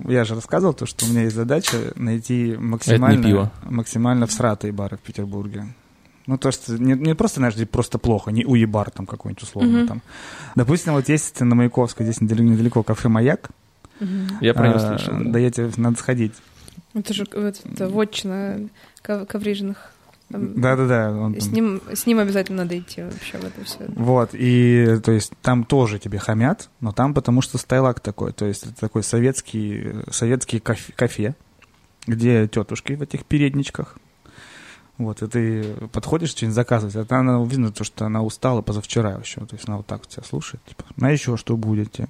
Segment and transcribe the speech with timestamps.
[0.00, 3.52] Я же рассказывал то, что у меня есть задача найти максимально, пиво.
[3.64, 5.66] максимально всратые бары в Петербурге.
[6.26, 9.78] Ну, то, что не, не просто, знаешь, где просто плохо, не уебар там какой-нибудь условно
[9.80, 9.88] Мгм.
[9.88, 10.02] там.
[10.54, 13.50] Допустим, вот есть на Маяковской, здесь недалеко, недалеко кафе «Маяк».
[14.40, 15.14] Я про него А, слышал.
[15.18, 15.38] Да да.
[15.38, 16.32] я тебе надо сходить.
[16.94, 18.68] Это же вот это вотчина
[19.02, 19.92] Ков- коврижных.
[20.38, 21.40] Да-да-да.
[21.40, 23.78] С ним, с ним обязательно надо идти вообще в это все.
[23.88, 28.46] Вот, и то есть там тоже тебе хамят, но там потому что стайлак такой, то
[28.46, 31.34] есть это такой советский, советский кафе, кафе,
[32.06, 33.96] где тетушки в этих передничках.
[34.98, 39.12] Вот, и ты подходишь что-нибудь заказывать, а там она, видно то, что она устала позавчера
[39.12, 42.08] еще, то есть она вот так вот тебя слушает, типа, на еще что будете?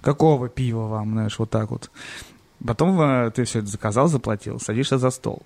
[0.00, 1.90] Какого пива вам, знаешь, вот так вот.
[2.64, 5.42] Потом э, ты все это заказал, заплатил, садишься за стол.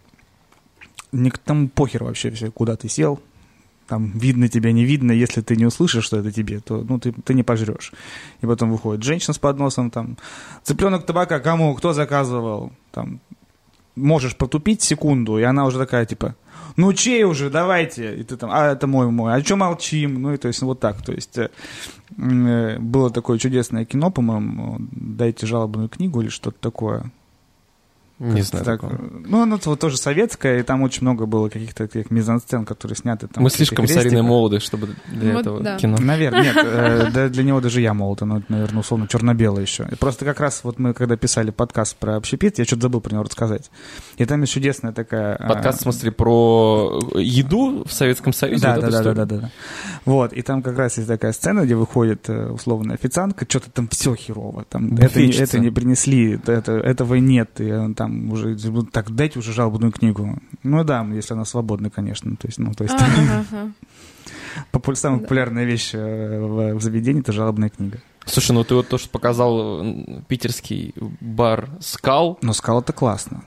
[1.45, 3.21] Там похер вообще все, куда ты сел,
[3.91, 7.13] там видно тебя, не видно, если ты не услышишь, что это тебе, то ну, ты,
[7.13, 7.93] ты не пожрешь.
[8.41, 10.17] И потом выходит женщина с подносом, там,
[10.63, 13.21] цыпленок табака, кому, кто заказывал, там,
[13.97, 16.37] можешь протупить секунду, и она уже такая, типа,
[16.77, 20.35] ну чей уже, давайте, и ты там, а это мой, мой, а что молчим, ну
[20.35, 21.51] и то есть вот так, то есть э,
[22.17, 27.11] э, было такое чудесное кино, по-моему, дайте жалобную книгу или что-то такое,
[28.21, 28.65] Не знаю.
[28.67, 29.01] так, такого.
[29.27, 33.29] ну, оно вот тоже советское, и там очень много было каких-то таких мизансцен, которые сняты
[33.29, 33.43] там.
[33.43, 34.29] Мы слишком старинные крестиках.
[34.29, 35.79] молоды, чтобы для Вот этого да.
[35.79, 35.97] кино.
[35.99, 39.89] Наверное, нет, э, да, для него даже я молод, оно, наверное, условно черно-белое еще.
[39.91, 43.15] И просто как раз вот мы, когда писали подкаст про общепит, я что-то забыл про
[43.15, 43.71] него рассказать.
[44.19, 45.37] И там есть чудесная такая...
[45.37, 48.63] а, Подкаст, в смысле, про еду в Советском Союзе?
[48.63, 49.51] Да, вот да, да, да, да, да.
[50.05, 53.89] Вот, и там как раз есть такая сцена, где выходит э, условно официантка, что-то там
[53.89, 55.43] все херово, там это, не- Буфетчица.
[55.45, 58.57] это не принесли, это, это- этого нет, и он там уже,
[58.93, 60.39] так, дайте уже жалобную книгу.
[60.63, 63.71] Ну да, если она свободна, конечно, то есть, ну, то есть, самая Да.
[64.71, 67.99] популярная вещь э, в, в заведении— это жалобная книга.
[68.27, 69.85] Слушай, ну ты вот то, что показал
[70.29, 73.43] питерский бар «Скал» Но скал это классно.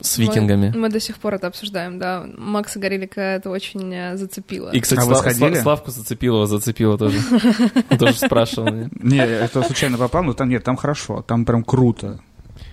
[0.00, 0.70] с викингами.
[0.74, 2.24] Мы, мы до сих пор это обсуждаем, да.
[2.36, 4.70] Макса Горелика это очень э, зацепило.
[4.70, 5.56] И, кстати, А вы Сла- сходили?
[5.58, 7.18] Сла- Славку зацепила, зацепила тоже.
[7.98, 8.88] Тоже спрашивал.
[9.00, 12.20] Не, это случайно попал, но там нет, там хорошо, там прям круто.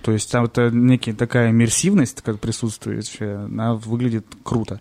[0.02, 4.80] То есть там это некая такая иммерсивность, как присутствует, она выглядит круто.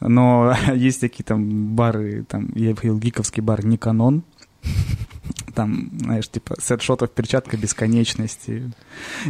[0.00, 4.22] Но есть такие там бары, там, я в гиковский бар Никанон,
[5.54, 8.72] там, знаешь, типа, сет шотов, перчатка бесконечности.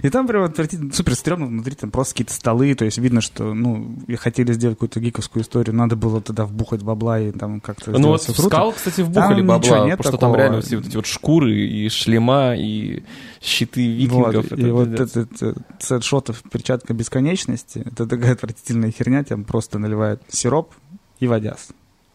[0.03, 3.55] И там прям отвратительно, супер стрёмно, внутри там просто какие-то столы, то есть видно, что,
[3.55, 7.91] ну, и хотели сделать какую-то гиковскую историю, надо было тогда вбухать бабла и там как-то
[7.93, 8.41] Ну вот в.
[8.41, 11.07] «Скал», кстати, вбухали Там бабла, ничего нет потому что там реально все вот эти вот
[11.07, 13.03] шкуры и шлема, и
[13.41, 14.51] щиты викингов.
[14.51, 19.45] Вот, Это и вот этот э, сет шотов перчатка бесконечности, это такая отвратительная херня, там
[19.45, 20.73] просто наливают сироп
[21.19, 21.69] и водяс.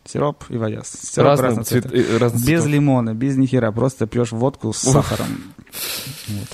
[0.06, 0.88] Сироп и водяс.
[1.02, 2.20] Сироп Разные разного цвет- цвета.
[2.20, 2.68] разных Без цветов.
[2.68, 4.94] лимона, без ни хера, просто пьешь водку с Ух.
[4.94, 5.28] сахаром.
[6.28, 6.48] Вот.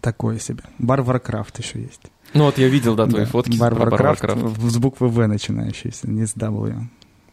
[0.00, 0.62] Такое себе.
[0.78, 2.02] Бар Warcraft еще есть.
[2.34, 3.30] Ну вот я видел, да, твои Да.
[3.30, 4.46] фотки Бар про бар Warcraft Warcraft.
[4.46, 6.82] в- с буквы В начинающийся, не с W.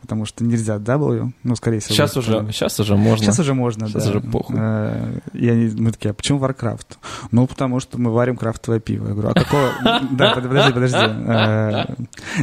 [0.06, 1.96] Потому что нельзя W, ну, скорее всего.
[1.96, 2.52] Сейчас уже, поняли.
[2.52, 3.26] сейчас уже можно.
[3.26, 4.10] Сейчас уже можно, Сейчас да.
[4.12, 4.56] уже похуй.
[4.60, 6.98] Э, Я не, мы такие, а почему Warcraft?
[7.32, 9.08] Ну, потому что мы варим крафтовое пиво.
[9.08, 9.72] Я говорю, а какого...
[10.12, 10.98] Да, под- подожди, подожди.
[10.98, 11.86] Э,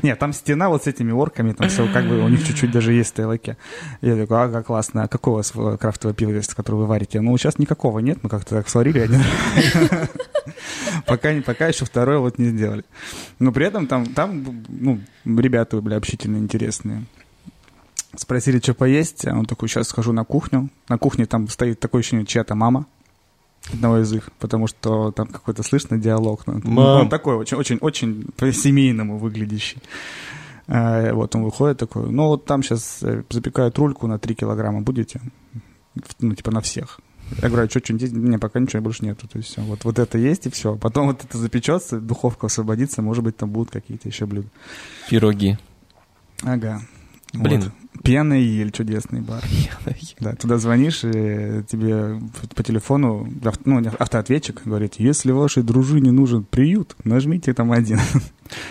[0.02, 2.92] Нет, там стена вот с этими орками, там все, как бы у них чуть-чуть даже
[2.92, 3.56] есть стейлоки.
[4.00, 5.04] Я такой, ага, классно.
[5.04, 7.20] А какое у вас э, крафтовое пиво есть, которое вы варите?
[7.20, 9.22] Ну, сейчас никакого нет, мы как-то так сварили один.
[11.06, 12.84] Пока, пока еще второе вот не сделали.
[13.38, 17.04] Но при этом там, там ну, ребята были общительно интересные.
[18.14, 20.68] Спросили, что поесть, он такой, сейчас схожу на кухню.
[20.88, 22.86] На кухне там стоит такое ощущение, чья-то мама
[23.72, 26.46] одного из их, потому что там какой-то слышно диалог.
[26.46, 27.02] Ну, Мам.
[27.02, 29.80] Он такой очень, очень, очень по-семейному выглядящий.
[30.66, 35.20] А, Вот он выходит такой, ну вот там сейчас запекают рульку на 3 килограмма, будете?
[36.20, 37.00] Ну, типа на всех.
[37.40, 38.14] Я говорю, а что, что-нибудь есть?
[38.14, 39.26] Не, пока ничего больше нету.
[39.26, 40.76] То есть вот, вот это есть и все.
[40.76, 44.48] Потом вот это запечется, духовка освободится, может быть, там будут какие-то еще блюда.
[45.08, 45.56] Пироги.
[46.42, 46.82] Ага.
[47.32, 47.62] Блин.
[47.62, 47.72] Вот.
[48.02, 49.42] Пьяный ель, чудесный бар.
[50.20, 52.20] Да, туда звонишь, и тебе
[52.54, 53.28] по телефону
[53.64, 58.00] ну, автоответчик говорит, если вашей дружине нужен приют, нажмите там один.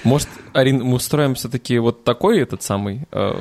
[0.03, 3.31] Может, Арин, мы устроим все-таки вот такой этот самый э,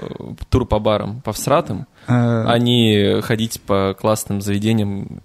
[0.49, 5.21] тур по барам, по всратым, Э, а не ходить по классным заведениям.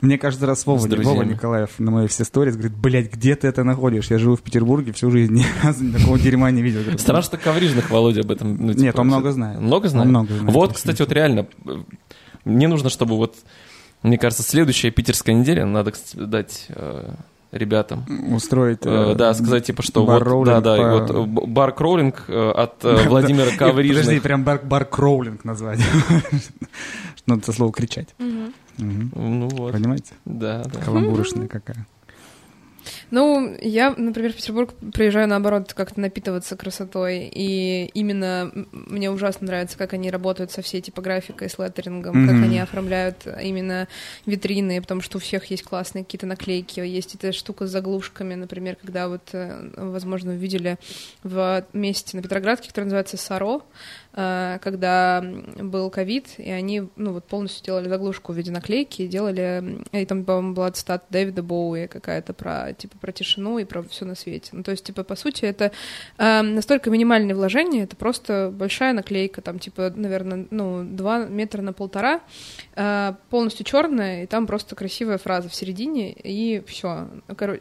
[0.00, 1.22] Мне каждый раз Вова, Вова.
[1.22, 4.10] Николаев на мои все сторис говорит, блядь, где ты это находишь?
[4.10, 6.80] Я живу в Петербурге всю жизнь, ни разу такого дерьма не видел.
[6.98, 8.56] Странно, что Коврижных Володя об этом...
[8.56, 9.60] ну, Нет, типа, он много знает.
[9.60, 10.08] Много Он знает?
[10.08, 10.54] много знает.
[10.54, 11.70] Вот, кстати, вот реально, э,
[12.44, 13.34] мне нужно, чтобы вот,
[14.02, 17.10] мне кажется, следующая питерская неделя, надо, кстати, дать э,
[17.52, 18.06] ребятам.
[18.34, 18.86] Устроить...
[18.86, 22.84] Э, э, да, сказать, типа, что бар вот, да, да, по- вот бар кроулинг от
[22.84, 24.22] э, Владимира И, Подожди, Коврижных.
[24.22, 25.80] прям бар, бар кроулинг назвать.
[27.26, 28.08] Надо это слово кричать.
[28.78, 29.20] Угу.
[29.20, 29.72] Ну вот.
[29.72, 30.14] Понимаете?
[30.24, 30.80] Да, да.
[30.80, 31.86] Каламбурочная какая.
[33.10, 39.76] Ну, я, например, в Петербург приезжаю, наоборот, как-то напитываться красотой, и именно мне ужасно нравится,
[39.76, 42.44] как они работают со всей типографикой, с леттерингом, как Мгм.
[42.44, 43.88] они оформляют именно
[44.26, 48.76] витрины, потому что у всех есть классные какие-то наклейки, есть эта штука с заглушками, например,
[48.76, 50.76] когда вот, э, возможно, вы видели
[51.22, 53.62] в месте на Петроградке, который называется Саро,
[54.12, 55.24] э, когда
[55.56, 60.04] был ковид, и они, ну, вот полностью делали заглушку в виде наклейки, и делали, и
[60.06, 64.14] там, по-моему, была цитата Дэвида Боуи какая-то про, типа, про тишину и про все на
[64.14, 64.50] свете.
[64.52, 65.72] Ну, то есть, типа, по сути, это
[66.18, 71.72] э, настолько минимальное вложение, это просто большая наклейка, там, типа, наверное, ну, два метра на
[71.72, 72.20] полтора,
[72.76, 77.08] э, полностью черная, и там просто красивая фраза в середине, и все.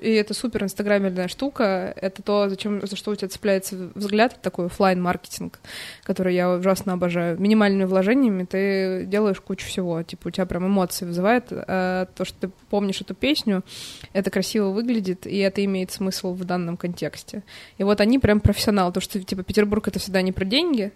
[0.01, 4.68] И это супер инстаграмерная штука, это то, зачем, за что у тебя цепляется взгляд, такой
[4.68, 5.59] оффлайн маркетинг
[6.03, 7.39] который я ужасно обожаю.
[7.39, 10.01] Минимальными вложениями ты делаешь кучу всего.
[10.01, 11.45] Типа у тебя прям эмоции вызывает.
[11.51, 13.63] А то, что ты помнишь эту песню,
[14.13, 17.44] это красиво выглядит, и это имеет смысл в данном контексте.
[17.78, 18.92] И вот они прям профессионалы.
[18.92, 20.92] То, что типа Петербург это всегда не про деньги.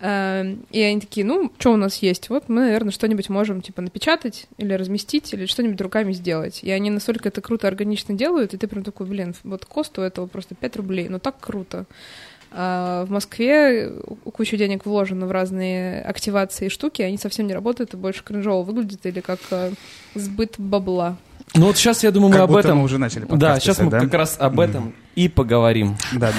[0.00, 2.28] А, И они такие, ну, что у нас есть?
[2.30, 6.60] Вот мы, наверное, что-нибудь можем типа напечатать или разместить, или что-нибудь руками сделать.
[6.62, 10.02] И они настолько это круто, органично делают, и ты прям такой, блин, вот кост у
[10.02, 11.08] этого просто 5 рублей.
[11.08, 11.86] Ну так круто.
[12.52, 13.92] А в Москве
[14.32, 18.64] кучу денег вложено в разные активации и штуки, они совсем не работают и больше кринжово
[18.64, 19.72] выглядит или как э,
[20.14, 21.16] сбыт бабла.
[21.54, 22.78] Ну вот сейчас, я думаю, мы Как об этом...
[22.78, 24.00] мы уже начали Да, сейчас писать, мы да?
[24.00, 25.96] как раз об этом и поговорим.
[26.12, 26.32] Да.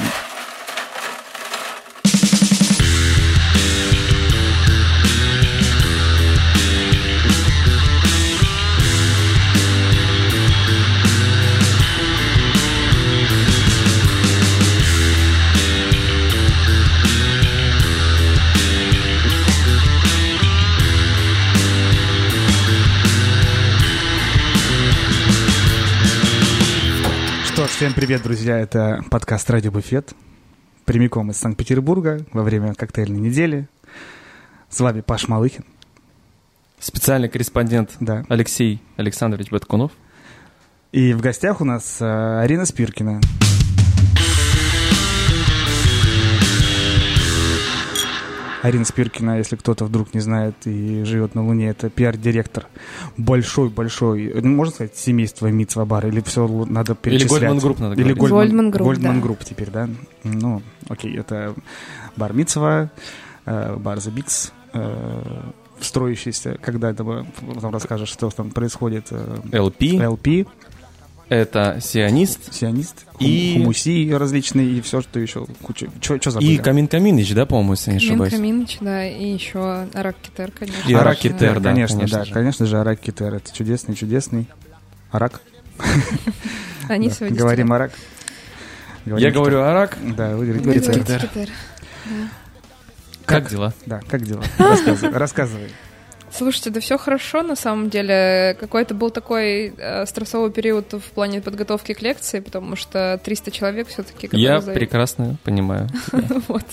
[27.82, 28.60] Всем привет, друзья.
[28.60, 30.14] Это подкаст «Радио Буфет».
[30.86, 33.68] Прямиком из Санкт-Петербурга во время коктейльной недели.
[34.70, 35.66] С вами Паш Малыхин.
[36.78, 38.24] Специальный корреспондент Да.
[38.30, 39.94] Алексей Александрович Баткунов.
[40.92, 43.20] И в гостях у нас э, Арина Спиркина.
[48.62, 52.68] Арина Спиркина, если кто-то вдруг не знает и живет на Луне, это пиар-директор
[53.18, 57.44] большой-большой, можно сказать, семейства Мицва-бар, или все надо Или перечислять?
[57.44, 58.52] Goldman Group надо Или говорить.
[58.52, 59.28] Goldman, Goldman Group, Goldman да.
[59.28, 59.90] Group теперь, да?
[60.24, 61.56] Ну, окей, это
[62.16, 62.92] бар Мицва,
[63.46, 65.42] э, бар The Beats, э,
[65.80, 70.48] строящийся, когда это потом расскажешь, что там происходит, э, LP, LP,
[71.32, 76.52] это сионист сионист, И- хумуси различные и все, что еще, куча, что забыли?
[76.52, 78.34] и Камин Каминыч, да, по-моему, если не ошибаюсь.
[78.34, 80.90] Минкаминыч, да, и еще Арак Китер, конечно.
[80.90, 82.34] И Арак Китер, да, конечно, конечно да, же.
[82.34, 84.48] конечно же, Арак Китер, это чудесный, чудесный
[85.12, 85.40] Арак.
[86.90, 87.40] Они совместили.
[87.40, 87.94] Говорим Арак.
[89.06, 89.98] Я говорю Арак.
[90.18, 91.22] Да, вы говорите Говорит Китер.
[91.22, 91.50] Китер.
[93.26, 93.74] как дела?
[93.86, 94.44] Да, как дела?
[95.14, 95.70] Рассказывай.
[96.32, 98.56] Слушайте, да все хорошо на самом деле.
[98.60, 103.88] Какой-то был такой э, стрессовый период в плане подготовки к лекции, потому что 300 человек
[103.90, 104.30] все-таки.
[104.32, 105.90] Я прекрасно понимаю.
[106.48, 106.66] Вот.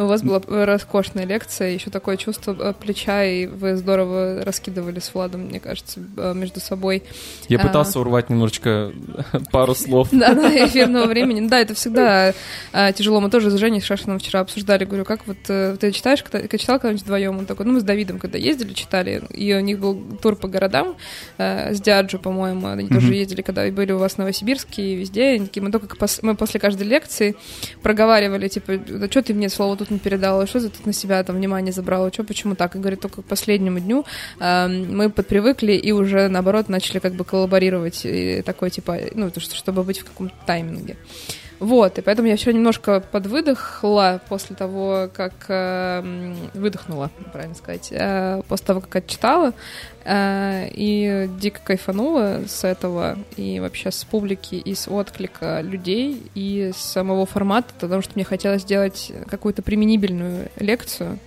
[0.00, 5.12] У вас была роскошная лекция, еще такое чувство э, плеча, и вы здорово раскидывали с
[5.12, 7.02] Владом, мне кажется, э, между собой.
[7.48, 7.66] Я А.
[7.66, 8.92] пытался урвать немножечко
[9.52, 10.08] пару слов.
[10.10, 11.46] Да, да, эфирного времени.
[11.46, 12.32] Да, это всегда
[12.72, 13.20] э, тяжело.
[13.20, 14.86] Мы тоже с Женей Шашином вчера обсуждали.
[14.86, 17.36] Говорю, как вот ты читаешь, когда, читал когда-нибудь вдвоем?
[17.36, 20.48] Он такой, ну, мы с Давидом, когда ездили, читали, и у них был тур по
[20.48, 20.96] городам
[21.36, 22.68] с Диаджо, по-моему.
[22.68, 25.38] Они тоже ездили, когда были у вас в Новосибирске и везде.
[25.56, 27.36] Мы только мы после каждой лекции
[27.82, 31.22] проговаривали, типа, да что ты мне слово тут не передала, что ты тут на себя
[31.22, 32.76] там внимание забрала, что, почему так?
[32.76, 34.04] И говорит, только к последнему дню
[34.38, 39.40] э, мы подпривыкли и уже, наоборот, начали как бы коллаборировать, и такой, типа, ну, то,
[39.40, 40.96] что, чтобы быть в каком-то тайминге.
[41.60, 48.40] Вот, и поэтому я все немножко подвыдохла после того, как э, выдохнула, правильно сказать, э,
[48.48, 49.52] после того, как отчитала,
[50.04, 56.72] э, и дико кайфанула с этого, и вообще с публики, и с отклика людей, и
[56.74, 61.18] с самого формата, потому что мне хотелось сделать какую-то применибельную лекцию,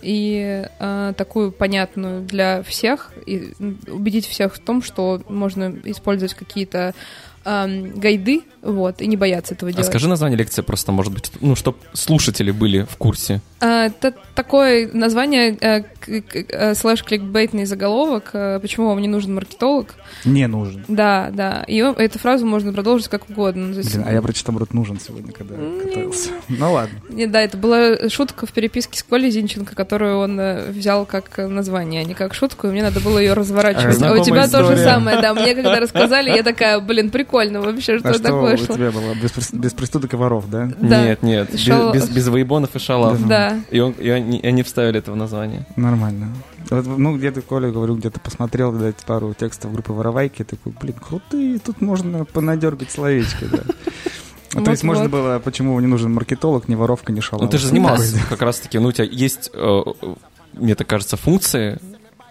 [0.00, 3.52] и э, такую понятную для всех, и
[3.88, 6.94] убедить всех в том, что можно использовать какие-то
[7.44, 9.86] эм, гайды, вот, и не бояться этого А делать.
[9.88, 13.40] скажи название лекции просто, может быть, ну, чтобы слушатели были в курсе.
[13.60, 19.94] А, Это такое название э, э, слэш кликбейтный заголовок, э, почему вам не нужен маркетолог.
[20.24, 20.84] Не нужен.
[20.88, 21.64] Да, да.
[21.66, 23.72] И эту фразу можно продолжить как угодно.
[23.74, 26.30] Есть, Блин, а я прочитал, наоборот, нужен сегодня, когда готовился.
[26.48, 26.98] Ну ладно.
[27.10, 31.38] Не, да, это была шутка в переписке с Колей Зинченко, которую он э, взял как
[31.38, 34.02] название, а не как шутку, и мне надо было ее разворачивать.
[34.02, 35.34] А у тебя то же самое, да.
[35.34, 38.74] Мне когда рассказали, я такая, блин, прикольно вообще, что А что такое у шло.
[38.76, 39.14] тебя было?
[39.52, 40.70] Без, преступок и воров, да?
[40.78, 41.04] Да.
[41.04, 43.26] Нет, нет, без, Шал- без, без воебонов и шалав.
[43.26, 43.58] Да.
[43.70, 45.66] И, он, и они, и они вставили это в название.
[45.92, 46.34] Нормально.
[46.70, 51.58] Вот, ну, где-то Коля, говорю, где-то посмотрел, видать, пару текстов группы Воровайки, такой, блин, крутые,
[51.58, 53.62] тут можно понадергать словечки, да.
[54.54, 57.44] Ну, То есть можно было, почему не нужен маркетолог, ни воровка, ни шалава.
[57.44, 59.82] Ну ты же занимался как раз-таки, ну у тебя есть, э,
[60.54, 61.78] мне так кажется, функции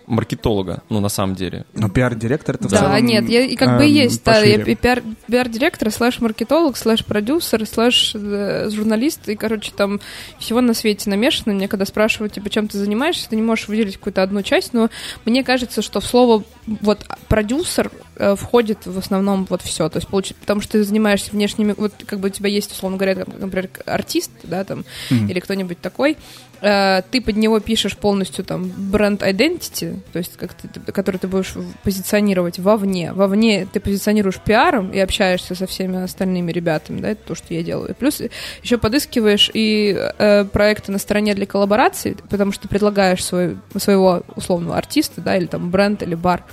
[0.07, 1.65] маркетолога, ну на самом деле.
[1.73, 4.37] Ну, пиар-директор это в Да, целом, нет, я, и как бы и эм, есть, да,
[4.39, 4.73] я пошире.
[4.73, 9.99] и пиар, пиар-директор, слэш-маркетолог, слэш-продюсер, слэш-журналист, и, короче, там
[10.39, 11.53] всего на свете намешано.
[11.53, 14.89] Мне когда спрашивают, типа, чем ты занимаешься, ты не можешь выделить какую-то одну часть, но
[15.25, 20.07] мне кажется, что в слово вот продюсер э, входит в основном вот все, то есть
[20.09, 23.33] получ- потому что ты занимаешься внешними, вот как бы у тебя есть, условно говоря, там,
[23.39, 25.27] например, артист, да, там, Мгм.
[25.29, 26.17] или кто-нибудь такой,
[26.61, 31.17] э, ты под него пишешь полностью там бренд identity, то есть как ты, ты- который
[31.17, 33.11] ты будешь позиционировать вовне.
[33.13, 37.63] Вовне ты позиционируешь пиаром и общаешься со всеми остальными ребятами, да, это то, что я
[37.63, 37.95] делаю.
[37.95, 38.21] Плюс
[38.63, 44.77] еще подыскиваешь и э, проекты на стороне для коллабораций, потому что предлагаешь свой, своего условного
[44.77, 46.43] артиста, да, или там бренд, или бар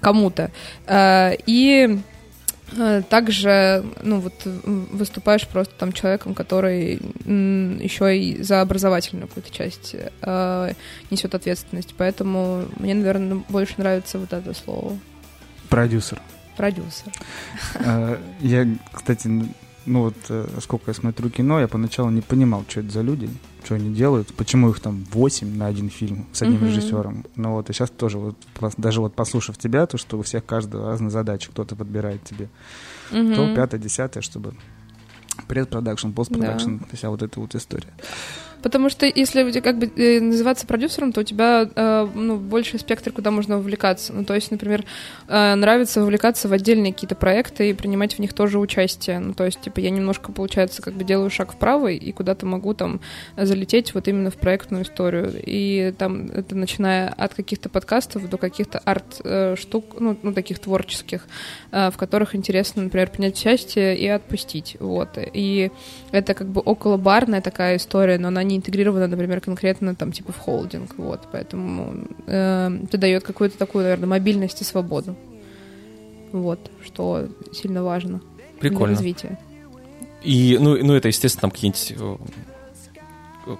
[0.00, 0.50] кому-то.
[0.86, 1.98] Э, и
[2.76, 7.00] э, также, ну вот, выступаешь просто там человеком, который
[7.82, 10.72] еще и за образовательную какую-то часть э,
[11.10, 11.94] несет ответственность.
[11.96, 14.98] Поэтому мне, наверное, больше нравится вот это слово.
[15.68, 16.20] Продюсер.
[16.56, 17.12] Продюсер.
[17.74, 19.28] Э, Я, кстати,
[19.86, 20.16] ну вот
[20.60, 23.28] сколько я смотрю кино, я поначалу не понимал, что это за люди,
[23.66, 26.68] что они делают, почему их там 8 на один фильм с одним Мгм.
[26.68, 27.24] режиссером.
[27.34, 28.36] Ну вот, и сейчас тоже вот,
[28.76, 32.48] даже вот послушав тебя, то, что у всех каждого разная задача, кто-то подбирает тебе
[33.10, 33.54] то, Мгм.
[33.54, 34.54] пятое, десятое, чтобы
[35.48, 37.92] предпродакшн, постпродакшн, вся вот эта вот история.
[38.62, 43.12] Потому что если как бы э, называться продюсером, то у тебя э, ну, больше спектр,
[43.12, 44.12] куда можно вовлекаться.
[44.12, 44.84] Ну, то есть, например,
[45.28, 49.18] э, нравится вовлекаться в отдельные какие-то проекты и принимать в них тоже участие.
[49.20, 52.74] Ну, то есть, типа, я немножко, получается, как бы делаю шаг вправо и куда-то могу
[52.74, 53.00] там
[53.36, 55.32] залететь вот именно в проектную историю.
[55.44, 61.26] И там это начиная от каких-то подкастов до каких-то арт-штук, ну, ну, таких творческих,
[61.70, 64.76] в которых интересно, например, принять участие и отпустить.
[64.80, 65.10] Вот.
[65.16, 65.70] И
[66.10, 70.32] это как бы около барная такая история, но она не интегрирована, например, конкретно там типа
[70.32, 75.16] в холдинг, вот, поэтому э, это дает какую-то такую, наверное, мобильность и свободу,
[76.32, 78.20] вот, что сильно важно
[78.60, 78.94] для Прикольно.
[78.94, 79.38] развития.
[80.22, 82.16] И, ну, ну это, естественно, там какие-нибудь э,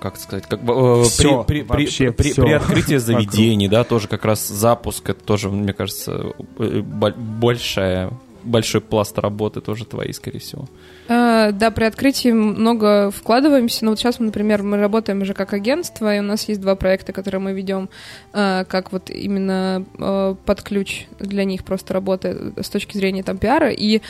[0.00, 4.08] как сказать, как бы э, Всё, при, при, вообще при, при, открытии заведений, да, тоже
[4.08, 8.10] как раз запуск, это тоже, мне кажется, э, бо- большая,
[8.46, 10.66] большой пласт работы тоже твоей, скорее всего.
[11.08, 13.84] Э, Да, при открытии много вкладываемся.
[13.84, 16.74] Ну вот сейчас, мы, например, мы работаем уже как агентство, и у нас есть два
[16.74, 17.88] проекта, которые мы ведем
[18.32, 23.38] э, как вот именно э, под ключ для них просто работы с точки зрения там
[23.38, 23.70] пиара.
[23.70, 24.00] И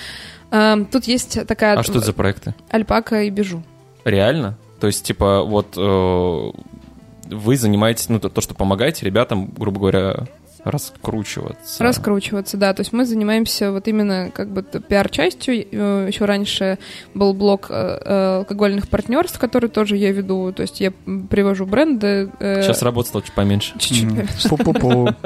[0.50, 2.54] э, тут есть такая А что это за проекты?
[2.70, 3.62] альпака и бежу.
[4.04, 4.56] Реально?
[4.80, 10.26] То есть, типа, вот вы занимаетесь, ну, то, что помогаете ребятам, грубо говоря,
[10.66, 11.82] раскручиваться.
[11.82, 12.74] Раскручиваться, да.
[12.74, 15.66] То есть мы занимаемся вот именно как бы пиар-частью.
[15.70, 16.78] Э, Еще раньше
[17.14, 20.52] был блок э, э, алкогольных партнерств, который тоже я веду.
[20.52, 20.90] То есть я
[21.30, 22.30] привожу бренды.
[22.40, 23.78] Сейчас работы стало чуть поменьше.
[23.78, 24.08] чуть-чуть.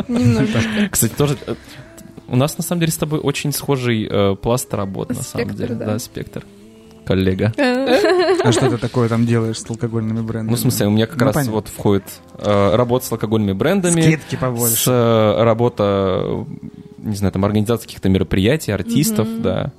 [0.90, 1.38] Кстати, тоже
[2.28, 5.74] у нас на самом деле с тобой очень схожий э, пласт работ, на самом деле.
[5.74, 5.98] да.
[5.98, 6.44] спектр.
[7.04, 7.52] Коллега.
[8.42, 10.50] А что ты такое там делаешь с алкогольными брендами?
[10.50, 11.52] Ну, в смысле, у меня как Ну, раз понятно.
[11.54, 12.04] вот входит
[12.38, 14.90] э, работа с алкогольными брендами, Скидки с побольше.
[14.90, 16.46] э, работа,
[16.98, 19.42] не знаю, там, организация каких-то мероприятий, артистов, Мгм.
[19.42, 19.72] да.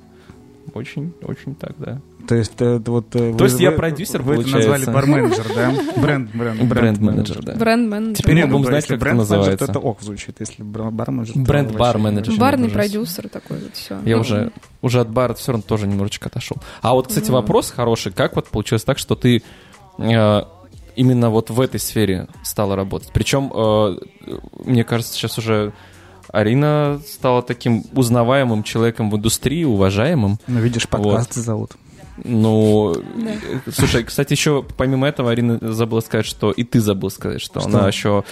[0.74, 2.00] Очень, очень так, да.
[2.26, 3.14] То есть э, это вот...
[3.16, 4.70] э, вы- есть я вы- продюсер, Вы это получается?
[4.70, 5.72] назвали барменеджер, да?
[6.00, 7.54] Бренд, бренд, Бренд-менеджер, да.
[7.54, 8.16] Бренд-менеджер.
[8.16, 9.66] Теперь Не, мы будем знать, как это бренд-менеджер, называется.
[9.66, 10.36] то это ок звучит.
[10.40, 11.34] Если бр- барменеджер...
[11.34, 12.34] то Бренд-бар-менеджер.
[12.38, 13.98] Барный продюсер такой вот все.
[14.04, 16.56] Я уже, уже от бара все равно тоже немножечко отошел.
[16.80, 18.12] А вот, кстати, вопрос хороший.
[18.12, 19.42] Как вот получилось так, что ты
[19.98, 20.40] э,
[20.96, 23.10] именно вот в этой сфере стала работать?
[23.12, 23.50] Причем,
[24.64, 25.72] мне кажется, сейчас уже
[26.28, 30.38] Арина стала таким узнаваемым человеком в индустрии, уважаемым.
[30.46, 31.72] Ну, видишь, подкасты зовут.
[32.24, 33.72] Ну, Да.
[33.72, 37.68] слушай, кстати, еще помимо этого Арина забыла сказать, что и ты забыл сказать, что, Что?
[37.68, 38.24] она еще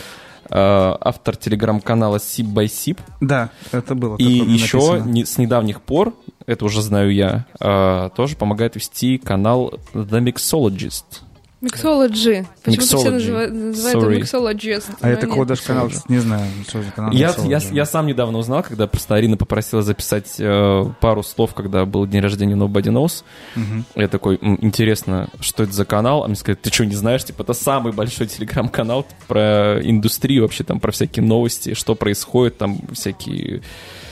[0.53, 2.99] э, автор телеграм-канала Sip by Sip.
[3.21, 4.17] Да, это было.
[4.17, 5.11] И еще написано.
[5.11, 6.15] не- с недавних пор,
[6.47, 11.21] это уже знаю я, э, тоже помогает вести канал The Mixologist.
[11.61, 12.47] Mixology.
[12.65, 14.85] Почему-то все называют, называют это Mixologist.
[15.01, 15.49] А такого нет.
[15.49, 17.13] даже канал не знаю, что за канал.
[17.13, 21.85] Я, я, я сам недавно узнал, когда просто Арина попросила записать э, пару слов, когда
[21.85, 23.25] был день рождения Nobody Knows.
[23.57, 23.85] Мгм.
[23.95, 26.25] Я такой, «М, интересно, что это за канал?
[26.25, 27.25] А мне сказали, ты что, не знаешь?
[27.25, 32.79] Типа, это самый большой телеграм-канал про индустрию вообще, там, про всякие новости, что происходит, там,
[32.93, 33.63] всякие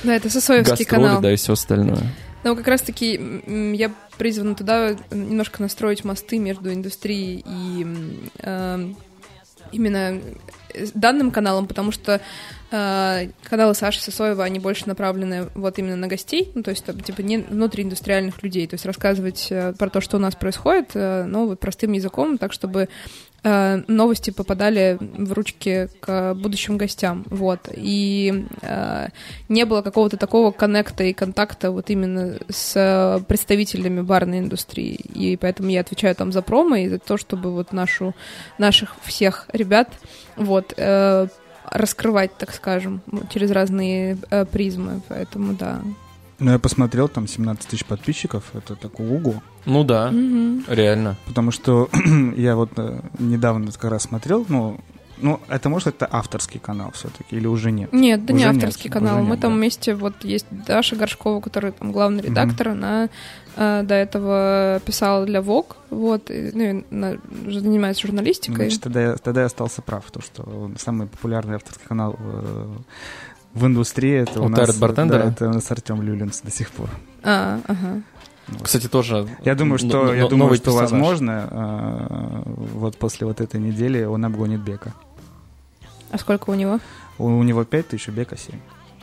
[0.05, 1.23] Да, это Сосоевский канал.
[1.23, 2.13] да, и все остальное.
[2.45, 3.21] Но как раз-таки
[3.75, 7.87] я призвана туда немножко настроить мосты между индустрией и
[8.43, 8.97] эм,
[9.73, 10.21] именно
[10.75, 12.21] э, данным каналом, потому что
[12.71, 17.01] э, каналы Саши Сосоева, они больше направлены вот именно на гостей, ну, то есть, там,
[17.01, 21.25] типа, не внутрииндустриальных людей, то есть рассказывать э, про то, что у нас происходит, э,
[21.25, 22.89] но вот простым языком, так, чтобы э,
[23.43, 29.09] новости попадали в ручки к будущим гостям, вот, и э,
[29.49, 35.37] не было какого-то такого коннекта и контакта вот именно с э, представителями барной индустрии, и
[35.37, 38.15] поэтому я отвечаю там за промо и за то, чтобы вот нашу,
[38.59, 39.89] наших всех ребят
[40.37, 41.29] вот э,
[41.65, 43.03] раскрывать, так скажем,
[43.33, 45.81] через разные э, призмы, поэтому да.
[46.39, 49.43] Ну, я посмотрел, там 17 тысяч подписчиков, это так угу.
[49.67, 50.65] Ну да, Мгм.
[50.69, 51.17] реально.
[51.27, 51.89] Потому что
[52.37, 54.79] я вот э, недавно как раз смотрел, ну,
[55.21, 57.93] ну, это может это авторский канал все-таки или уже нет?
[57.93, 59.17] Нет, да не Уже нет, авторский канал.
[59.17, 59.57] уже Мы нет, там да.
[59.57, 63.09] вместе, вот есть Даша Горшкова, которая там главный редактор, она
[63.57, 67.15] э, до этого писала для Vogue, вот, и, ну, и она
[67.49, 68.67] занимается журналистикой.
[68.67, 72.67] Значит, тогда я, тогда я остался прав, то что самый популярный авторский канал э,
[73.55, 75.25] в индустрии это у, У нас, Бартендера?
[75.25, 76.91] да, это у нас Артем Люлинс до сих пор.
[77.23, 78.03] А, ага.
[78.49, 78.63] Вот.
[78.63, 79.29] Кстати, тоже...
[79.45, 80.91] Я думаю, что, я думаю, что персонаж.
[80.91, 82.43] возможно, э,
[82.75, 84.95] вот после вот этой недели он обгонит Бека.
[86.11, 86.81] А сколько у него?
[87.19, 88.55] У, у него 5 тысяч, у Бека 7.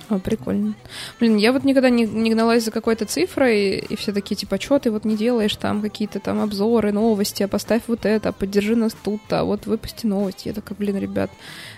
[0.10, 0.76] О, прикольно.
[1.20, 4.78] Блин, я вот никогда не, не гналась за какой-то цифрой, и все такие, типа, что
[4.78, 8.76] ты вот не делаешь там какие-то там обзоры, новости, а поставь вот это, а поддержи
[8.76, 10.50] нас тут, а вот выпусти новости.
[10.50, 11.32] Я такая, блин, ребят,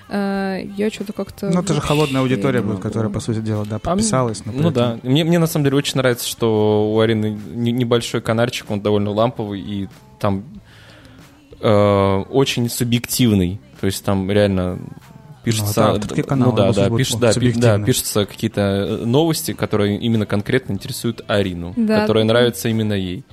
[0.09, 1.49] э, я что-то как-то...
[1.49, 4.41] Ну, это же холодная аудитория будет, которая, по сути дела, да, А, подписалась.
[4.41, 4.99] при Ну да.
[5.03, 9.11] Мне, мне на самом деле очень нравится, что у Арины не- небольшой канарчик, он довольно
[9.11, 9.87] ламповый, и
[10.19, 10.43] там
[11.61, 13.59] э, очень субъективный.
[13.79, 14.79] То есть там реально
[15.51, 15.81] пишется...
[15.81, 19.53] Ну, это авторский канал, ну да, да, пишет, да, пи- да, пишутся какие-то э, новости,
[19.53, 22.01] которые именно конкретно интересуют Арину, Да.
[22.01, 23.23] которые нравятся именно ей.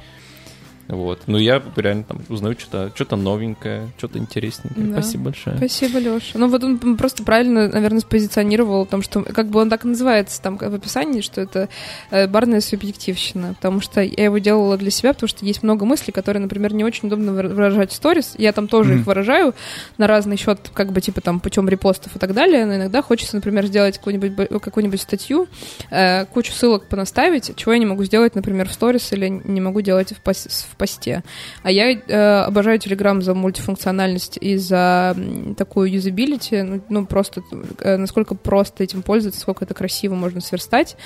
[0.89, 1.23] Вот.
[1.27, 4.87] Ну, я реально там узнаю что-то что новенькое, что-то интересненькое.
[4.89, 4.93] Да.
[5.03, 5.57] Спасибо большое.
[5.57, 6.39] Спасибо, Леша.
[6.39, 9.89] Ну вот он просто правильно, наверное, спозиционировал о том, что как бы он так и
[9.89, 11.69] называется там в описании, что это
[12.11, 16.13] э, барная субъективщина, потому что я его делала для себя, потому что есть много мыслей,
[16.13, 18.35] которые, например, не очень удобно выра- выражать в сторис.
[18.39, 19.01] Я там тоже Мгм.
[19.01, 19.55] их выражаю
[19.99, 23.37] на разный счет, как бы типа там путем репостов и так далее, но иногда хочется,
[23.37, 25.49] например, сделать какую-нибудь бо- какую-нибудь статью,
[25.91, 29.81] э, кучу ссылок понаставить, чего я не могу сделать, например, в сторис или не могу
[29.81, 31.23] делать в, пос- в посте.
[31.63, 35.17] А я э, обожаю Telegram за мультифункциональность и за
[35.57, 37.43] такую юзабилити, ну, ну, просто
[37.81, 40.97] э, насколько просто этим пользоваться, сколько это красиво можно сверстать,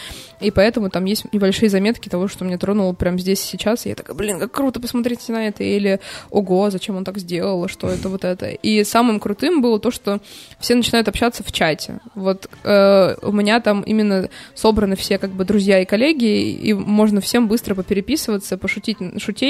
[0.41, 3.91] и поэтому там есть небольшие заметки того, что меня тронуло прямо здесь и сейчас, и
[3.91, 6.01] я такая, блин, как круто, посмотрите на это, или
[6.31, 8.49] ого, зачем он так сделал, что это вот это.
[8.49, 10.21] И самым крутым было то, что
[10.59, 12.01] все начинают общаться в чате.
[12.15, 17.21] Вот э, у меня там именно собраны все как бы друзья и коллеги, и можно
[17.21, 18.99] всем быстро попереписываться, пошутить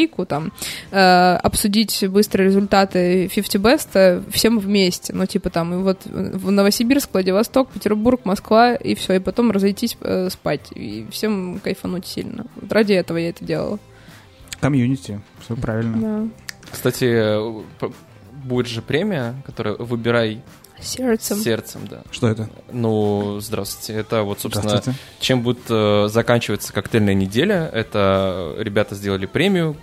[0.08, 0.52] шутейку, там,
[0.90, 5.12] э, обсудить быстро результаты 50 Best э, всем вместе.
[5.12, 9.96] Ну, типа там, и вот в Новосибирск, Владивосток, Петербург, Москва, и все, и потом разойтись
[10.00, 10.72] э, спать.
[10.74, 12.46] И всем кайфануть сильно.
[12.56, 13.78] Вот ради этого я это делала.
[14.60, 15.98] Комьюнити, все правильно.
[16.00, 16.28] Да.
[16.70, 17.62] Кстати, э,
[18.44, 20.42] будет же премия, которая «Выбирай
[20.80, 21.38] Сердцем.
[21.38, 22.02] сердцем», да.
[22.10, 22.48] Что это?
[22.70, 23.98] Ну, здравствуйте.
[24.00, 24.82] Это вот, собственно,
[25.20, 27.68] чем будет э, заканчиваться коктейльная неделя.
[27.72, 29.76] Это ребята сделали премию,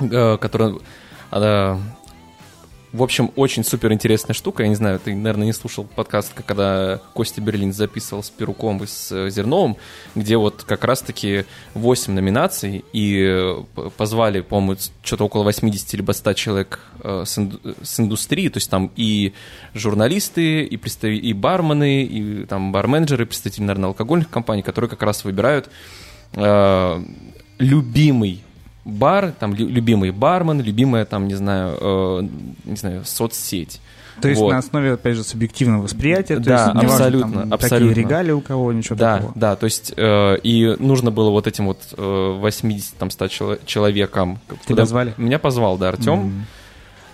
[0.00, 0.74] э, которая...
[1.30, 1.80] она,
[2.92, 4.62] в общем, очень супер интересная штука.
[4.62, 8.86] Я не знаю, ты, наверное, не слушал подкаст, когда Костя Берлин записывал с Перуком и
[8.86, 9.76] с э, Зерновым,
[10.14, 11.44] где вот как раз-таки
[11.74, 13.64] 8 номинаций, и э,
[13.96, 18.92] позвали, по-моему, что-то около 80 либо 100 человек с, инду- с индустрии, то есть там
[18.94, 19.32] и
[19.74, 25.24] журналисты, и, представи- и бармены, и там барменджеры, представители, наверное, алкогольных компаний, которые как раз
[25.24, 25.68] выбирают
[26.34, 27.02] э,
[27.58, 28.44] любимый
[28.84, 32.22] бар, там лю- любимый бармен, любимая там, не знаю, э,
[32.64, 33.80] не знаю, соцсеть.
[34.20, 34.52] То есть Вот.
[34.52, 36.36] на основе, опять же, субъективного восприятия.
[36.36, 37.88] то Да, есть неважно, абсолютно, там, абсолютно.
[37.88, 39.32] Такие регалии у кого, ничего Да, такого.
[39.34, 43.58] да, то есть э, и нужно было вот этим вот э, 80 там 100 чело-
[43.66, 44.38] человекам.
[44.66, 45.14] Тебя звали?
[45.16, 46.12] Меня позвал, да, Артем.
[46.20, 46.46] М.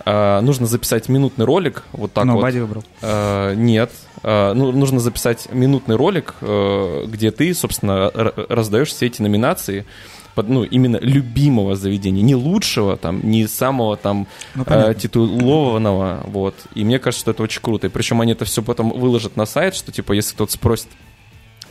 [0.05, 2.41] э, нужно записать минутный ролик, вот так Но вот.
[2.43, 2.83] Бади выбрал.
[3.01, 3.91] Э, нет.
[4.23, 8.11] Э, ну, нужно записать минутный ролик, э, где ты, собственно,
[8.47, 9.85] раздаешь все эти номинации
[10.35, 16.55] ну, именно любимого заведения, не лучшего, там, не самого там Ну, э, титулованного, вот.
[16.75, 17.87] И мне кажется, что это очень круто.
[17.87, 20.87] И причем они это все потом выложат на сайт, что, типа, если кто-то спросит,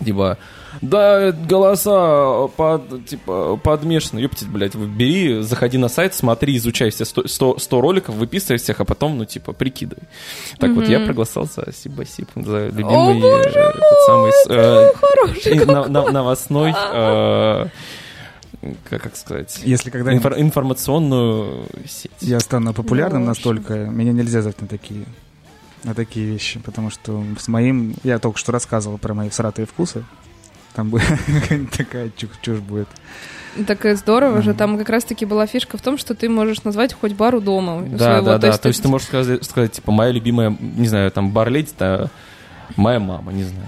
[0.05, 0.38] типа,
[0.83, 4.20] да, голоса под, типа, подмешаны.
[4.20, 8.81] Ёптить, блядь, бери, заходи на сайт, смотри, изучай все 100, 100, 100 роликов, выписывай всех,
[8.81, 10.05] а потом, ну, типа, прикидывай.
[10.59, 15.53] Так вот, я проголосовал за Сибасип, за любимый боже э, этот самый э, Хороший.
[15.57, 17.66] и на- на- новостной, э,
[18.88, 22.11] как, как сказать, Если когда-нибудь инфор- информационную сеть.
[22.20, 25.05] я стану популярным Ну, настолько, меня нельзя звать на такие,
[25.85, 30.05] на такие вещи, потому что с моим, я только что рассказывал про мои всратые вкусы,
[30.75, 31.05] там будет
[31.77, 32.88] такая чушь, чушь будет.
[33.66, 34.55] Так и здорово же.
[34.55, 37.83] Там как раз-таки была фишка в том, что ты можешь назвать хоть бар у дома
[37.83, 38.27] Да, своего.
[38.27, 38.57] да, да.
[38.57, 42.11] То есть ты можешь сказать, сказать, типа, моя любимая, не знаю, там, барлеть, это
[42.77, 43.66] моя мама, не знаю.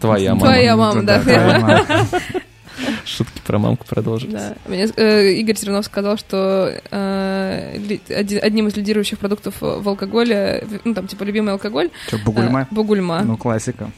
[0.00, 0.46] Твоя мама.
[0.46, 1.20] Твоя мама, да.
[1.22, 1.86] твоя мама.
[3.04, 4.30] Шутки про мамку продолжить.
[4.30, 4.54] Да.
[4.66, 10.64] Мне э, Игорь Тернов сказал, что э, ли- оди- одним из лидирующих продуктов в алкоголе,
[10.84, 12.62] ну там типа любимый алкоголь, Чё, бугульма?
[12.70, 13.22] э, бугульма.
[13.22, 13.90] Ну, классика.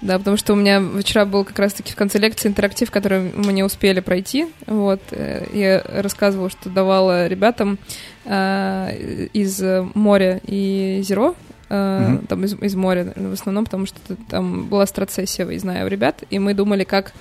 [0.00, 3.52] Да, потому что у меня вчера был как раз-таки в конце лекции интерактив, который мы
[3.54, 4.46] не успели пройти.
[4.66, 7.78] Вот, э, я рассказывала, что давала ребятам
[8.26, 9.62] э, из
[9.94, 11.34] моря и зеро,
[11.70, 12.26] э, Мгм.
[12.26, 16.22] там из, из моря в основном, потому что там была страцессия, я знаю, у ребят,
[16.28, 17.12] и мы думали, как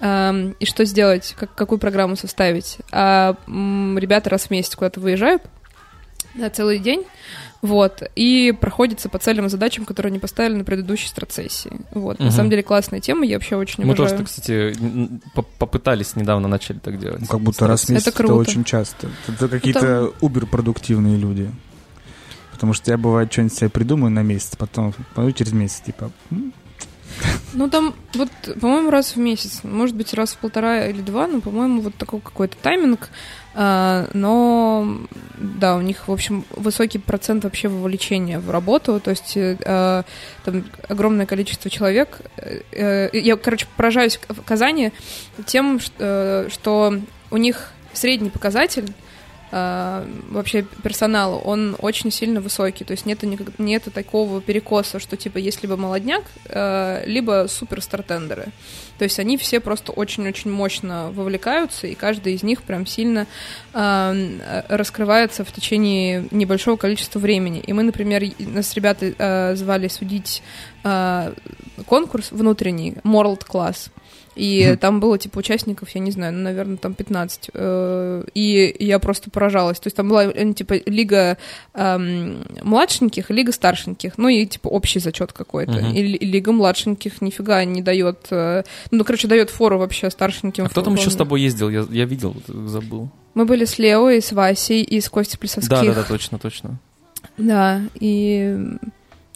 [0.00, 2.78] эм, и что сделать, как, какую программу составить.
[2.92, 5.42] А м, ребята раз в месяц куда-то выезжают
[6.34, 7.04] на целый день,
[7.62, 11.72] вот, и проходится по целям и задачам, которые они поставили на предыдущей страцессии.
[11.92, 12.32] Вот, на Мгм.
[12.34, 14.10] самом деле классная тема, я вообще очень Мы обожаю.
[14.18, 14.76] тоже, кстати,
[15.58, 17.20] попытались недавно начали так делать.
[17.22, 18.34] Ну, как будто раз в месяц Это это, круто.
[18.34, 19.08] очень часто.
[19.26, 21.50] Это какие-то убер-продуктивные люди.
[22.52, 26.52] Потому что я, бывает, что-нибудь себе придумаю на месяц, потом пойду через месяц, типа, «М,
[27.54, 31.40] Ну, там, вот, по-моему, раз в месяц, может быть, раз в полтора или два, но,
[31.40, 33.08] по-моему, вот такой какой-то тайминг.
[33.54, 34.98] А, но,
[35.36, 40.04] да, у них, в общем, высокий процент вообще вовлечения в работу, то есть э, а,
[40.44, 42.20] там огромное количество человек.
[42.36, 44.92] Э, э, я, короче, поражаюсь в Казани
[45.46, 47.00] тем, что
[47.30, 48.92] у них средний показатель
[49.50, 52.84] вообще персонала, он очень сильно высокий.
[52.84, 58.48] То есть никак- нету такого перекоса, что типа есть либо молодняк, э, либо супер стартендеры.
[58.98, 63.26] То есть они все просто очень-очень мощно вовлекаются, и каждый из них прям сильно
[63.72, 67.60] э, раскрывается в течение небольшого количества времени.
[67.60, 70.42] И мы, например, нас ребята э, звали судить
[71.86, 73.90] конкурс внутренний, Moral Class.
[74.38, 77.50] И там было, типа, участников, я не знаю, ну, наверное, там 15.
[77.54, 79.80] э, И я просто поражалась.
[79.80, 81.36] То есть там была, э, типа, лига
[81.74, 84.16] эм, младшеньких и лига старшеньких.
[84.18, 85.72] Ну и, типа, общий зачет какой-то.
[85.78, 88.26] И, ли- и лига младшеньких нифига не дает...
[88.30, 90.64] э, Ну, короче, дает фору вообще старшеньким.
[90.64, 91.68] А кто там еще с тобой ездил?
[91.70, 93.08] Я, я видел, забыл.
[93.34, 95.68] Мы были с Лео и с Васей, и с Костей Плесовских.
[95.70, 96.78] Да, да, да, точно, точно.
[97.36, 98.56] Да, и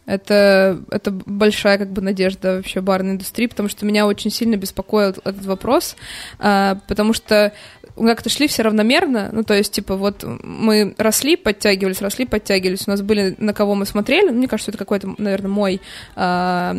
[0.07, 5.11] это, это большая как бы надежда вообще барной индустрии, потому что меня очень сильно беспокоил
[5.11, 5.97] этот вопрос,
[6.39, 7.53] а, потому что
[7.97, 12.89] мы как-то шли все равномерно, ну, то есть, типа, вот мы росли, подтягивались, росли, подтягивались,
[12.89, 15.81] у нас были, на кого мы смотрели, ну, мне кажется, это какой-то, наверное, мой,
[16.17, 16.75] а,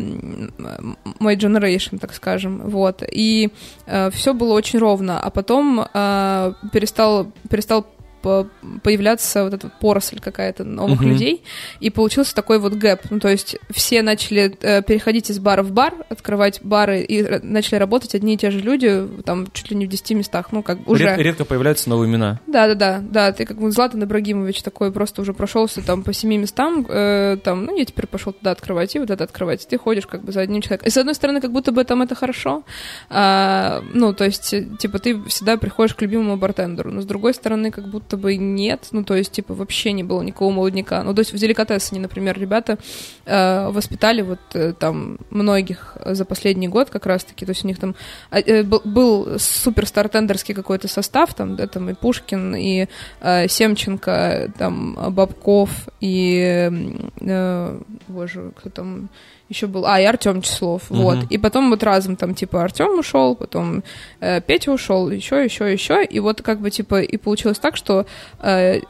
[1.20, 3.50] мой generation, так скажем, вот, и
[4.10, 7.86] все было очень ровно, а потом а, перестал, перестал
[8.82, 11.10] появляться вот эта поросль какая-то новых Мгм.
[11.10, 11.44] людей,
[11.80, 13.00] и получился такой вот гэп.
[13.10, 17.78] Ну, то есть все начали э, переходить из бара в бар, открывать бары, и начали
[17.78, 20.86] работать одни и те же люди, там, чуть ли не в 10 местах, ну, как
[20.88, 21.04] уже...
[21.04, 22.40] Ред- редко появляются новые имена.
[22.46, 26.12] Да, да, да, да, ты как бы Златан Ибрагимович такой просто уже прошелся там по
[26.12, 29.68] семи местам, э, там, ну, я теперь пошел туда открывать и вот это открывать, и
[29.68, 30.86] ты ходишь как бы за одним человеком.
[30.88, 32.62] И с одной стороны, как будто бы там это хорошо,
[33.10, 37.70] а, ну, то есть, типа, ты всегда приходишь к любимому бартендеру, но с другой стороны,
[37.70, 41.02] как будто бы нет, ну, то есть, типа, вообще не было никакого молодняка.
[41.02, 42.78] Ну, то есть в деликатесане, например, ребята
[43.24, 47.78] э, воспитали вот э, там многих за последний год как раз-таки, то есть у них
[47.78, 47.94] там
[48.30, 52.86] а, э, был, был супер стартендерский какой-то состав, там, да, там и Пушкин, и
[53.20, 56.70] э, Семченко, там, Бабков, и,
[57.20, 59.08] э, боже, кто там
[59.54, 61.18] еще был, а, и Артем Числов, вот.
[61.30, 63.82] И потом вот разом там, типа, Артем ушел, потом
[64.20, 66.04] э, Петя ушел, еще, еще, еще.
[66.04, 68.06] И вот как бы, типа, и получилось так, что
[68.40, 68.80] э,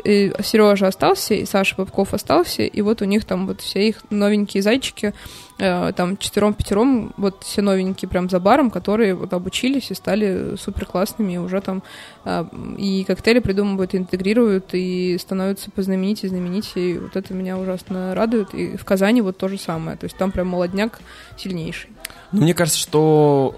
[0.42, 4.62] Сережа остался, и Саша Попков остался, и вот у них там вот все их новенькие
[4.62, 5.12] зайчики,
[5.58, 10.86] э, там четвером-пятером, вот все новенькие прям за баром, которые вот обучились и стали супер
[10.86, 11.82] классными, и уже там
[12.24, 12.44] э,
[12.78, 18.54] и коктейли придумывают, и интегрируют, и становятся познаменитее, знаменитее, и вот это меня ужасно радует.
[18.54, 21.00] И в Казани вот то же самое, то есть там прям молодняк
[21.36, 21.90] сильнейший.
[22.32, 23.56] Ну, мне кажется, что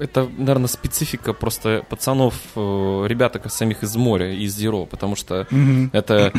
[0.00, 5.90] это, наверное, специфика просто пацанов, э, ребята самих из моря, из Зеро, потому что Мгм.
[5.92, 6.32] это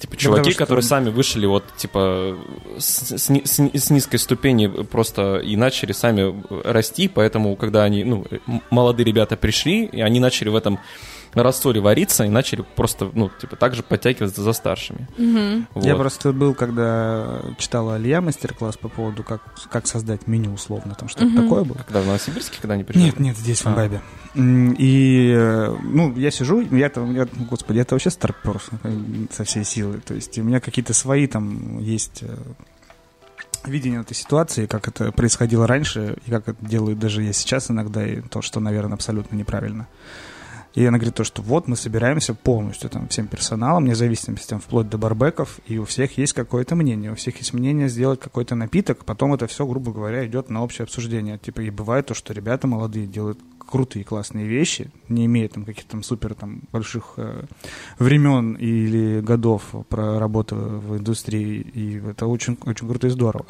[0.00, 2.36] типа чуваки, что- которые сами вышли вот типа
[2.78, 6.34] с, с с ни- с низкой ступени просто и начали сами
[6.64, 8.24] расти, поэтому когда они, ну,
[8.70, 10.78] молодые ребята пришли, и они начали в этом
[11.34, 15.06] растворе вариться и начали просто, ну, типа, так же подтягиваться за старшими.
[15.74, 15.84] Вот.
[15.84, 19.40] Я просто был, когда читала Алия мастер-класс по поводу, как,
[19.70, 21.42] как создать меню условно, там что-то Мгм.
[21.42, 21.76] такое было.
[21.86, 23.04] Когда в Новосибирске, когда они пришли?
[23.04, 23.70] Нет, нет, здесь, в А.
[23.70, 24.00] Амбабе.
[24.34, 28.92] М, И, э, ну, я сижу, я там, я, господи, это вообще старпер э,
[29.32, 30.00] со всей силы.
[30.00, 32.36] То есть у меня какие-то свои там есть э,
[33.66, 38.06] видение этой ситуации, как это происходило раньше, и как это делаю даже я сейчас иногда,
[38.06, 39.86] и то, что, наверное, абсолютно неправильно.
[40.74, 44.88] И она говорит то, что вот мы собираемся полностью там всем персоналом, независимо там, вплоть
[44.88, 49.04] до барбеков, и у всех есть какое-то мнение, у всех есть мнение сделать какой-то напиток,
[49.04, 51.38] потом это все, грубо говоря, идет на общее обсуждение.
[51.38, 53.38] Типа, и бывает то, что ребята молодые делают
[53.70, 57.44] крутые, классные вещи, не имея там каких-то там супер там больших э,
[57.98, 63.46] времен или годов про работы в индустрии, и это очень, очень круто и здорово.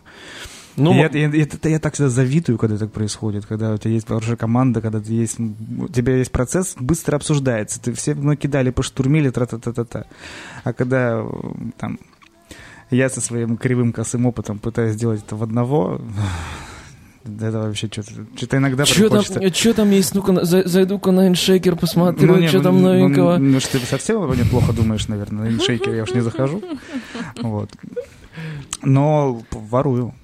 [0.77, 4.07] Ну, я, я- это- я так всегда завидую, когда так происходит, когда у тебя есть
[4.07, 7.81] хорошая команда, когда ты есть, у тебя есть процесс, быстро обсуждается.
[7.81, 10.05] Ты все накидали, поштурмили, тра-та-та-та-та.
[10.65, 11.29] А когда э,
[11.79, 11.99] там
[12.91, 16.01] я со своим кривым косым опытом пытаюсь сделать это в одного,
[17.25, 18.11] это вообще что-то...
[18.37, 20.15] Что-то иногда Что там, чё там есть?
[20.15, 23.37] Ну-ка, за- зайду-ка на иншейкер, посмотрю, Ну, не, что ну, там ну, новенького.
[23.37, 25.51] Ну, ну, что ты совсем обо мне плохо думаешь, наверное.
[25.51, 26.63] На иншейкер я уж не захожу.
[27.43, 27.71] Вот.
[28.83, 30.15] Но ворую.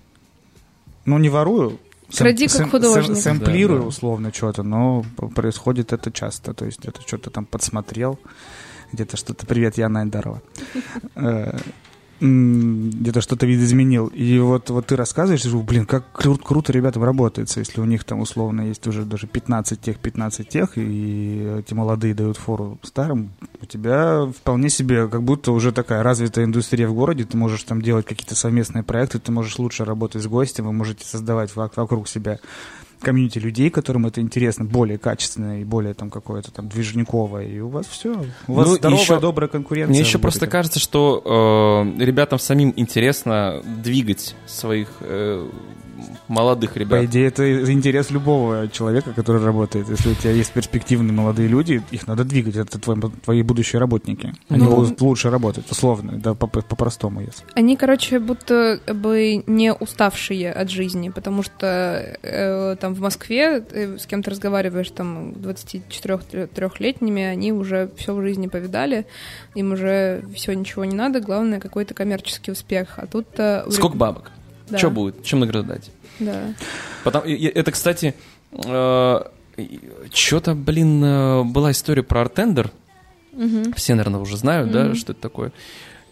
[1.07, 1.79] Ну, не ворую.
[2.17, 3.17] Кради как художник.
[3.17, 3.89] Сэмплирую Да, да.
[3.89, 6.55] условно что-то, но происходит это часто.
[6.55, 8.19] То есть это что-то там подсмотрел,
[8.93, 9.47] где-то что-то...
[9.47, 10.43] Привет, Яна Айдарова.
[12.19, 14.07] Где-то что-то видоизменил.
[14.07, 18.05] И вот, вот ты рассказываешь, и блин, как кру- круто ребятам работается, если у них
[18.05, 23.33] там условно есть уже даже 15 тех, 15 тех, и эти молодые дают фору старым,
[23.61, 27.83] у тебя вполне себе как будто уже такая развитая индустрия в городе, ты можешь там
[27.83, 32.09] делать какие-то совместные проекты, ты можешь лучше работать с гостем, вы можете создавать вок- вокруг
[32.09, 32.39] себя
[33.01, 37.69] комьюнити людей, которым это интересно, более качественное и более там какое-то там движниковое, и у
[37.69, 38.13] вас все,
[38.49, 39.91] у вас Ну, здоровая, еще- добрая конкуренция.
[39.91, 41.23] Мне еще просто кажется, что
[41.99, 45.49] э, ребятам самим интересно двигать своих э,
[46.29, 47.05] молодых По ребят.
[47.05, 49.89] идее, это интерес любого человека, который работает.
[49.89, 52.57] Если у тебя есть перспективные молодые люди, их надо двигать.
[52.57, 54.33] Это твои, твои будущие работники.
[54.49, 54.75] Они Ну.
[54.77, 57.45] будут лучше работать, условно, да, по- по- по-простому, если.
[57.55, 63.99] Они, короче, будто бы не уставшие от жизни, потому что э, там в Москве ты
[63.99, 69.07] с кем то разговариваешь, там, 24-летними, они уже все в жизни повидали,
[69.55, 72.95] им уже все ничего не надо, главное какой-то коммерческий успех.
[72.99, 73.27] А тут
[73.71, 74.31] Сколько бабок?
[74.69, 75.23] Да, Что будет?
[75.23, 75.91] Чем награждать?
[76.19, 76.55] Да.
[77.05, 78.15] Потом, это, кстати,
[80.13, 82.71] что-то, блин, э, была история про артендер.
[83.33, 83.73] Мгм.
[83.75, 84.95] Все, наверное, уже знают, да, Мгм.
[84.95, 85.53] что это такое.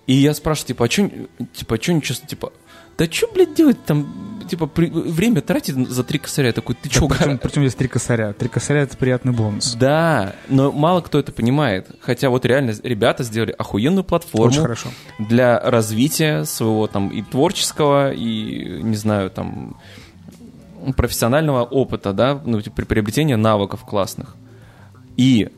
[0.06, 1.10] И я спрашиваю, типа, а что,
[1.54, 2.52] типа, а чё ничего, типа,
[2.98, 6.48] да что, блядь, делать там, типа, при- время тратить за три косаря?
[6.48, 8.32] Я такой, ты что, причем, причем здесь три косаря?
[8.32, 9.74] Три косаря— это приятный бонус.
[9.74, 11.88] Да, но мало кто это понимает.
[12.00, 14.88] Хотя вот реально ребята сделали охуенную Очень платформу хорошо.
[15.18, 19.76] для развития своего там и творческого, и, не знаю, там
[20.96, 24.36] профессионального опыта, да, ну, типа, при приобретении навыков классных.
[25.16, 25.48] И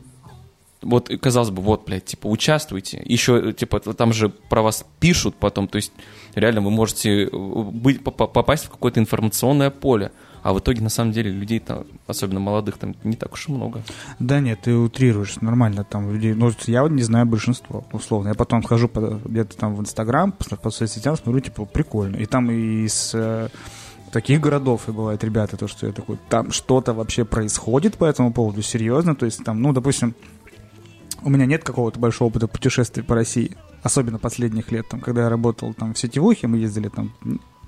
[0.81, 3.01] вот, казалось бы, вот, блядь, типа, участвуйте.
[3.03, 5.91] Еще, типа, там же про вас пишут потом, то есть
[6.35, 10.11] реально вы можете э, быть, попа- попасть в какое-то информационное поле.
[10.43, 13.51] А в итоге, на самом деле, людей там, особенно молодых, там не так уж и
[13.51, 13.83] много.
[14.19, 16.33] Да нет, ты утрируешь, нормально там людей.
[16.33, 18.29] Ну, я вот не знаю большинство, условно.
[18.29, 18.89] Я потом хожу
[19.25, 22.15] где-то там в Инстаграм, по, по соцсетям, смотрю, типа, прикольно.
[22.15, 23.49] И там из э,
[24.11, 28.31] таких городов и бывают ребята, то, что я такой, там что-то вообще происходит по этому
[28.31, 29.15] поводу, серьезно.
[29.15, 30.15] То есть там, ну, допустим,
[31.23, 35.29] у меня нет какого-то большого опыта путешествий по России, особенно последних лет, там, когда я
[35.29, 37.13] работал там в сетевухе, мы ездили там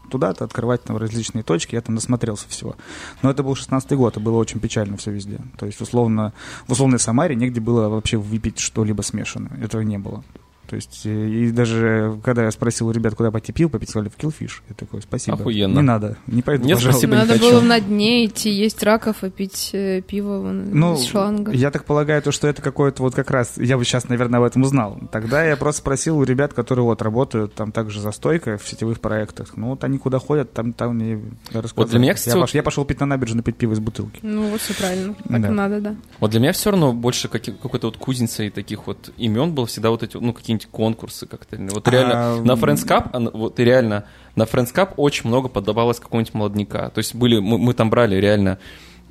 [0.09, 2.75] туда-то открывать там различные точки, я там насмотрелся всего.
[3.21, 5.39] Но это был 16-й год, и было очень печально все везде.
[5.57, 6.33] То есть, условно,
[6.67, 9.63] в условной Самаре негде было вообще выпить что-либо смешанное.
[9.63, 10.23] Этого не было.
[10.69, 14.09] То есть, э, и даже когда я спросил у ребят, куда пойти пил попить, сказали
[14.09, 14.61] в Killfish.
[14.69, 15.37] Я такой, спасибо.
[15.37, 15.77] Охуенно.
[15.77, 16.99] Не надо, не пойду, Нет, пожалуйста.
[17.07, 17.51] спасибо, не Надо хочу.
[17.51, 21.51] было на дне идти, есть раков и пить э, пиво вон, Ну, из шланга.
[21.53, 24.45] я так полагаю, то, что это какое-то вот как раз, я бы сейчас, наверное, об
[24.45, 24.99] этом узнал.
[25.11, 28.99] Тогда я просто спросил у ребят, которые вот работают там также за стойкой в сетевых
[28.99, 29.53] проектах.
[29.57, 31.15] Ну вот они куда ходят, там, там мне
[31.51, 31.71] рассказали.
[31.77, 33.79] Вот для меня, кстати, я, вот- пош- я пошел пить на набережную пить пиво из
[33.79, 34.19] бутылки.
[34.21, 35.15] Ну, вот все правильно.
[35.27, 35.49] Так Да.
[35.49, 35.95] надо, да.
[36.19, 39.89] Вот для меня все равно больше каки- какой-то вот кузницей таких вот имен было всегда
[39.89, 41.57] вот эти, ну, какие-нибудь конкурсы как-то.
[41.57, 45.99] Вот реально А, на Friends Cup, а, вот реально на Friends Cup очень много поддавалось
[45.99, 46.89] какого-нибудь молодняка.
[46.89, 48.57] То есть были, мы, мы там брали реально,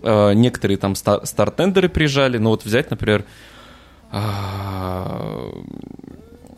[0.03, 3.25] э, некоторые там ста- стартендеры приезжали, но вот взять, например,
[4.11, 5.51] а,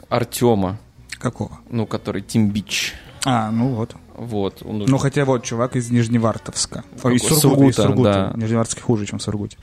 [0.09, 0.79] Артема,
[1.18, 1.61] Какого?
[1.68, 2.94] ну, который Тим Бич.
[3.24, 3.94] А, ну вот.
[4.20, 4.62] Вот.
[4.64, 6.85] он Ну, хотя вот чувак из Нижневартовска.
[7.02, 7.22] Ой, из?
[7.22, 8.33] Сургута, из Сургута, Сургута.
[8.35, 8.40] да.
[8.40, 9.56] Нижневартовский хуже, чем в Сургуте.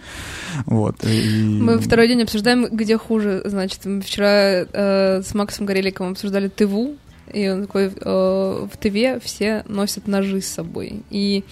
[0.66, 0.96] Вот.
[1.04, 3.44] и- Мы второй день обсуждаем, где хуже.
[3.46, 6.96] Значит, мы вчера э, с Максом Гореликовым обсуждали ТВУ,
[7.32, 11.02] и он такой, э, в ТВ все носят ножи с собой.
[11.12, 11.44] И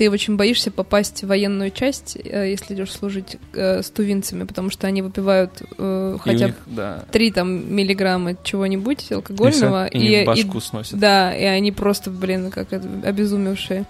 [0.00, 4.70] ты очень боишься попасть в военную часть, э, если идешь служить э, с тувинцами, потому
[4.70, 9.88] что они выпивают э, И хотя бы да, 3 там миллиграмма чего-нибудь алкогольного.
[9.88, 10.98] и, у них башку сносят.
[10.98, 13.84] Да, и они просто, блин, как это, обезумевшие.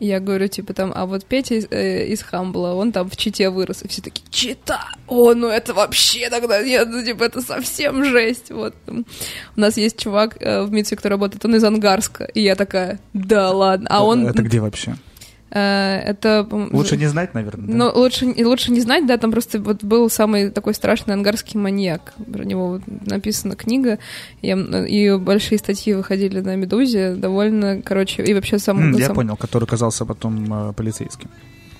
[0.00, 3.16] И я говорю, типа, там, а вот Петя из, э, из Хамбла, он там в
[3.16, 4.88] Чите вырос, и все такие, Чита!
[5.06, 8.50] О, ну это вообще тогда нет, ну, типа, это совсем жесть.
[8.50, 8.74] Вот.
[8.86, 9.06] там.
[9.56, 12.98] У нас есть чувак э, в МИЦе, который работает, он из Ангарска, и я такая,
[13.12, 13.86] да ладно.
[13.88, 14.26] А он...
[14.26, 14.96] Это где вообще?
[15.54, 16.46] Э, это...
[16.72, 17.74] Лучше не знать, наверное, да?
[17.74, 22.12] ну, лучше, лучше не знать, да, там просто вот был самый такой страшный ангарский маньяк.
[22.32, 23.98] Про него вот написана книга,
[24.42, 28.78] и, и большие статьи выходили на «Медузе», довольно, короче, и вообще сам...
[28.78, 31.30] М, ну, я сам- понял, который казался потом э, полицейским.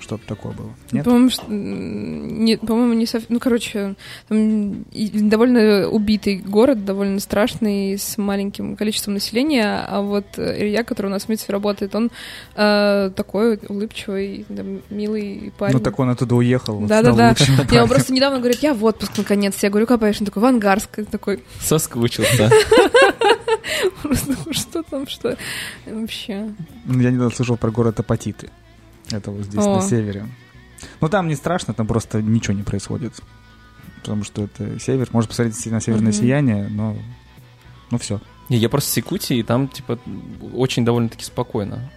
[0.04, 0.68] Что-то такое было.
[0.92, 1.02] Нет?
[1.04, 3.28] По-моему, ш- м, не, по-моему, не совсем...
[3.30, 3.94] Ну, короче,
[4.28, 11.10] там довольно убитый город, довольно страшный, с маленьким количеством населения, а вот Илья, который у
[11.10, 12.10] нас в МИЦе работает, он
[12.54, 15.72] э, такой улыбчивый, да, милый парень.
[15.74, 16.80] Ну так он оттуда уехал.
[16.80, 17.34] Да-да-да.
[17.34, 19.56] стал лучшим Я он просто недавно говорит, я в отпуск наконец.
[19.62, 20.20] Я говорю, копаешь?
[20.20, 21.00] Он такой, в Ангарск.
[21.10, 22.50] Такой, Соскучился.
[24.02, 25.36] просто что там, что
[25.86, 26.50] вообще.
[26.84, 28.50] Ну, Я недавно слышал про город Апатиты.
[29.10, 29.76] Это вот здесь, О.
[29.76, 30.26] на севере.
[31.00, 33.14] Ну, там не страшно, там просто ничего не происходит.
[34.02, 35.08] Потому что это север.
[35.12, 36.20] Можно посмотреть на северное Мгм.
[36.20, 36.96] сияние, но...
[37.90, 38.20] Ну, все.
[38.50, 39.98] Не, я просто с Якутии, и там, типа,
[40.52, 41.90] очень довольно-таки спокойно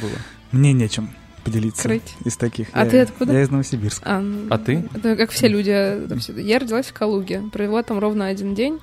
[0.00, 0.12] было.
[0.52, 1.10] Мне нечем
[1.44, 2.14] поделиться Крыть.
[2.24, 2.68] из таких.
[2.72, 3.32] А Я- ты откуда?
[3.32, 4.02] Я из Новосибирска.
[4.04, 4.88] А, ну, А ты?
[4.94, 5.70] Это как все люди.
[6.40, 7.42] Я родилась в Калуге.
[7.52, 8.78] Провела там ровно один день.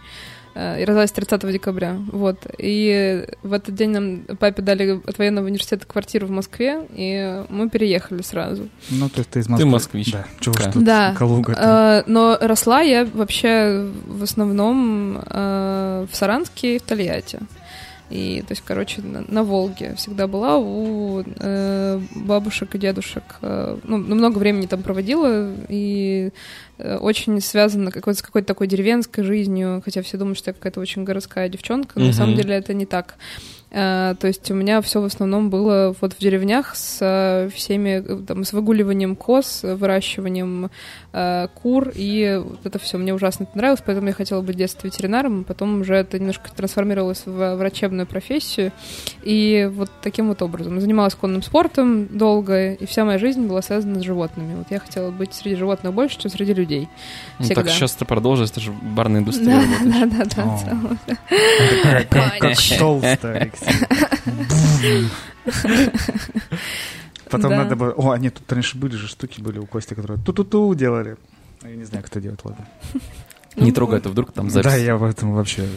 [0.60, 1.98] Э, И родилась 30 декабря.
[2.12, 2.46] Вот.
[2.58, 7.70] И в этот день нам папе дали от военного университета квартиру в Москве, и мы
[7.70, 8.70] переехали сразу.
[8.90, 9.70] Ну, то есть ты из Москвы.
[9.70, 10.12] москвич.
[10.12, 10.26] Да.
[10.40, 10.72] Чего Да.
[10.76, 11.16] Да.
[11.18, 17.40] Калуга Э, но росла я вообще в основном э, в Саранске и в Тольятти.
[18.10, 23.24] И, то есть, короче, на, на Волге всегда была у э, бабушек и дедушек.
[23.42, 26.32] э, ну, много времени там проводила, и
[26.80, 30.80] э, очень связано какой-то, с какой-то такой деревенской жизнью, хотя все думают, что я какая-то
[30.80, 32.18] очень городская девчонка, но на Мгм.
[32.18, 33.16] самом деле это не так.
[33.72, 38.04] Э, то есть у меня все в основном было вот в деревнях с э, всеми,
[38.04, 40.72] э, там, с выгуливанием коз, выращиванием
[41.14, 44.58] э, кур, и вот это все мне ужасно это нравилось, поэтому я хотела быть в
[44.58, 48.72] детстве ветеринаром, потом уже это немножко трансформировалось в врачебную профессию,
[49.24, 50.80] и вот таким вот образом.
[50.82, 54.56] Занималась конным спортом долго, и вся моя жизнь была связана с животными.
[54.56, 56.88] Вот я хотела быть среди животных больше, чем среди людей.
[57.38, 59.94] Ну, так сейчас ты продолжишь, ты же в барной индустрии Да, работаешь.
[59.96, 62.04] да, да, да.
[62.40, 63.50] Как, толсто.
[67.30, 67.92] Потом надо было...
[67.92, 71.18] О, а нет, тут раньше были же штуки были у Кости, которые ту-ту-ту делали.
[71.64, 72.68] Я не знаю, кто делает, ладно.
[73.56, 74.72] Не трогай, это вдруг там запись.
[74.72, 75.68] Да, я в этом вообще...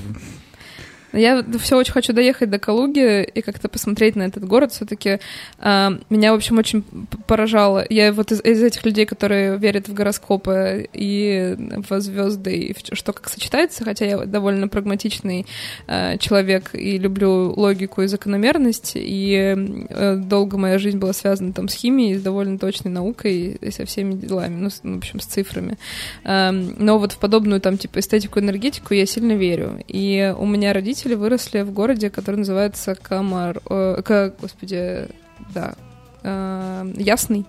[1.12, 4.72] Я все очень хочу доехать до Калуги и как-то посмотреть на этот город.
[4.72, 5.18] Все-таки
[5.61, 6.85] меня, в общем, очень
[7.27, 7.85] поражало.
[7.88, 11.57] Я вот из, из этих людей, которые верят в гороскопы и
[11.88, 15.46] в звезды, и в что как сочетается, хотя я довольно прагматичный
[15.87, 19.55] э, человек и люблю логику и закономерность, и
[19.88, 23.85] э, долго моя жизнь была связана там с химией, с довольно точной наукой и со
[23.85, 25.79] всеми делами, ну, с- ну, в общем, с цифрами.
[26.25, 29.79] Эм, Но вот в подобную там типа эстетику, энергетику я сильно верю.
[29.88, 33.61] И у меня родители выросли в городе, который называется Камар...
[33.69, 34.35] э, К...
[34.41, 35.09] Господи,
[35.55, 35.75] да,
[36.23, 37.45] э, Ясный,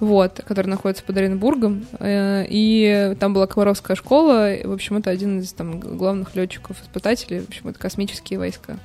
[0.00, 5.10] вот, который находится под Оренбургом, э, и там была Комаровская школа, и, в общем, это
[5.10, 8.78] один из там главных летчиков-испытателей, в общем, это космические войска.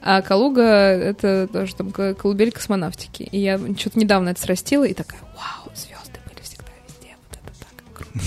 [0.00, 4.94] А Калуга— это тоже там ко- колыбель космонавтики, и я что-то недавно это срастила, и
[4.94, 8.26] такая, вау, звезды были всегда везде, вот это так круто.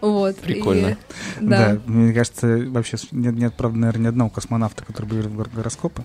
[0.00, 0.36] Вот.
[0.36, 0.88] Прикольно.
[0.88, 0.96] И-
[1.40, 1.74] Да.
[1.74, 5.36] Да, мне кажется, вообще нет, нет, правда, наверное, ни одного космонавта, который бы верил в
[5.36, 6.02] гор- гороскопы.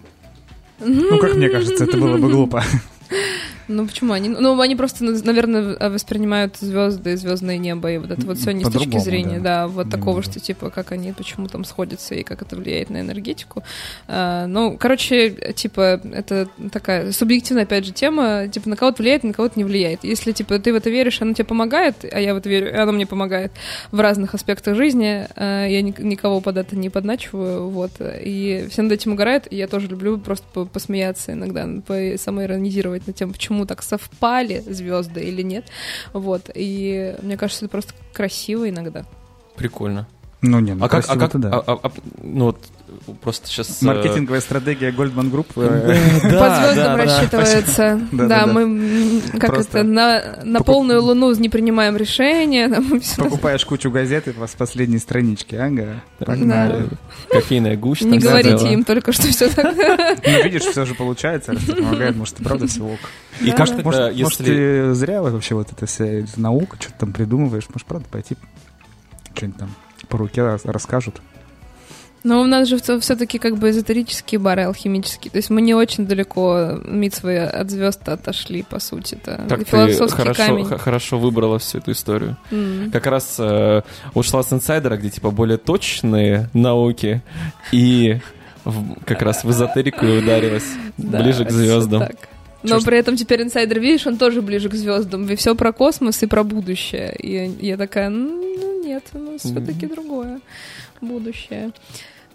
[0.80, 2.64] Ну, как мне кажется, это было бы глупо.
[3.70, 4.28] Ну почему они?
[4.30, 8.68] Ну они просто, наверное, воспринимают звезды, звездное небо и вот это вот все не с
[8.74, 12.56] точки зрения, да, вот такого, что типа как они почему там сходятся и как это
[12.58, 13.64] влияет на энергетику.
[14.08, 19.32] А, Ну, короче, типа это такая субъективная опять же тема, типа на кого-то влияет, на
[19.34, 20.04] кого-то не влияет.
[20.04, 22.76] Если типа ты в это веришь, оно тебе помогает, а я в это верю, и
[22.76, 23.52] оно мне помогает
[23.92, 25.26] в разных аспектах жизни.
[25.38, 27.92] а, Я ни- никого под это не подначиваю, вот.
[28.02, 32.18] И все над этим угорают, и я тоже люблю просто по- посмеяться иногда, по-
[33.04, 35.66] самоиронизировать на тему, почему так совпали звезды или нет.
[36.14, 36.50] Вот.
[36.54, 39.06] И мне кажется, это просто красиво иногда.
[39.56, 40.08] Прикольно.
[40.42, 41.50] Ну, не, ну, а как, а как, да.
[41.54, 41.92] а- а- а-
[42.22, 42.58] ну вот
[43.22, 43.82] просто сейчас...
[43.82, 45.48] Маркетинговая стратегия Goldman Group.
[45.56, 48.02] э, По звездам рассчитывается.
[48.12, 52.70] Да, мы как это на, полную луну не принимаем решения.
[53.18, 56.88] Покупаешь кучу газет и с последней странички, ага, погнали.
[57.30, 58.06] Кофейная гуща.
[58.06, 59.74] Не говорите им только, что все так.
[60.26, 63.00] Ну, видишь, все же получается, помогает, может, и правда все ок.
[63.42, 63.58] И Да.
[63.58, 64.44] как тогда, Может, может, если...
[64.46, 66.06] ты зря вообще вот эта вся
[66.38, 68.36] наука, что-то там придумываешь, может, правда пойти
[69.36, 69.70] что-нибудь там
[70.08, 71.22] по руке рас- расскажут.
[72.24, 75.30] Но у нас же все-таки как бы эзотерические бары алхимические.
[75.32, 79.16] То есть мы не очень далеко митсвы от звезд отошли, по сути.
[79.16, 80.66] Это Так ты философский хорошо, камень.
[80.66, 82.38] хорошо выбрала всю эту историю.
[82.52, 82.92] М.
[82.92, 83.82] Как раз э,
[84.14, 87.22] ушла с инсайдера, где типа более точные науки,
[87.74, 88.20] и
[88.64, 90.66] в- как раз в эзотерику и ударилась
[90.98, 92.08] Да, ближе к звездам.
[92.66, 95.28] Но Чё при этом теперь инсайдер, видишь, он тоже ближе к звездам.
[95.28, 97.14] И все про космос и про будущее.
[97.18, 100.40] И я такая, ну нет, у нас все-таки другое
[101.02, 101.72] будущее.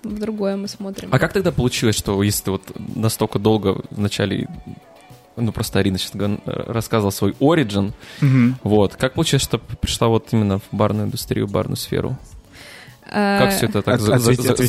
[0.02, 1.08] В другое мы смотрим.
[1.12, 2.62] А как тогда получилось, что если ты вот
[2.96, 4.48] настолько долго вначале,
[5.36, 6.12] ну просто Арина сейчас
[6.46, 7.92] рассказывала свой оригин,
[8.62, 12.16] вот, как получилось, что пришла вот именно в барную индустрию, в барную сферу?
[13.10, 14.64] Как все это так от- за- от за- за- от за-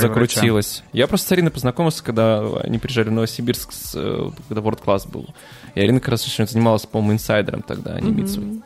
[0.00, 0.82] закрутилось?
[0.92, 5.08] Я просто с Ариной познакомился, когда они приезжали в Новосибирск, с, э, когда World Class
[5.08, 5.28] был.
[5.76, 8.62] И Арина как раз очень занималась, по-моему, инсайдером тогда, а не Мгм.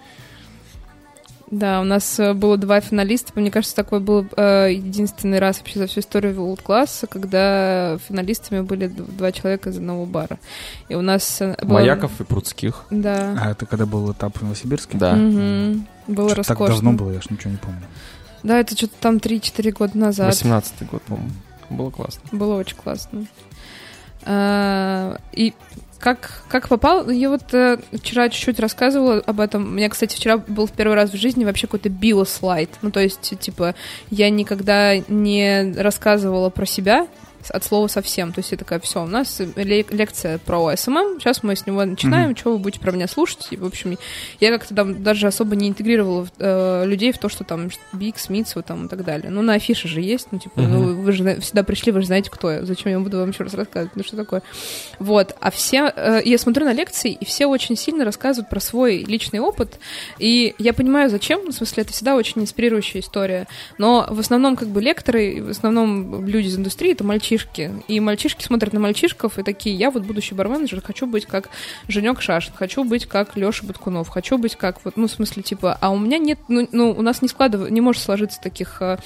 [1.50, 3.32] Да, у нас э, было два финалиста.
[3.34, 8.60] Мне кажется, такой был э, единственный раз вообще за всю историю World класса, когда финалистами
[8.60, 10.38] были два человека из одного бара.
[10.88, 11.78] И у нас э, было...
[11.78, 12.84] Маяков и Прудских.
[12.90, 13.34] Да.
[13.40, 14.98] А это когда был этап в Новосибирске?
[14.98, 15.14] Да.
[15.14, 15.86] Мгм.
[16.06, 16.74] Было Что-то так роскошно.
[16.74, 17.82] давно было, я ж ничего не помню.
[18.42, 20.32] Да, это что-то там 3-4 года назад.
[20.32, 21.30] 18-й год, по-моему.
[21.70, 22.22] Было классно.
[22.32, 23.26] Было очень классно.
[24.24, 25.54] А, и
[25.98, 27.10] как, как попал?
[27.10, 29.64] Я вот э, вчера чуть-чуть рассказывала об этом.
[29.64, 32.70] У меня, кстати, вчера был в первый раз в жизни вообще какой-то биослайд.
[32.82, 33.74] Ну, то есть, типа,
[34.10, 37.08] я никогда не рассказывала про себя
[37.50, 38.32] от слова совсем.
[38.32, 41.84] То есть я такая, все, у нас ле- лекция про SMM, сейчас мы с него
[41.84, 43.48] начинаем, что вы будете про меня слушать.
[43.50, 43.96] И, в общем,
[44.40, 48.54] я как-то там даже особо не интегрировала э, людей в то, что там Биг, Смитс,
[48.56, 49.30] вот там и так далее.
[49.30, 51.02] Ну, на афише же есть, ну, типа, ну, Мгм.
[51.02, 52.64] вы же всегда пришли, вы же знаете, кто я.
[52.64, 53.96] Зачем я буду вам еще раз рассказывать?
[53.96, 54.42] Ну, что такое?
[54.98, 55.34] Вот.
[55.40, 55.92] А все...
[55.94, 59.78] э, я смотрю на лекции, и все очень сильно рассказывают про свой личный опыт.
[60.18, 61.40] И я понимаю, зачем.
[61.44, 63.46] Ну, в смысле, это всегда очень инспирирующая история.
[63.78, 67.37] Но в основном, как бы, лекторы, в основном люди из индустрии— это мальчишки.
[67.88, 71.48] И мальчишки смотрят на мальчишков и такие, я вот будущий барменеджер, хочу быть как
[71.86, 75.76] Женек Шашин, хочу быть как Леша Баткунов, хочу быть как вот, ну, в смысле, типа,
[75.80, 78.98] а у меня нет, ну, ну у нас не складывается, не может сложиться таких э,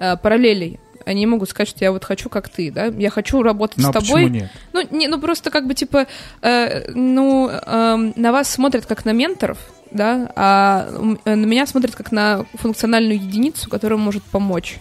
[0.00, 0.80] э, параллелей.
[1.04, 3.84] Они не могут сказать, что я вот хочу как ты, да, я хочу работать Ну,
[3.84, 4.24] с а тобой.
[4.24, 4.50] почему нет?
[4.72, 6.06] Ну, не, ну просто как бы типа,
[6.42, 9.58] э, ну, эм, на вас смотрят как на менторов,
[9.92, 10.88] да, а
[11.24, 14.80] э, на меня смотрят как на функциональную единицу, которая может помочь.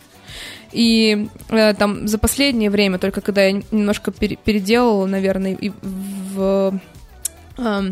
[0.76, 6.80] И э, там за последнее время, только когда я немножко пере- переделала, наверное, и в
[7.58, 7.90] в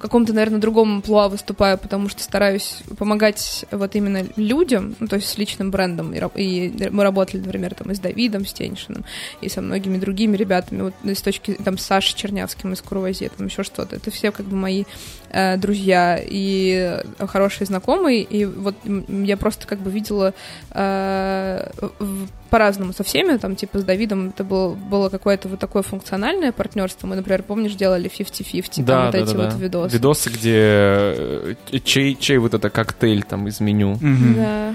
[0.00, 5.28] каком-то, наверное, другом амплуа выступаю, потому что стараюсь помогать вот именно людям, ну, то есть
[5.28, 6.12] с личным брендом.
[6.12, 9.04] И, и мы работали, например, там и с Давидом Стеньшиным,
[9.40, 13.46] и со многими другими ребятами, вот с точки, там, с Сашей Чернявским из Курвазе, там
[13.46, 13.96] еще что-то.
[13.96, 14.84] Это все как бы мои
[15.30, 18.74] э, друзья и э, хорошие знакомые, и вот
[19.08, 20.34] я просто как бы видела
[20.70, 25.82] э, в- по-разному со всеми, там, типа, с Давидом это было, было какое-то вот такое
[25.82, 27.06] функциональное партнерство.
[27.06, 29.56] Мы, например, помнишь, делали 50-50, там, Да, вот да, эти да, вот да.
[29.56, 29.94] видосы.
[29.94, 33.96] Видосы, где э, чей, чей вот это коктейль там из меню.
[34.00, 34.34] Мгм.
[34.34, 34.74] Да.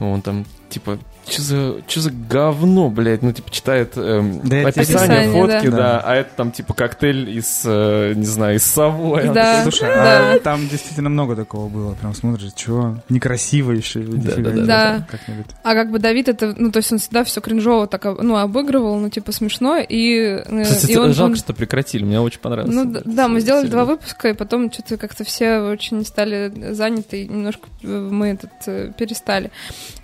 [0.00, 0.98] Он там, типа,
[1.30, 4.96] что за, чё за говно, блядь, ну, типа, читает эм, Да, описание,
[5.28, 5.76] описание, фотки, да.
[5.76, 6.00] да.
[6.04, 9.32] а это там, типа, коктейль из, э, не знаю, из Савоя.
[9.32, 9.62] Да.
[9.62, 10.32] Слушай, Да.
[10.34, 11.94] а там действительно много такого было.
[11.94, 12.96] Прям смотришь, чего?
[13.08, 14.00] Некрасиво еще.
[14.00, 14.64] Да, да, да.
[14.64, 15.46] знаю, Как-нибудь.
[15.62, 18.98] А как бы Давид это, ну, то есть он всегда все кринжово так, ну, обыгрывал,
[18.98, 22.74] ну, типа, смешно, и, э, Кстати, и он, жалко, он- что прекратили, мне очень понравилось.
[22.74, 23.84] Ну да, да, мы сделали Сериал.
[23.84, 28.92] два выпуска, и потом что-то как-то все очень стали заняты, и немножко мы этот э,
[28.96, 29.50] перестали.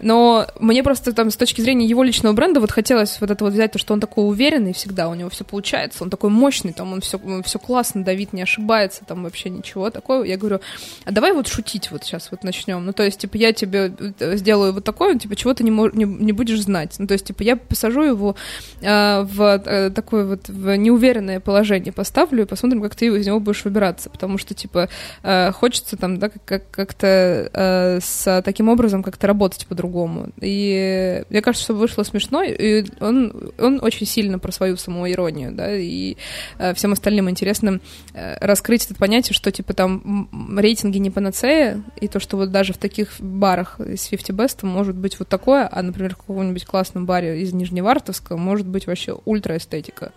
[0.00, 3.52] Но мне просто там с точки зрения его личного бренда вот хотелось вот это вот
[3.52, 6.92] взять, то, что он такой уверенный всегда, у него все получается, он такой мощный, там
[6.92, 10.24] он все, все классно, Давид не ошибается, там вообще ничего такого.
[10.24, 10.60] Я говорю,
[11.04, 12.84] а давай вот шутить вот сейчас вот начнем.
[12.84, 16.04] Ну, то есть, типа, я тебе э, сделаю вот такое, типа, чего ты не, не,
[16.04, 16.94] не будешь знать.
[16.98, 18.36] Ну, то есть, типа, я посажу его
[18.80, 23.40] э, в э, такое вот в неуверенное положение, поставлю и посмотрим, как ты из него
[23.40, 24.10] будешь выбираться.
[24.10, 24.88] Потому что, типа,
[25.22, 30.28] э, хочется там, да, как- как-то э, с таким образом как-то работать по-другому.
[30.40, 35.74] И мне кажется, что вышло смешно, и он, он очень сильно про свою самоиронию, да,
[35.74, 36.16] и
[36.58, 37.80] э, всем остальным интересно
[38.12, 42.72] э, раскрыть это понятие, что, типа, там рейтинги не панацея, и то, что вот даже
[42.72, 47.06] в таких барах с 50 Best может быть вот такое, а, например, в каком-нибудь классном
[47.06, 50.12] баре из Нижневартовска может быть вообще ультра эстетика.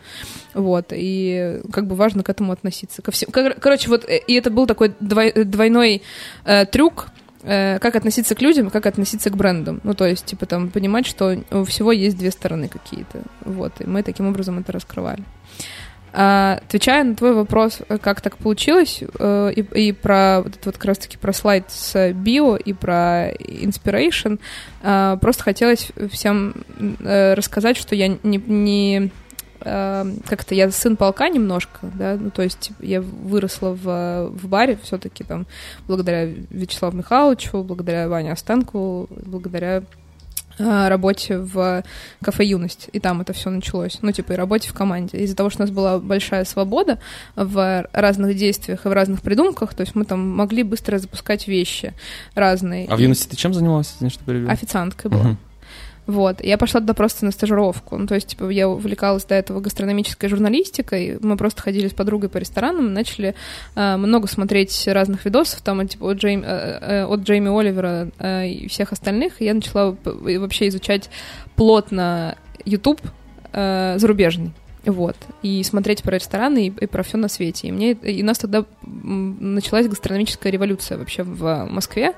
[0.54, 3.02] Вот, и как бы важно к этому относиться.
[3.02, 3.32] Ко всем.
[3.32, 6.02] Кор- Короче, вот, э, и это был такой двой- двойной
[6.46, 7.08] э, трюк,
[7.48, 9.80] э, как относиться к людям, как относиться к брендам.
[9.84, 13.22] Ну, то есть, типа, там, понимать, что у всего есть две стороны какие-то.
[13.46, 15.24] Вот, и мы таким образом это раскрывали.
[16.14, 20.76] А, отвечая на твой вопрос, э, как так получилось, э, и, и про вот вот
[20.76, 24.40] как раз-таки про слайд с био и про inspiration,
[24.82, 26.56] а, просто хотелось всем
[27.00, 29.10] э, рассказать, что я не, не э,
[29.60, 35.24] как-то я сын полка немножко, да, ну то есть я выросла в, в баре все-таки
[35.24, 35.46] там
[35.88, 39.84] благодаря Вячеславу Михайловичу, благодаря Ване Останку, благодаря
[40.58, 41.84] э, работе в
[42.22, 45.18] кафе «Юность», и там это все началось, ну, типа, и работе в команде.
[45.20, 47.00] Из-за того, что у нас была большая свобода
[47.36, 51.94] в разных действиях и в разных придумках, то есть мы там могли быстро запускать вещи
[52.36, 52.88] разные.
[52.88, 54.50] А в юности ты чем занималась, извини, что перебил?
[54.50, 55.24] Официанткой была.
[55.24, 55.38] Мгм.
[56.08, 56.44] Вот.
[56.44, 57.98] Я пошла туда просто на стажировку.
[57.98, 61.18] Ну, то есть, типа, я увлекалась до этого гастрономической журналистикой.
[61.22, 63.36] Мы просто ходили с подругой по ресторанам, начали
[63.76, 68.48] э, много смотреть разных видосов, там, типа, от, Джейм- э, э, от Джейми Оливера э,
[68.48, 69.42] и всех остальных.
[69.42, 71.10] И я начала вообще изучать
[71.58, 73.02] плотно YouTube
[73.52, 74.54] э, зарубежный.
[74.88, 75.16] Вот.
[75.44, 77.68] И смотреть про рестораны и, и про все на свете.
[77.68, 82.14] И, мне, и у нас тогда началась гастрономическая революция вообще в Москве.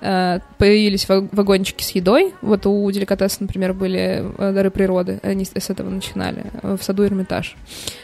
[0.00, 2.34] Э, Появились ва- вагончики с едой.
[2.42, 5.18] Вот у деликатеса, например, были э, дары природы.
[5.22, 6.44] Они с этого начинали.
[6.62, 7.56] э, В саду Эрмитаж.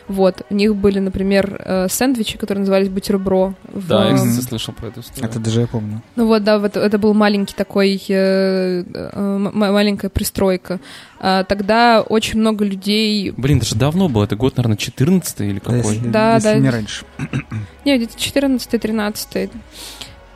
[0.09, 0.43] Вот.
[0.51, 3.55] У них были, например, э, сэндвичи, которые назывались бутербро.
[3.73, 5.29] в- Да, я, кстати, слышал про эту историю.
[5.31, 6.03] Это даже я помню.
[6.17, 10.81] ну вот, да, вот это был маленький такой, э, э, маленькая пристройка.
[11.19, 13.33] А, Тогда очень много людей...
[13.37, 15.95] Блин, это же давно было, это год, наверное, 14 или Да, какой?
[15.95, 16.59] если, Да, если да.
[16.59, 17.05] не раньше.
[17.85, 19.51] Не, где-то 14-13.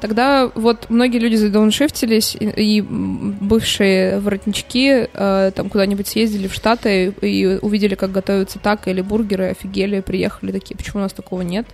[0.00, 7.12] Тогда вот многие люди задауншифтились, и, и бывшие воротнички э, там куда-нибудь съездили в Штаты
[7.20, 11.66] и увидели, как готовятся тако или бургеры, офигели, приехали такие, почему у нас такого нет?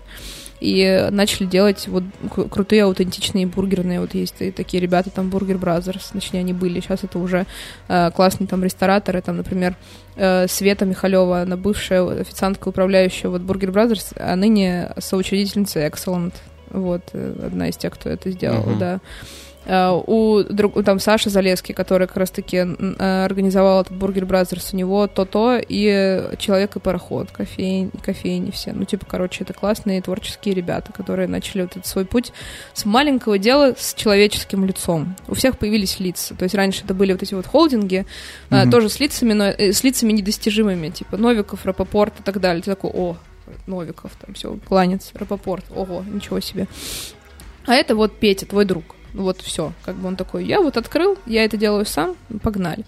[0.61, 2.03] И начали делать вот
[2.35, 4.01] кру- крутые аутентичные бургерные.
[4.01, 6.81] Вот есть и такие ребята, там Burger Brothers, точнее, они были.
[6.81, 7.47] Сейчас это уже
[7.89, 9.77] э, классные там рестораторы, там, например,
[10.17, 16.33] э, Света Михалева, она бывшая официантка, управляющая вот Burger Brothers, а ныне соучредительница Excellent.
[16.71, 18.79] Вот, э, одна из тех, кто это сделал, Мгм.
[18.79, 19.01] да.
[19.67, 24.77] Э, У друг, там Саша Залеский, который как раз-таки э, организовал этот Burger Brothers, у
[24.77, 28.73] него то-то и Человек и пароход, кофейни, кофейни все.
[28.73, 32.33] Ну, типа, короче, это классные творческие ребята, которые начали вот этот свой путь
[32.75, 35.17] с маленького дела с человеческим лицом.
[35.29, 36.35] У всех появились лица.
[36.35, 38.07] То есть раньше это были вот эти вот холдинги,
[38.51, 38.71] Мгм.
[38.71, 42.63] тоже с лицами, но с лицами недостижимыми, типа Новиков, Рапопорт и так далее.
[42.63, 43.17] Ты такой, о,
[43.67, 46.67] Новиков, там все, кланец, Рапопорт, ого, ничего себе.
[47.67, 48.96] А это вот Петя, твой друг.
[49.17, 49.73] Вот все.
[49.85, 52.85] Как бы он такой, я вот открыл, я это делаю сам, погнали.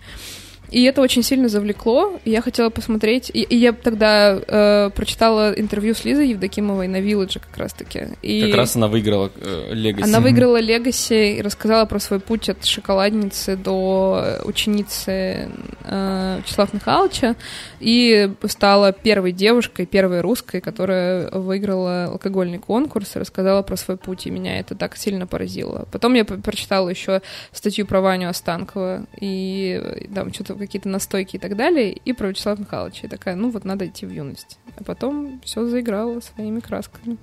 [0.70, 2.18] И это очень сильно завлекло.
[2.24, 3.30] И я хотела посмотреть.
[3.32, 8.08] И, и я тогда э, прочитала интервью с Лизой Евдокимовой на Вилладже как раз-таки.
[8.22, 10.04] И Как раз она выиграла э, Legacy.
[10.04, 15.48] она выиграла Легаси и рассказала про свой путь от шоколадницы до э, ученицы
[15.84, 17.36] э, Вячеслава Михайловича.
[17.80, 24.26] И стала первой девушкой, первой русской, которая выиграла алкогольный конкурс и рассказала про свой путь.
[24.26, 25.88] И меня это так сильно поразило.
[25.92, 31.38] Потом я прочитала еще статью про Ваню Останкова и э, там что-то какие-то настойки и
[31.38, 33.06] так далее, и про Вячеслава Михайловича.
[33.06, 34.58] И такая, ну вот надо идти в юность.
[34.78, 37.16] А потом все заиграло своими красками.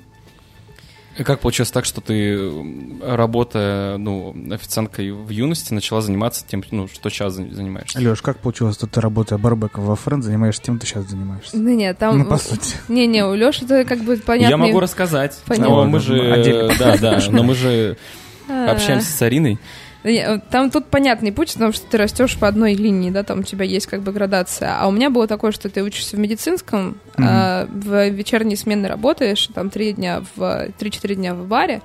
[1.18, 6.62] И Как получилось так, что ты, м, работая, ну, официанткой в юности, начала заниматься тем,
[6.72, 8.00] ну, что сейчас за- занимаешься?
[8.00, 11.56] Леш, как получилось, что ты, работая барбеком во Френд, занимаешься тем, ты сейчас занимаешься?
[11.58, 12.18] Ну нет, там...
[12.20, 12.76] Ну, по сути.
[12.90, 14.50] Не-не, у Лёши это как бы понятно.
[14.52, 15.40] Я могу рассказать.
[15.46, 15.70] Понятно.
[15.70, 16.74] Но мы же, отдельно.
[16.78, 17.98] да, да, но мы же
[18.50, 18.72] А.
[18.72, 19.58] общаемся с Ариной.
[20.06, 23.44] Не, Там тут понятный путь, потому что ты растешь по одной линии, да, там у
[23.44, 24.78] тебя есть как бы градация.
[24.80, 27.28] А у меня было такое, что ты учишься в медицинском, Мгм.
[27.28, 31.82] а, в вечерние смены работаешь, там три дня в три-четыре дня в баре,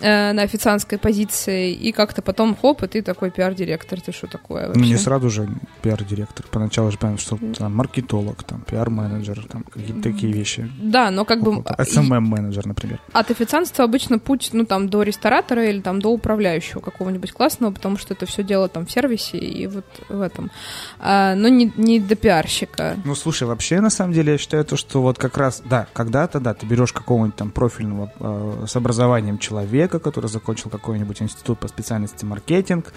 [0.00, 4.66] э, на официантской позиции, и как-то потом хоп, и ты такой пиар-директор, ты что такое
[4.68, 4.80] вообще?
[4.80, 5.48] Ну, не сразу же
[5.82, 6.46] пиар-директор.
[6.50, 10.70] Поначалу же понятно, что там маркетолог, там пиар-менеджер, там какие-то такие вещи.
[10.80, 11.52] Да, но как бы...
[11.62, 13.00] SMM-менеджер, например.
[13.12, 17.96] От официантства обычно путь, ну, там, до ресторатора или там до управляющего какого-нибудь классного, потому
[17.96, 20.50] что это все дело там в сервисе и вот в этом.
[20.98, 22.96] А, но не, не до пиарщика.
[23.04, 26.40] Ну, слушай, вообще, на самом деле, я считаю то, что вот как раз, да, когда-то,
[26.40, 31.68] да, ты берешь какого-нибудь там профильного э, с образованием человека, который закончил какой-нибудь институт по
[31.68, 32.92] специальности маркетинг,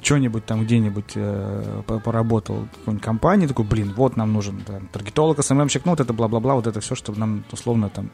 [0.00, 5.42] что-нибудь там где-нибудь э, поработал в какой-нибудь компании, такой, блин, вот нам нужен там, таргетолог,
[5.42, 8.10] СММщик, ну, вот это бла-бла-бла, вот это все, чтобы нам, условно, там,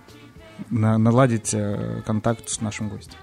[0.70, 3.14] на, наладить э, контакт с нашим гостем.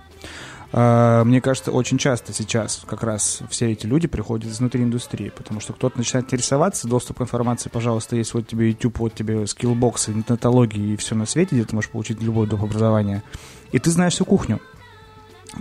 [0.78, 5.62] А, мне кажется, очень часто сейчас как раз все эти люди приходят изнутри индустрии, потому
[5.62, 10.12] что кто-то начинает интересоваться, доступ к информации, пожалуйста, есть вот тебе YouTube, вот тебе скиллбоксы,
[10.12, 12.64] интернетологии и все на свете, где ты можешь получить любое доп.
[12.64, 13.24] образование.
[13.72, 14.60] И ты знаешь всю кухню.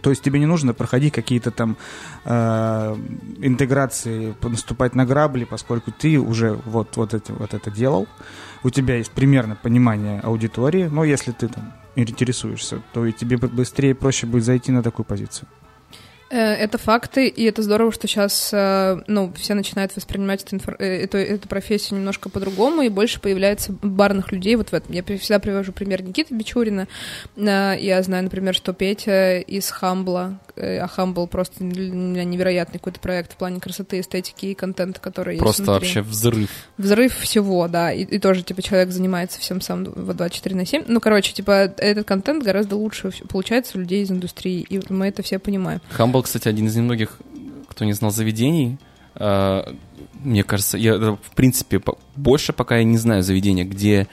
[0.02, 1.76] То есть тебе не нужно проходить какие-то там
[2.24, 2.96] э,
[3.40, 8.06] интеграции, наступать на грабли, поскольку ты уже вот, вот, это, вот это делал.
[8.62, 13.90] У тебя есть примерно понимание аудитории, но если ты там интересуешься, то и тебе быстрее
[13.90, 15.48] и проще будет зайти на такую позицию.
[16.34, 20.56] Э, это факты, и это здорово, что сейчас э, ну, все начинают воспринимать эту.
[20.80, 24.92] Э, эту, эту профессию немножко по-другому, и больше появляется барных людей вот в этом.
[24.92, 26.88] Я всегда привожу пример Никиты Бичурина.
[27.36, 33.32] Я знаю, например, что Петя из Хамбла, а Хамбл просто для меня невероятный какой-то проект
[33.32, 36.50] в плане красоты, эстетики и контента, который просто есть вообще взрыв.
[36.78, 40.84] Взрыв всего, да, и, и тоже, типа, человек занимается всем сам в 24 на 7.
[40.86, 45.22] Ну, короче, типа, этот контент гораздо лучше получается у людей из индустрии, и мы это
[45.22, 45.80] все понимаем.
[45.90, 47.18] Хамбл кстати, один из немногих,
[47.68, 48.78] кто не знал заведений.
[49.16, 49.74] А,
[50.14, 51.80] мне кажется, я, в принципе,
[52.16, 54.08] больше пока я не знаю заведения, где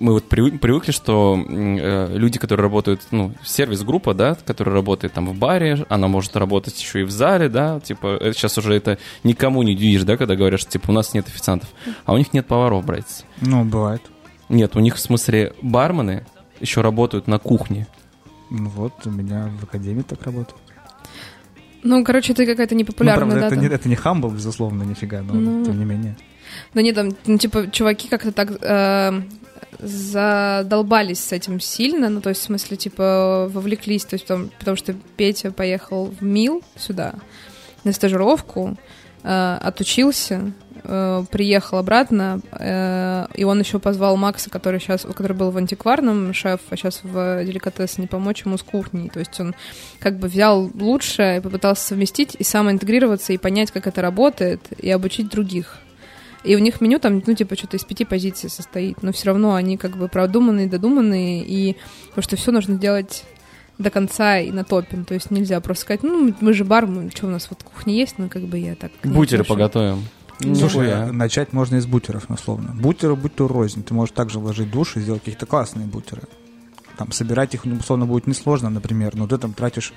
[0.00, 5.34] мы вот привыкли, что э, люди, которые работают, ну, сервис-группа, да, которая работает там в
[5.36, 9.62] баре, она может работать еще и в зале, да, типа, это сейчас уже это никому
[9.62, 11.68] не удивишь, да, когда говорят, что, типа, у нас нет официантов,
[12.04, 13.24] а у них нет поваров, братья.
[13.40, 14.02] Ну, бывает.
[14.48, 16.26] Нет, у них, в смысле, бармены
[16.60, 17.86] еще работают на кухне.
[18.50, 20.60] Ну вот, у меня в академии так работают.
[21.82, 23.54] Ну, короче, это какая-то непопулярная ну, правда, дата.
[23.54, 26.16] Это не, это не Humble, безусловно, нифига, но ну, тем не менее.
[26.74, 29.22] Да нет, там, ну, типа, чуваки как-то так э,
[29.78, 34.76] задолбались с этим сильно, ну, то есть, в смысле, типа, вовлеклись, то есть, потому, потому
[34.76, 37.14] что Петя поехал в МИЛ сюда
[37.84, 38.76] на стажировку,
[39.22, 40.52] э, отучился,
[40.84, 46.32] э, приехал обратно, э, и он еще позвал Макса, который сейчас, который был в антикварном
[46.34, 49.08] шеф, а сейчас в деликатес, не помочь ему с кухней.
[49.08, 49.54] То есть он
[49.98, 54.60] как бы взял лучшее и попытался совместить и сам интегрироваться и понять, как это работает,
[54.78, 55.78] и обучить других.
[56.48, 59.54] И у них меню там, ну, типа, что-то из пяти позиций состоит, но все равно
[59.54, 61.76] они как бы продуманные, додуманные, и
[62.08, 63.24] потому что все нужно делать
[63.76, 64.96] до конца и на топе.
[65.06, 67.92] То есть нельзя просто сказать, ну, мы же бар, мы, что у нас вот кухня
[67.92, 68.92] есть, ну, как бы я так...
[69.04, 70.04] Бутеры поготовим.
[70.54, 72.74] Слушай, а начать можно из бутеров, условно.
[72.74, 73.82] Бутеры, будь то рознь.
[73.82, 76.22] Ты можешь также вложить душ и сделать какие-то классные бутеры.
[76.96, 79.92] Там собирать их, условно, будет несложно, например, но ты там тратишь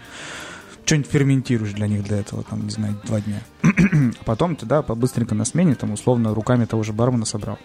[0.86, 3.42] что-нибудь ферментируешь для них для этого, там, не знаю, два дня.
[3.64, 7.58] а потом ты, да, побыстренько на смене, там, условно, руками того же бармена собрал.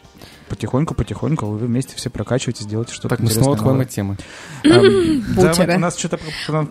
[0.48, 4.16] Потихоньку, потихоньку вы вместе все прокачиваете, делаете что-то Так, мы снова отходим от темы.
[4.62, 6.18] Да, у нас что-то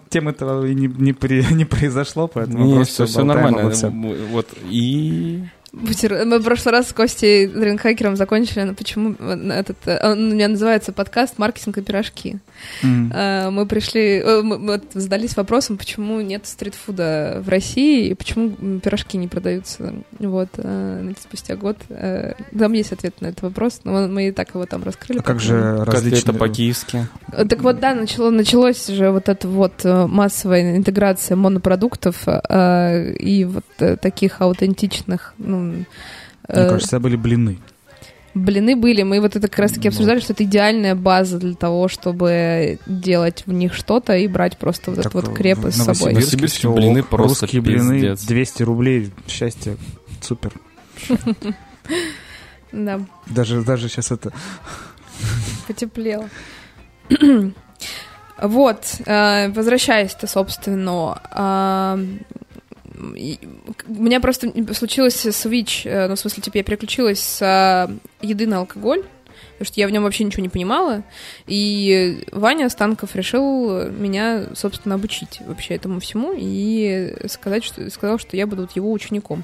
[0.09, 3.71] темы этого не произошло, поэтому просто все нормально.
[4.31, 5.43] Вот, и...
[5.75, 6.25] Бутер...
[6.25, 9.13] Мы в прошлый раз с Костей Дринхакером закончили, но почему
[9.51, 9.77] этот...
[9.85, 12.37] Он у меня называется подкаст «Маркетинг и пирожки».
[12.81, 13.49] Mm.
[13.51, 14.19] Мы пришли...
[14.19, 19.95] Э, мы задались вопросом, почему нет стритфуда в России и почему пирожки не продаются.
[20.17, 20.47] Вот.
[20.57, 21.77] Э, спустя год.
[21.89, 25.19] Э, там есть ответ на этот вопрос, но мы и так его там раскрыли.
[25.19, 26.21] А как же различные...
[26.21, 27.07] это по-киевски?
[27.49, 34.39] Так вот, да, начало, началось же вот эта вот массовая интеграция монопродуктов и вот таких
[34.39, 35.85] аутентичных, ну, мне
[36.47, 37.59] э, кажется, были блины.
[38.35, 41.87] Блины были, мы вот это как раз таки обсуждали, что это идеальная база для того,
[41.87, 46.11] чтобы делать в них что-то и брать просто вот так этот вот креп с собой.
[46.11, 49.77] Новосибирские блины просто Русские блины 200 рублей, счастье,
[50.21, 50.51] супер.
[52.73, 52.99] Да.
[53.27, 54.33] Даже, даже сейчас это...
[55.67, 56.29] Потеплело.
[58.37, 61.17] Вот, э, возвращаясь-то, собственно,
[62.97, 68.47] у меня просто случилось свич, э, ну, в смысле, типа, я переключилась с э, еды
[68.47, 69.03] на алкоголь,
[69.57, 71.03] потому что я в нем вообще ничего не понимала,
[71.47, 78.35] и Ваня Станков решил меня, собственно, обучить вообще этому всему и сказать, что, сказал, что
[78.37, 79.43] я буду вот его учеником.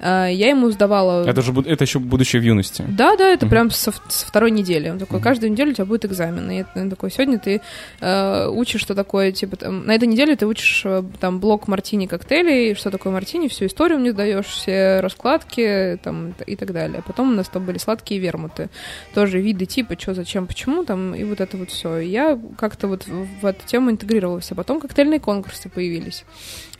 [0.00, 1.28] А, Я ему сдавала...
[1.28, 2.84] Это же это еще будущее в юности.
[2.88, 3.50] Да, да, это Мгм.
[3.50, 4.88] прям со, со второй недели.
[4.88, 6.50] Он такой, каждую неделю у тебя будет экзамен.
[6.50, 7.60] И он такой, сегодня ты
[8.00, 12.06] э, учишь, что такое, типа, там, на этой неделе ты учишь э, там блок мартини
[12.06, 17.02] коктейлей, что такое мартини, всю историю мне даешь, все раскладки там и так далее.
[17.06, 18.68] Потом у нас там были сладкие вермуты.
[19.14, 21.98] Тоже виды типа, что, зачем, почему там, и вот это вот все.
[21.98, 24.52] Я как-то вот в, в эту тему интегрировалась.
[24.52, 26.24] А потом коктейльные конкурсы появились.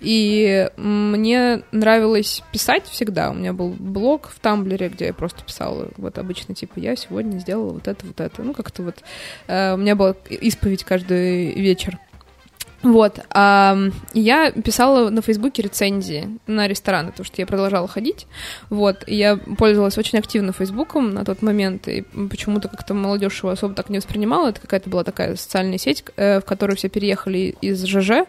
[0.00, 3.30] И мне нравилось писать всегда.
[3.30, 7.38] У меня был блог в Тамблере, где я просто писала вот обычно, типа, я сегодня
[7.38, 8.42] сделала вот это, вот это.
[8.42, 8.96] Ну, как-то вот
[9.46, 11.98] э, у меня была исповедь каждый вечер.
[12.82, 13.18] Вот.
[13.30, 13.76] А
[14.14, 18.26] я писала на Фейсбуке рецензии на рестораны, потому что я продолжала ходить.
[18.70, 19.02] Вот.
[19.06, 23.74] И я пользовалась очень активно Фейсбуком на тот момент, и почему-то как-то молодежь его особо
[23.74, 24.50] так не воспринимала.
[24.50, 28.26] Это какая-то была такая социальная сеть, э, в которую все переехали из ЖЖ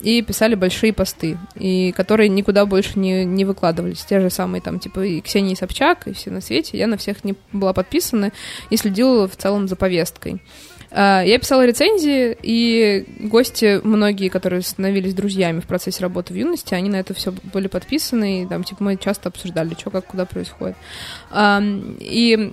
[0.00, 4.04] и писали большие посты, и которые никуда больше не, не выкладывались.
[4.04, 6.78] Те же самые там, типа, и Ксении Собчак, и все на свете.
[6.78, 8.32] Я на всех не была подписана
[8.70, 10.40] и следила в целом за повесткой.
[10.90, 16.74] А, Я писала рецензии, и гости, многие, которые становились друзьями в процессе работы в юности,
[16.74, 20.24] они на это все были подписаны, и там, типа, мы часто обсуждали, что, как, куда
[20.24, 20.76] происходит.
[21.32, 22.52] И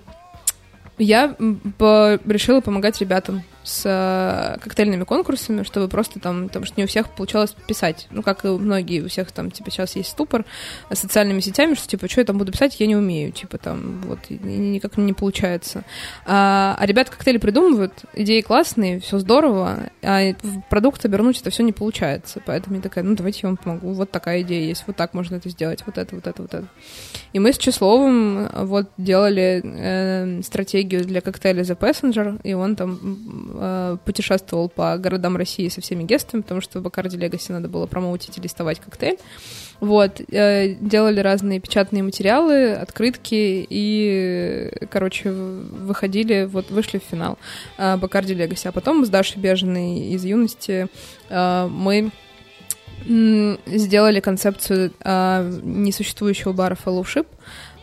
[0.97, 6.88] я решила помогать ребятам с э, коктейльными конкурсами, чтобы просто там, потому что не у
[6.88, 8.07] всех получалось писать.
[8.11, 10.45] Ну, как и многие, у всех там, типа, сейчас есть ступор
[10.89, 14.01] с социальными сетями, что, типа, что я там буду писать, я не умею, типа, там,
[14.05, 15.84] вот, никак не получается.
[16.26, 21.63] А, а ребята коктейли придумывают, идеи классные, все здорово, а в продукт обернуть это все
[21.63, 22.41] не получается.
[22.45, 23.93] Поэтому я такая, ну, давайте я вам помогу.
[23.93, 26.68] Вот такая идея есть, вот так можно это сделать, вот это, вот это, вот это.
[27.34, 32.76] И мы с Числовым э, вот делали э, стратегию для коктейля The Passenger, и он
[32.76, 37.67] там э, путешествовал по городам России со всеми гестами, потому что в Бакарди Легаси надо
[37.67, 39.17] было промоутить и листовать коктейль.
[39.79, 47.37] Вот, э, делали разные печатные материалы, открытки и, короче, выходили, вот вышли в финал
[47.77, 48.67] э, Бакарди Легаси.
[48.67, 50.87] А потом с Дашей Бежиной из юности
[51.29, 52.11] э, мы
[53.05, 57.27] сделали концепцию э, несуществующего бара Fellowship,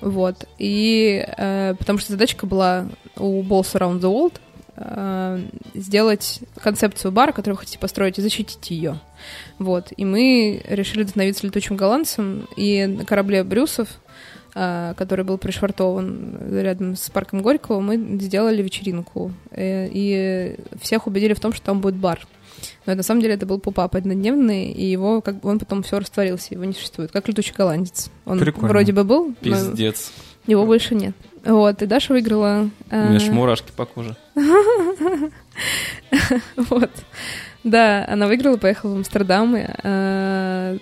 [0.00, 4.40] вот, и э, потому что задачка была у Balls Around the World
[4.76, 5.40] э,
[5.74, 8.98] сделать концепцию бара, которую вы хотите построить, и защитить ее.
[9.58, 13.88] Вот, и мы решили становиться летучим голландцем, и на корабле Брюсов,
[14.54, 21.34] э, который был пришвартован рядом с парком Горького, мы сделали вечеринку, э, и всех убедили
[21.34, 22.26] в том, что там будет бар.
[22.86, 26.54] Но на самом деле это был поп-ап однодневный, и его как он потом все растворился,
[26.54, 28.10] его не существует, как летучий голландец.
[28.24, 28.68] Он Прикольно.
[28.68, 30.12] вроде бы был, но Пиздец.
[30.46, 31.14] его больше нет.
[31.44, 32.68] Вот, и Даша выиграла.
[32.90, 34.16] У меня аж э, мурашки по коже.
[36.56, 36.90] Вот.
[37.64, 40.78] Да, она выиграла, поехала в Амстердам, и, э,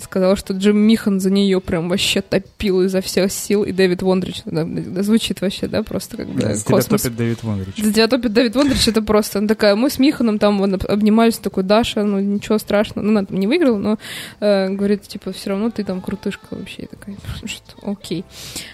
[0.00, 4.42] сказала, что Джим Михан за нее прям вообще топил изо всех сил, и Дэвид Вондрич,
[4.44, 4.64] да,
[5.02, 7.76] звучит вообще, да, просто как бы Да, с тебя топит Дэвид Вондрич.
[7.76, 11.62] За тебя топит Дэвид Вондрич, это просто, она такая, мы с Миханом там обнимались, такой,
[11.62, 13.98] Даша, ну ничего страшного, ну она там не выиграла, но
[14.40, 17.16] э, говорит, типа, все равно ты там крутышка вообще, такая,
[17.46, 18.24] что, окей.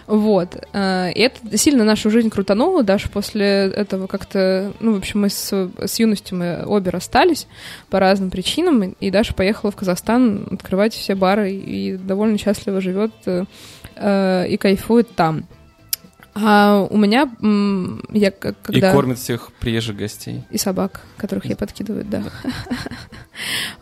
[0.07, 5.21] Вот, Э, и это сильно нашу жизнь крутануло, Даша после этого как-то, ну, в общем,
[5.21, 7.36] мы с, с юностью мы обе расстались
[7.91, 12.81] по разным причинам, и- и Даша поехала в Казахстан открывать все бары, и довольно счастливо
[12.81, 13.45] живет э,
[13.97, 15.45] э, и кайфует там.
[16.39, 17.31] А у меня,
[18.13, 18.91] я когда...
[18.91, 20.45] И кормит всех приезжих гостей.
[20.51, 22.23] И собак, которых я подкидываю, да.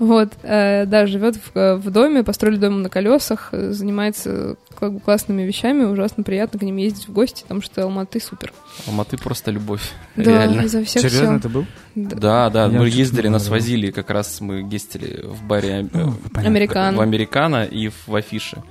[0.00, 5.00] Вот, э, да, живет в, э, в доме, построили дом на колесах, занимается как бы
[5.00, 8.52] классными вещами, ужасно приятно к ним ездить в гости, потому что Алматы супер.
[8.86, 9.92] Алматы просто любовь.
[10.16, 10.62] Да, Реально.
[10.62, 11.66] изо всех Серьезно это был?
[11.94, 12.50] Да.
[12.50, 16.14] Да, мы ездили, нас возили, как раз мы ездили в баре э, Ну.
[16.34, 16.98] Американо.
[16.98, 18.62] в Американо и в Афише.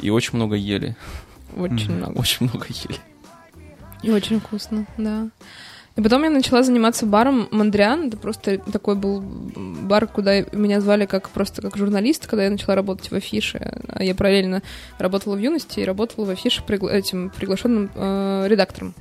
[0.00, 0.96] И очень много ели.
[1.56, 1.96] Очень Мгм.
[1.98, 2.18] много.
[2.18, 2.98] Очень много ели.
[4.02, 5.28] И очень вкусно, да.
[5.96, 8.06] И потом я начала заниматься баром Мандриан.
[8.06, 12.76] Это просто такой был бар, куда меня звали как просто как журналист, когда я начала
[12.76, 13.80] работать в афише.
[13.88, 14.62] А Я параллельно
[14.98, 18.94] работала в юности и работала в афише пригла- этим приглашенным э, редактором.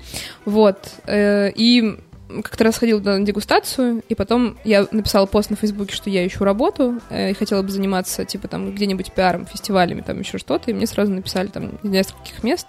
[0.45, 0.89] Вот.
[1.05, 6.09] Э, и как-то раз ходила на дегустацию, и потом я написала пост на Фейсбуке, что
[6.09, 10.37] я ищу работу, э, и хотела бы заниматься, типа, там, где-нибудь пиаром, фестивалями, там, еще
[10.37, 12.67] что-то, и мне сразу написали, там, из нескольких мест,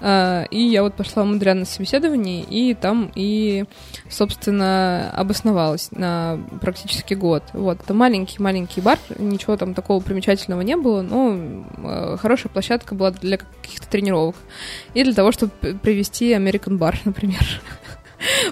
[0.00, 3.64] э, и я вот пошла в Мудрян на собеседование, и там и,
[4.08, 7.42] собственно, обосновалась на практически год.
[7.52, 11.36] Вот, это маленький-маленький бар, ничего там такого примечательного не было, но
[11.76, 14.36] э, хорошая площадка была для каких-то тренировок.
[14.94, 17.42] И для того, чтобы привести American Bar, например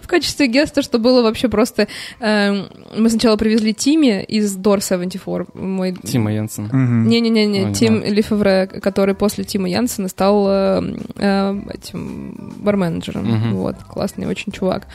[0.03, 1.89] в качестве геста, что было вообще просто...
[2.21, 2.67] Э,
[2.97, 5.47] мы сначала привезли Тими из Door 74.
[5.55, 5.95] Мой...
[6.03, 6.69] Тима Янсена.
[6.73, 7.09] Мгм.
[7.09, 8.03] Не-не-не, Ой, Тим.
[8.03, 10.83] Лифевре, который после Тима Янсена стал э,
[11.17, 13.25] э, этим барменеджером.
[13.25, 13.55] Мгм.
[13.57, 14.87] Вот, классный очень чувак.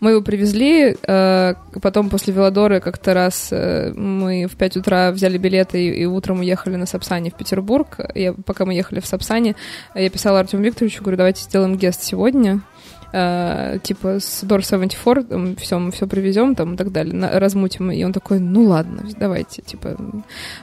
[0.00, 5.38] Мы его привезли, э, потом после Велодоры как-то раз э, мы в 5 утра взяли
[5.38, 7.98] билеты и, и утром уехали на Сапсане в Петербург.
[8.14, 9.56] Я, пока мы ехали в Сапсане,
[9.94, 12.60] я писала Артему Викторовичу, говорю, давайте сделаем гест сегодня.
[13.16, 17.92] Э, типа с Door 74, все, мы все привезем там и так далее, на- размутим.
[17.92, 19.96] И он такой, ну ладно, давайте, типа,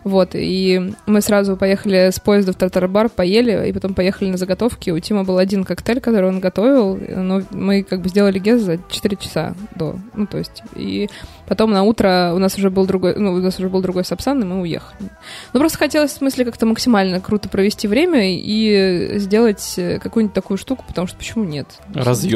[0.03, 0.31] вот.
[0.33, 4.89] И мы сразу поехали с поезда в Тартар-бар, поели, и потом поехали на заготовки.
[4.89, 8.79] У Тима был один коктейль, который он готовил, но мы как бы сделали гез за
[8.89, 11.09] 4 часа до, ну, то есть, и
[11.47, 14.41] потом на утро у нас уже был другой, ну, у нас уже был другой сапсан,
[14.41, 15.09] и мы уехали.
[15.53, 20.83] Ну, просто хотелось, в смысле, как-то максимально круто провести время и сделать какую-нибудь такую штуку,
[20.85, 21.67] потому что почему нет?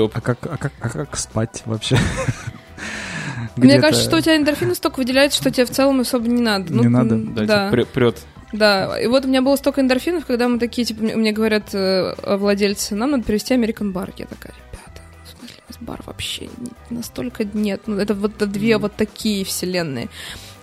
[0.08, 0.18] Разъеб.
[0.18, 1.98] А как, а как, а как спать вообще?
[3.56, 6.74] Мне кажется, что у тебя эндорфины столько выделяется, что тебе в целом особо не надо.
[6.74, 7.16] Не надо?
[7.16, 8.18] м, Да, Да, типа, прет.
[8.52, 9.00] да.
[9.00, 12.96] И вот у меня было столько эндорфинов, когда мы такие, типа, мне говорят э, владельцы,
[12.96, 14.14] нам надо привезти American Bar.
[14.18, 17.84] Я такая, ребята, в смысле, у нас бар вообще не- настолько нет.
[17.88, 20.10] Ну, это вот две вот такие вселенные.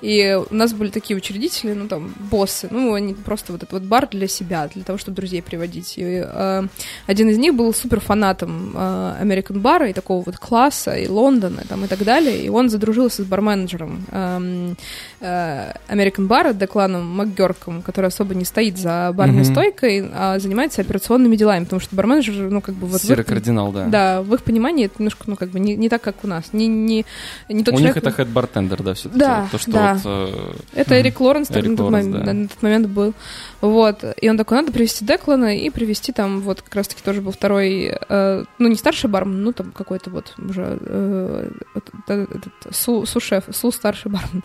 [0.02, 3.82] И у нас были такие учредители, ну, там, боссы, ну, они просто вот этот вот
[3.82, 5.94] бар для себя, для того, чтобы друзей приводить.
[5.96, 6.62] И э,
[7.06, 11.62] один из них был супер фанатом э, American бара и такого вот класса, и Лондона,
[11.68, 12.44] там, и так далее.
[12.44, 14.76] И он задружился с барменеджером эм,
[15.20, 19.52] э, American бара, Декланом МакГерком, который особо не стоит за барной Мгм.
[19.52, 23.00] стойкой, а занимается операционными делами, потому что барменджер, ну, как бы вот...
[23.00, 23.86] Серый их- кардинал, да.
[23.86, 26.52] Да, в их понимании это немножко, ну, как бы не, не так, как у нас.
[26.52, 27.06] Не, не,
[27.48, 27.94] не тот У человек...
[27.94, 29.20] них это head bartender, да, все-таки.
[29.20, 29.91] Да, То, что да.
[29.94, 30.30] Вот...
[30.74, 32.32] э, Это Эрик Лоренс Эрик на, тот Лоренс, момент, да.
[32.32, 33.14] на тот момент был.
[33.60, 34.04] Вот.
[34.20, 37.96] И он такой, надо привести Деклана и привести там, вот как раз-таки тоже был второй,
[38.08, 43.06] э, ну, не старший бармен, ну, там какой-то вот уже э, вот этот, этот су,
[43.06, 44.42] су-шеф, су-старший бармен.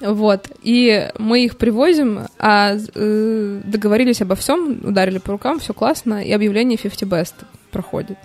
[0.00, 0.48] Вот.
[0.62, 6.32] И мы их привозим, а э, договорились обо всем, ударили по рукам, все классно, и
[6.32, 7.34] объявление 50 Best
[7.70, 8.18] проходит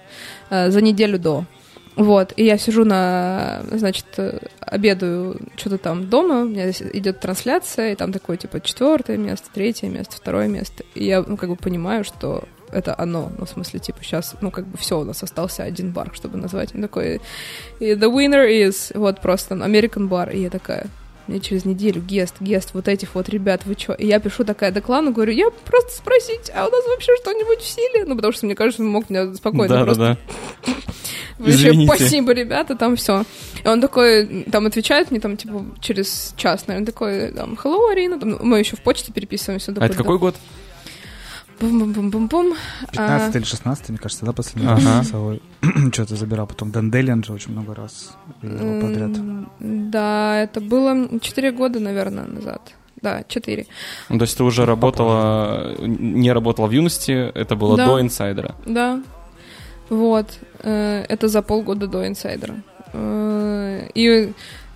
[0.50, 1.46] э, за неделю до.
[1.98, 7.20] Вот, и я сижу на, значит, э, обедаю что-то там дома, у меня здесь идет
[7.20, 10.84] трансляция, и там такое, типа, четвертое место, третье место, второе место.
[10.94, 13.32] И я, ну, как бы понимаю, что это оно.
[13.36, 16.38] Ну, в смысле, типа, сейчас, ну, как бы все, у нас остался один бар, чтобы
[16.38, 16.76] назвать.
[16.76, 17.20] Он такой,
[17.80, 20.32] the winner is, вот просто, American bar.
[20.32, 20.88] И я такая,
[21.28, 23.94] мне через неделю гест, гест вот этих вот ребят, вы чё?
[23.94, 27.68] И я пишу такая Деклану, говорю, я просто спросить, а у нас вообще что-нибудь в
[27.68, 28.06] силе?
[28.06, 30.18] Ну, потому что, мне кажется, он мог меня спокойно просто
[30.66, 30.74] Да-да-да.
[31.38, 31.96] Вообще, Извините.
[31.96, 33.24] спасибо, ребята, там все.
[33.64, 38.20] И он такой, там отвечает мне, там, типа, через час, наверное, такой, там, hello, Арина,
[38.20, 39.72] там, мы еще в почте переписываемся.
[39.78, 40.36] А это какой год?
[41.60, 42.56] Бум-бум-бум-бум.
[42.92, 44.82] 15 А, или 16, мне кажется, да, последний Ага.
[44.98, 45.42] раз часовой.
[45.94, 46.48] Что-то забирал.
[46.48, 49.12] Потом Данделиан же очень много раз подряд.
[49.60, 52.74] Да, это было 4 года, наверное, назад.
[53.02, 53.66] Да, 4.
[54.10, 57.86] Ну, то есть ты уже работала, не работала в юности, это было Да.
[57.86, 58.56] до инсайдера.
[58.66, 59.02] Да.
[59.90, 60.28] Вот.
[60.64, 62.56] Э, Это за полгода до инсайдера.
[62.94, 64.34] Э, И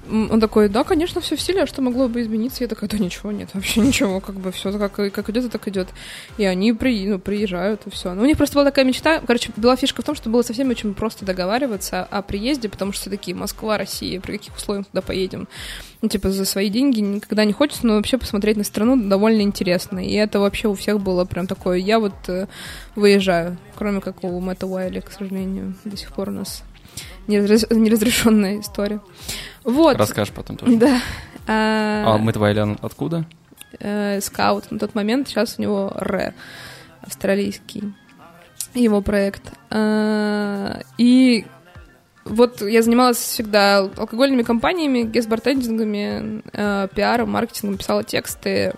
[0.09, 2.63] он такой, да, конечно, все в силе, а что могло бы измениться?
[2.63, 5.89] Я такая, да ничего, нет, вообще ничего, как бы все как, как идет, так идет.
[6.37, 8.13] И они при, ну, приезжают, и все.
[8.13, 10.53] Но у них просто была такая мечта, короче, была фишка в том, что было со
[10.53, 15.01] всеми очень просто договариваться о приезде, потому что такие Москва, Россия, при каких условиях туда
[15.01, 15.47] поедем?
[16.01, 19.99] Ну, типа, за свои деньги никогда не хочется, но вообще посмотреть на страну довольно интересно.
[19.99, 22.47] И это вообще у всех было прям такое, я вот э,
[22.95, 26.63] выезжаю, кроме как у Мэтта Уайли, к сожалению, до сих пор у нас
[27.27, 28.99] неразрешенная история.
[29.63, 29.97] Вот.
[29.97, 30.77] Расскажешь потом тоже.
[30.77, 30.99] Да.
[31.47, 33.25] А А, Мэтт Вайлян откуда?
[33.79, 36.33] э, скаут на тот момент, сейчас у него Ре,
[37.01, 37.93] австралийский,
[38.73, 39.43] его проект.
[39.69, 41.45] А, И
[42.25, 48.73] вот я занималась всегда алкогольными компаниями, гест-бартендингами, э, пиаром, маркетингом, писала тексты.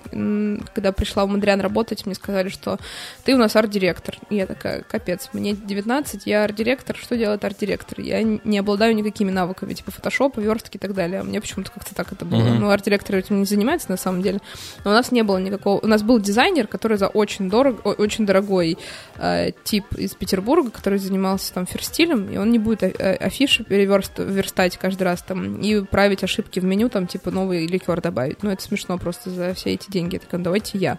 [0.74, 2.78] Когда пришла в Мадриан работать, мне сказали, что
[3.26, 4.18] ты у нас арт-директор.
[4.30, 8.00] И я такая, капец, мне 19, я арт-директор, что делает арт-директор?
[8.00, 11.22] Я не обладаю никакими навыками, типа фотошопа, верстки и так далее.
[11.22, 12.39] А Мне почему-то как-то так это было.
[12.41, 12.62] Мгм.
[12.62, 14.39] Ну, арт-директор этим не занимается на самом деле.
[14.86, 15.80] Но у нас не было никакого...
[15.80, 18.78] У нас был дизайнер, который за очень дорого, о- очень дорогой
[19.18, 23.64] э, тип из Петербурга, который занимался там ферстилем, и он не будет а- а- афиши
[23.64, 28.44] афиши переверстать каждый раз там и править ошибки в меню, там, типа, новый ликер добавить.
[28.44, 30.16] Ну, это смешно просто за все эти деньги.
[30.16, 30.98] Я такая, «Ну, давайте я.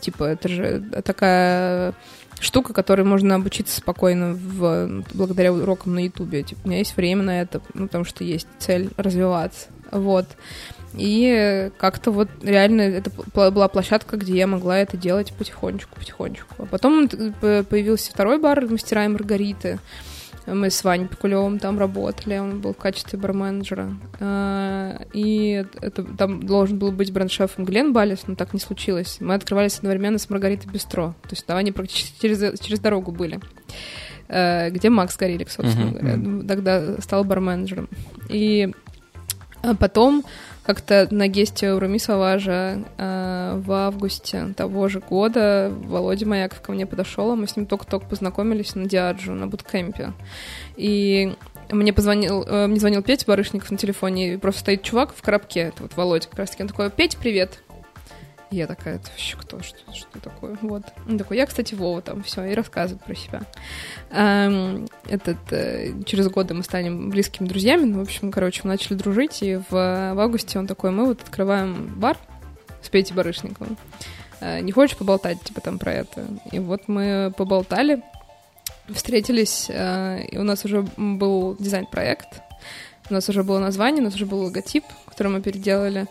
[0.00, 1.94] Типа, это же такая
[2.40, 6.42] штука, которой можно обучиться спокойно в, благодаря урокам на Ютубе.
[6.42, 9.68] Типа, у меня есть время на это, ну, потому что есть цель развиваться.
[9.90, 10.26] Вот.
[10.94, 16.54] И как-то вот реально это была площадка, где я могла это делать потихонечку, потихонечку.
[16.58, 19.78] А потом появился второй бар «Мастера и Маргариты».
[20.54, 23.94] Мы с Ваней Пикулевым там работали, он был в качестве барменеджера.
[24.20, 29.18] А, и это, там должен был быть бренд-шефом Глен Балис, но так не случилось.
[29.20, 31.14] Мы открывались одновременно с Маргаритой Бистро.
[31.22, 33.40] То есть да, они практически через, через дорогу были.
[34.28, 36.48] А, где Макс Горелик, собственно uh-huh, говоря.
[36.48, 37.88] Тогда стал барменеджером.
[38.28, 38.72] И
[39.78, 40.24] потом
[40.68, 46.72] как-то на гесте у Руми Саважа э, в августе того же года Володя Маяков ко
[46.72, 50.12] мне подошел, а мы с ним только-только познакомились на Диаджу, на буткемпе.
[50.76, 51.34] И
[51.70, 55.60] мне позвонил, э, мне звонил Петя Барышников на телефоне, и просто стоит чувак в коробке,
[55.60, 57.62] это вот Володя как раз таки, он такой, Петя, привет.
[58.50, 60.56] Я такая, это вообще кто, что, что такое?
[60.62, 60.82] Вот.
[61.06, 63.42] Он такой, я, кстати, Вова там, все, и рассказывает про себя.
[64.10, 68.94] Эм, этот, э, через годы мы станем близкими друзьями, ну, в общем, короче, мы начали
[68.94, 72.16] дружить, и в, в августе он такой, мы вот открываем бар
[72.82, 73.76] с Петей Барышниковым.
[74.40, 76.26] Э, не хочешь поболтать, типа, там, про это?
[76.50, 78.02] И вот мы поболтали,
[78.88, 82.40] встретились, э, и у нас уже был дизайн-проект,
[83.10, 86.06] у нас уже было название, у нас уже был логотип, который мы переделали,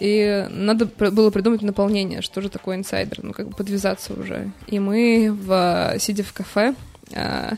[0.00, 4.50] и надо было придумать наполнение, что же такое инсайдер, ну, как бы подвязаться уже.
[4.66, 6.74] И мы, в, сидя в кафе,
[7.12, 7.52] э,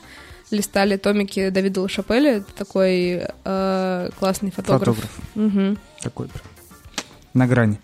[0.51, 4.97] листали томики Давида Лашапеля, такой э, классный фотограф.
[4.97, 5.18] Фотограф.
[5.34, 5.76] Угу.
[6.03, 6.45] Такой прям.
[7.34, 7.78] На грани.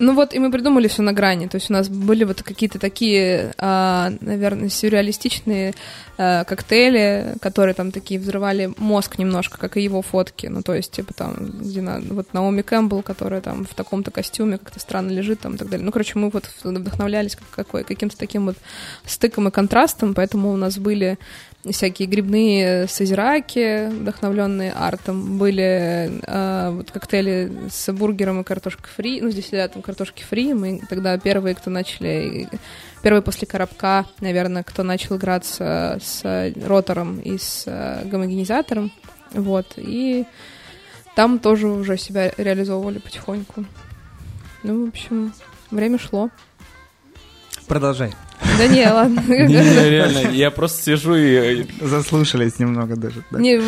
[0.00, 1.46] Ну вот, и мы придумали все на грани.
[1.46, 5.74] То есть у нас были вот какие-то такие, а, наверное, сюрреалистичные
[6.16, 10.46] а, коктейли, которые там такие взрывали мозг немножко, как и его фотки.
[10.46, 14.56] Ну, то есть, типа там, где на, вот Наоми Кэмпбелл, которая там в таком-то костюме
[14.56, 15.84] как-то странно лежит там и так далее.
[15.84, 18.56] Ну, короче, мы вот вдохновлялись как, какой, каким-то таким вот
[19.04, 21.18] стыком и контрастом, поэтому у нас были
[21.68, 25.38] всякие грибные созираки, вдохновленные артом.
[25.38, 29.20] Были э, вот коктейли с бургером и картошкой фри.
[29.20, 30.54] Ну, здесь летом картошки фри.
[30.54, 32.48] Мы тогда первые, кто начали...
[33.02, 38.92] Первые после коробка, наверное, кто начал играться с ротором и с э, гомогенизатором.
[39.32, 39.74] Вот.
[39.76, 40.26] И
[41.14, 43.64] там тоже уже себя реализовывали потихоньку.
[44.62, 45.32] Ну, в общем,
[45.70, 46.30] время шло.
[47.66, 48.12] Продолжай.
[48.58, 49.20] Да не, ладно.
[49.28, 51.66] Не, реально, я просто сижу и...
[51.80, 53.24] Заслушались немного даже.
[53.32, 53.60] Не,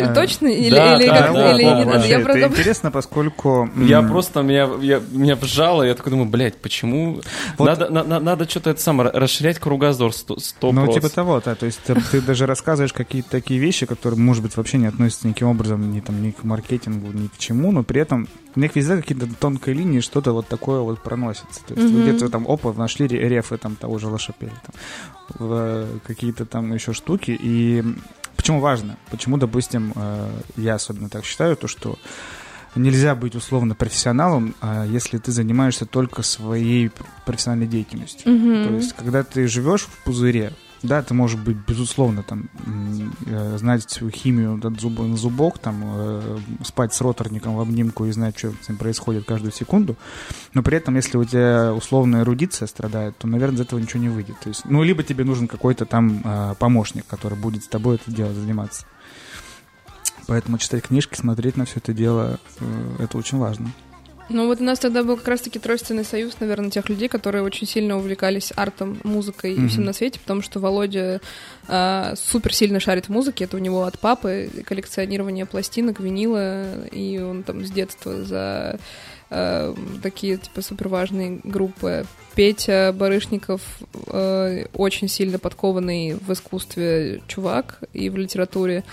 [0.00, 0.14] а.
[0.14, 0.48] точно?
[0.48, 2.06] Или не надо?
[2.06, 3.68] Я Это интересно, поскольку...
[3.76, 4.66] Я просто, меня
[5.10, 7.20] меня вжало, я такой думаю, блядь, почему...
[7.58, 10.72] Надо что-то это самое, расширять кругозор 100%.
[10.72, 14.56] Ну, типа того, да, то есть ты даже рассказываешь какие-то такие вещи, которые, может быть,
[14.56, 18.00] вообще не относятся никаким образом ни, там, ни к маркетингу, ни к чему, но при
[18.00, 21.60] этом у них везде какие-то тонкие линии, что-то вот такое вот проносится.
[21.66, 24.60] То есть вы где-то там, опа, нашли рефы там того же Лошапеля,
[25.38, 27.36] там, какие-то там еще штуки.
[27.38, 27.84] И
[28.36, 28.96] почему важно?
[29.10, 31.98] Почему, допустим, э, я особенно так считаю, то, что
[32.74, 36.90] нельзя быть условно профессионалом, а если ты занимаешься только своей
[37.26, 38.30] профессиональной деятельностью.
[38.30, 38.68] Mm-hmm.
[38.68, 42.48] То есть, когда ты живешь в пузыре, да, ты можешь быть, безусловно, там,
[43.26, 48.06] э, знать свою химию от зуба на зубок, там, э, спать с роторником в обнимку
[48.06, 49.96] и знать, что с ним происходит каждую секунду.
[50.54, 54.08] Но при этом, если у тебя условная эрудиция страдает, то, наверное, из этого ничего не
[54.08, 54.40] выйдет.
[54.40, 58.10] То есть, ну, либо тебе нужен какой-то там э, помощник, который будет с тобой это
[58.10, 58.86] дело заниматься.
[60.26, 62.38] Поэтому читать книжки, смотреть на все это дело,
[62.98, 63.72] это очень важно.
[64.30, 67.66] Ну вот у нас тогда был как раз-таки тройственный союз, наверное, тех людей, которые очень
[67.66, 69.64] сильно увлекались артом, музыкой mm-hmm.
[69.64, 71.20] и всем на свете, потому что Володя
[71.66, 77.18] э, супер сильно шарит в музыке, это у него от папы коллекционирование пластинок, винила, и
[77.18, 78.78] он там с детства за
[79.30, 82.06] э, такие типа супер важные группы.
[82.36, 83.60] Петя Барышников
[84.06, 88.84] э, очень сильно подкованный в искусстве чувак и в литературе.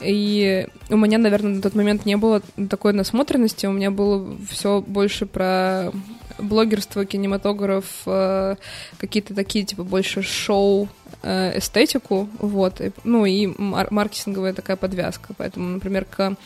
[0.00, 4.82] И у меня, наверное, на тот момент не было такой насмотренности, у меня было все
[4.86, 5.90] больше про
[6.38, 8.56] блогерство, кинематограф, э,
[8.98, 10.88] какие-то такие, типа, больше шоу,
[11.22, 16.36] э, эстетику, вот, ну и маркетинговая такая подвязка, поэтому, например, к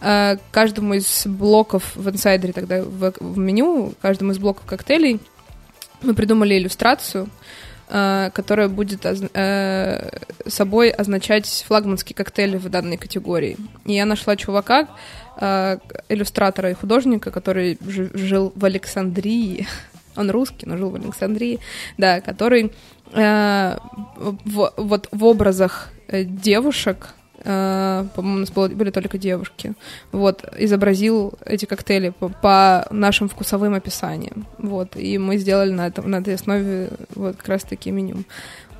[0.00, 5.20] э, каждому из блоков в инсайдере тогда в, в меню, каждому из блоков коктейлей
[6.00, 7.28] мы придумали иллюстрацию,
[7.86, 13.56] которая будет э, собой означать флагманский коктейль в данной категории.
[13.84, 14.88] И я нашла чувака,
[15.40, 15.78] э,
[16.08, 19.66] иллюстратора и художника, который жил в Александрии.
[20.16, 21.60] Он русский, но жил в Александрии,
[21.98, 22.72] да, который
[23.12, 29.74] в, вот в образах девушек э, по-моему, у нас было, были только девушки,
[30.12, 36.10] вот, изобразил эти коктейли по, по нашим вкусовым описаниям, вот, и мы сделали на, этом,
[36.10, 38.24] на этой основе вот как раз-таки меню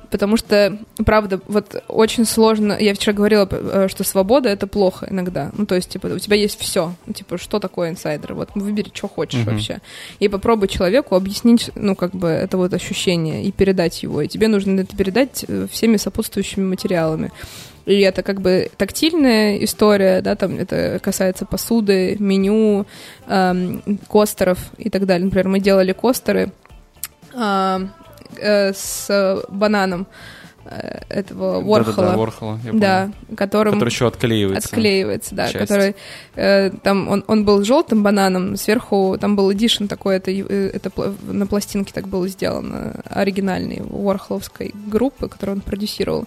[0.09, 2.77] потому что, правда, вот очень сложно.
[2.79, 5.51] Я вчера говорила, э, что свобода это плохо иногда.
[5.57, 6.93] Ну, то есть, типа, у тебя есть все.
[7.05, 8.33] Ну, типа, что такое инсайдер?
[8.33, 9.51] Вот выбери, что хочешь mm-hmm.
[9.51, 9.81] вообще.
[10.19, 14.21] И попробуй человеку объяснить, ну, как бы, это вот ощущение и передать его.
[14.21, 17.31] И тебе нужно это передать э, всеми сопутствующими материалами.
[17.85, 22.87] И это как бы тактильная история, да, там это касается посуды, меню,
[23.27, 25.25] эм, костеров и так далее.
[25.25, 26.51] Например, мы делали костеры,
[27.33, 27.79] э,
[28.37, 30.07] э, с бананом
[30.65, 31.95] э, этого Ворхола.
[31.95, 33.73] Да, да, Ворхола, я да которым...
[33.73, 34.69] Который еще отклеивается.
[34.69, 35.47] Отклеивается, да.
[35.47, 35.57] Часть.
[35.57, 35.95] Который,
[36.35, 40.91] э, там, он, он был желтым бананом, сверху там был эдишн такой, это, э, это
[41.23, 46.25] на пластинке так было сделано, оригинальный, Ворхоловской группы, которую он продюсировал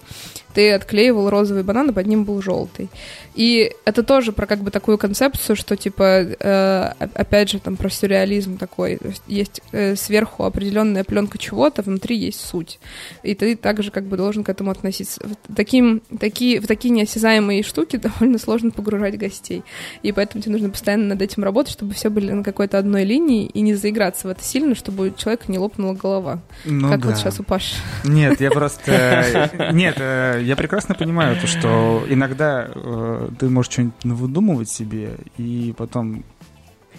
[0.59, 2.89] ты отклеивал розовый банан, а под ним был желтый.
[3.37, 7.89] И это тоже про как бы такую концепцию, что типа, э, опять же, там про
[7.89, 8.99] сюрреализм такой.
[9.29, 12.81] Есть э, сверху определенная пленка чего-то, внутри есть суть.
[13.23, 15.21] И ты также как бы должен к этому относиться.
[15.55, 19.63] Таким, такие, в такие неосязаемые штуки довольно сложно погружать гостей.
[20.03, 23.47] И поэтому тебе нужно постоянно над этим работать, чтобы все были на какой-то одной линии
[23.47, 26.41] и не заиграться в это сильно, чтобы у человека не лопнула голова.
[26.65, 27.11] Ну, как да.
[27.11, 27.77] вот сейчас у Паши.
[28.03, 29.71] Нет, я просто...
[29.73, 35.75] Нет, э, я прекрасно понимаю то, что иногда э, ты можешь что-нибудь выдумывать себе, и
[35.77, 36.25] потом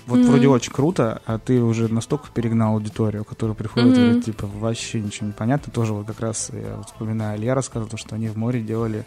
[0.06, 0.24] вот mm-hmm.
[0.28, 4.02] вроде очень круто, а ты уже настолько перегнал аудиторию, которая приходит mm-hmm.
[4.02, 5.74] и говорит, типа, вообще ничего не понятно.
[5.74, 9.04] Тоже вот как раз я вот вспоминаю, Илья рассказывал, что они в море делали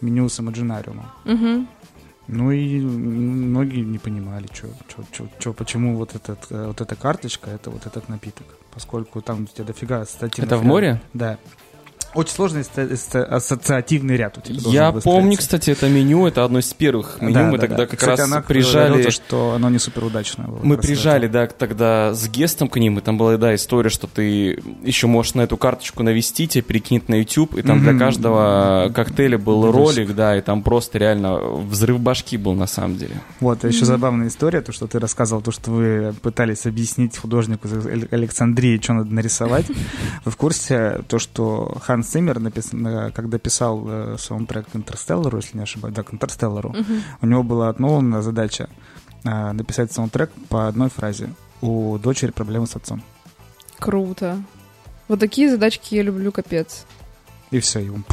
[0.00, 1.06] меню с имаджинариумом.
[1.26, 1.66] Mm-hmm.
[2.28, 6.96] Ну и многие не понимали, что, что, что, что, почему вот, этот, э, вот эта
[6.96, 8.46] карточка, это вот этот напиток.
[8.72, 10.42] Поскольку там у тебя дофига статей.
[10.42, 11.02] Это в море?
[11.12, 11.38] Да.
[12.14, 12.64] Очень сложный
[13.12, 17.34] ассоциативный ряд у тебя Я помню, кстати, это меню, это одно из первых меню.
[17.34, 17.86] Да, мы да, тогда да.
[17.86, 19.02] как кстати, раз она приезжали...
[19.02, 20.60] То, что оно не супер удачное было.
[20.62, 24.62] Мы приезжали, да, тогда с гестом к ним, и там была, да, история, что ты
[24.82, 27.82] еще можешь на эту карточку навести, тебе перекинуть на YouTube, и там mm-hmm.
[27.82, 32.96] для каждого коктейля был ролик, да, и там просто реально взрыв башки был на самом
[32.96, 33.20] деле.
[33.40, 33.84] Вот, а еще mm-hmm.
[33.84, 37.68] забавная история, то, что ты рассказывал, то, что вы пытались объяснить художнику
[38.10, 39.66] Александрии, что надо нарисовать.
[40.24, 42.70] Вы в курсе то, что Хан Ханс Циммер, напис...
[43.14, 46.74] когда писал э, саундтрек Интерстеллару, если не ошибаюсь, да, к Интерстеллару,
[47.20, 48.68] у него была одна задача
[49.24, 51.30] э, написать саундтрек по одной фразе.
[51.60, 53.02] У дочери проблемы с отцом.
[53.78, 54.42] Круто.
[55.08, 56.84] Вот такие задачки я люблю, капец.
[57.50, 58.04] И все, и он,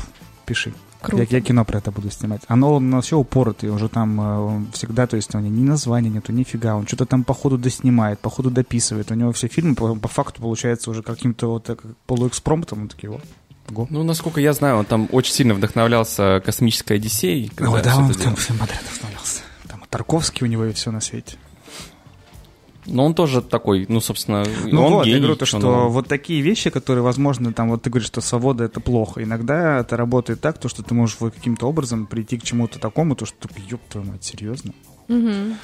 [0.46, 0.74] пиши.
[1.02, 1.24] Круто.
[1.24, 2.42] Я, я кино про это буду снимать.
[2.48, 6.32] Оно на все упоротый, уже там э, всегда, то есть у него ни названия нету,
[6.32, 6.76] нифига.
[6.76, 9.12] Он что-то там по ходу доснимает, по ходу дописывает.
[9.12, 12.84] У него все фильмы по, по факту получается уже каким-то вот так, полуэкспромтом.
[12.84, 13.24] Он такие, вот,
[13.72, 13.88] Го.
[13.90, 17.52] Ну, насколько я знаю, он там очень сильно вдохновлялся космической Одиссеей.
[17.58, 19.42] Ну да, он там всем подряд вдохновлялся.
[19.68, 21.38] Там Тарковский у него и все на свете.
[22.86, 25.16] Но он тоже такой, ну, собственно, ну он вот, гений.
[25.16, 25.90] Я говорю, то, что но...
[25.90, 29.24] вот такие вещи, которые, возможно, там, вот ты говоришь, что свобода— это плохо.
[29.24, 33.16] Иногда это работает так, то, что ты можешь вот каким-то образом прийти к чему-то такому,
[33.16, 34.74] то, что, ёб твою мать, серьезно?
[35.08, 35.56] Угу.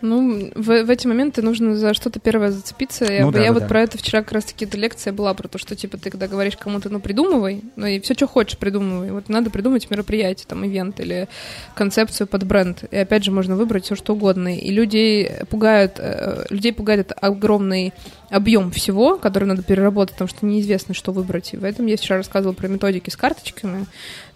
[0.00, 3.04] Ну, в, в эти моменты нужно за что-то первое зацепиться.
[3.06, 3.68] Ну, я да, я да, вот да.
[3.68, 6.56] про это вчера как раз-таки эта лекция была, про то, что, типа, ты когда говоришь
[6.56, 9.10] кому-то, ну, придумывай, ну, и все, что хочешь, придумывай.
[9.10, 11.28] Вот надо придумать мероприятие, там, ивент или
[11.74, 12.84] концепцию под бренд.
[12.90, 14.56] И опять же, можно выбрать все, что угодно.
[14.56, 17.92] И людей пугают, э, людей пугает это огромный
[18.30, 21.54] объем всего, который надо переработать, потому что неизвестно, что выбрать.
[21.54, 23.86] И в этом я вчера рассказывала про методики с карточками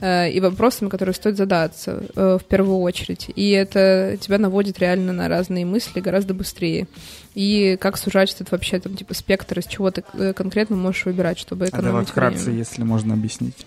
[0.02, 3.30] и вопросами, которые стоит задаться э, в первую очередь.
[3.34, 6.88] И это тебя наводит реально на разные мысли гораздо быстрее
[7.34, 11.38] и как сужать этот вообще там типа спектр, из чего ты э, конкретно можешь выбирать,
[11.38, 12.58] чтобы экономить а давай вкратце, время.
[12.58, 13.66] если можно объяснить.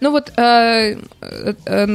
[0.00, 1.86] Ну вот э, э, э,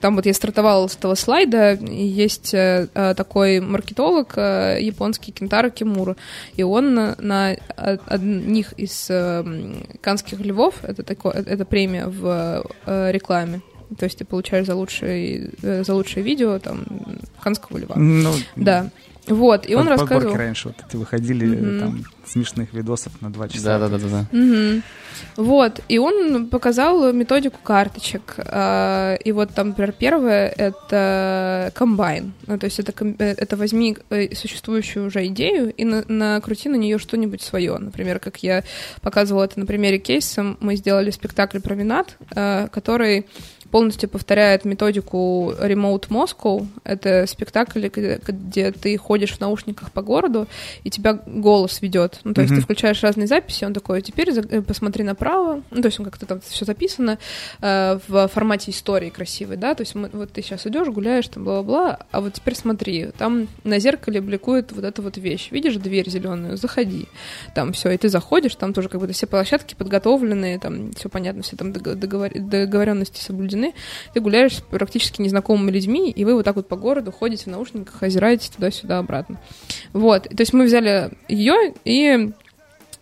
[0.00, 5.70] там вот я стартовала с этого слайда, есть э, э, такой маркетолог э, японский Кентаро
[5.70, 6.16] Кимура,
[6.56, 9.44] и он на, на одних из э,
[10.00, 13.60] канских львов, это, такое, это премия в э, рекламе,
[13.98, 16.84] то есть ты получаешь за лучшее, э, за лучшее видео там
[17.38, 17.96] Ханского льва.
[17.96, 18.90] Ну, да.
[19.28, 20.20] Вот, и он Под, рассказывал...
[20.20, 21.80] Подборки раньше вот эти выходили, mm-hmm.
[21.80, 23.78] там, смешных видосов на два часа.
[23.78, 24.26] Да-да-да.
[24.32, 24.82] Mm-hmm.
[25.36, 28.34] Вот, и он показал методику карточек.
[28.38, 32.32] А, и вот там, например, первое— это комбайн.
[32.46, 36.76] Ну, то есть это, э, это возьми э, существующую уже идею и на, накрути на
[36.76, 37.78] нее что-нибудь свое.
[37.78, 38.64] Например, как я
[39.02, 42.16] показывала это на примере кейса, мы сделали спектакль «Променад»,
[42.72, 43.26] который
[43.72, 46.66] полностью повторяет методику Remote Moscow.
[46.84, 50.46] Это спектакль, где, где ты ходишь в наушниках по городу,
[50.84, 52.20] и тебя голос ведет.
[52.22, 52.60] Ну, то есть Мгм.
[52.60, 55.62] ты включаешь разные записи, он такой, теперь э, посмотри направо.
[55.70, 57.18] Ну, то есть он как-то там все записано
[57.62, 61.44] э, в формате истории красивой, да, то есть мы- вот ты сейчас идешь, гуляешь, там,
[61.44, 65.48] бла-бла-бла, а вот теперь смотри, там на зеркале бликует вот эта вот вещь.
[65.50, 66.58] Видишь дверь зеленую?
[66.58, 67.06] Заходи.
[67.54, 71.42] Там все, и ты заходишь, там тоже как бы все площадки подготовлены, там все понятно,
[71.42, 73.61] все там дого- договор- договоренности соблюдены.
[74.12, 77.46] Ты гуляешь с практически незнакомыми людьми, и вы вот так вот по городу ходите в
[77.48, 79.40] наушниках, озираетесь туда-сюда обратно.
[79.92, 82.32] Вот, то есть мы взяли ее и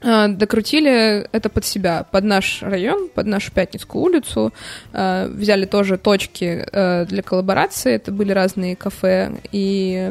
[0.03, 4.53] докрутили это под себя, под наш район, под нашу Пятницкую улицу.
[4.93, 7.93] Э, Взяли тоже точки э, для коллаборации.
[7.95, 10.11] Это были разные кафе и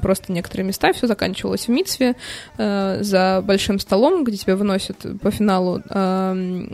[0.00, 0.92] просто некоторые места.
[0.92, 2.16] Все заканчивалось в Мицве
[2.56, 6.66] э, за большим столом, где тебя выносят по финалу, э,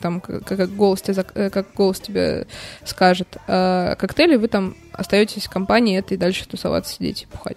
[0.00, 2.46] там, как, голос тебе, э, как голос тебе
[2.84, 7.56] скажет, э, коктейли, вы там остаетесь в компании этой и дальше тусоваться, сидеть и пухать.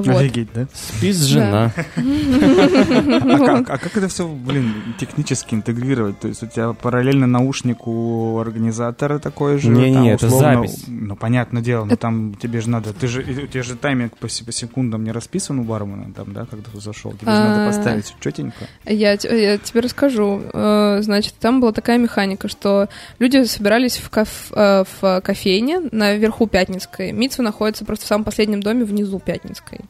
[0.00, 0.08] Вот.
[0.08, 0.66] Офигеть, да?
[0.72, 1.72] Спис жена.
[1.96, 6.18] А как, а как это все, блин, технически интегрировать?
[6.20, 9.68] То есть у тебя параллельно наушник у организатора такой же?
[9.70, 10.84] Не-не, там, это запись.
[10.86, 12.92] Ну, понятное дело, но там тебе же надо...
[12.92, 16.32] Ты же, у тебя же тайминг по, се- по секундам не расписан у бармена, там,
[16.32, 17.12] да, когда ты зашел?
[17.12, 17.66] Тебе же надо А.
[17.68, 18.66] поставить четенько.
[18.86, 20.42] Я, те- я тебе расскажу.
[20.52, 22.88] Э, Значит, там была такая механика, что
[23.18, 27.12] люди собирались в, каф- э, в кофейне наверху Пятницкой.
[27.12, 29.80] Митсва находится просто в самом последнем доме внизу Пятницкой.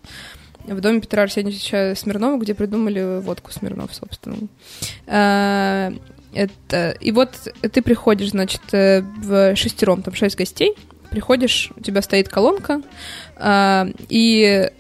[0.67, 4.49] В доме Петра Арсеньевича Смирнова, где придумали водку Смирнов, собственно.
[5.07, 5.93] Э,
[6.33, 6.97] Это...
[7.01, 7.31] И вот
[7.61, 10.75] ты приходишь, значит, э, в шестером, там шесть гостей,
[11.11, 12.81] приходишь, у тебя стоит колонка,
[13.37, 14.71] э, и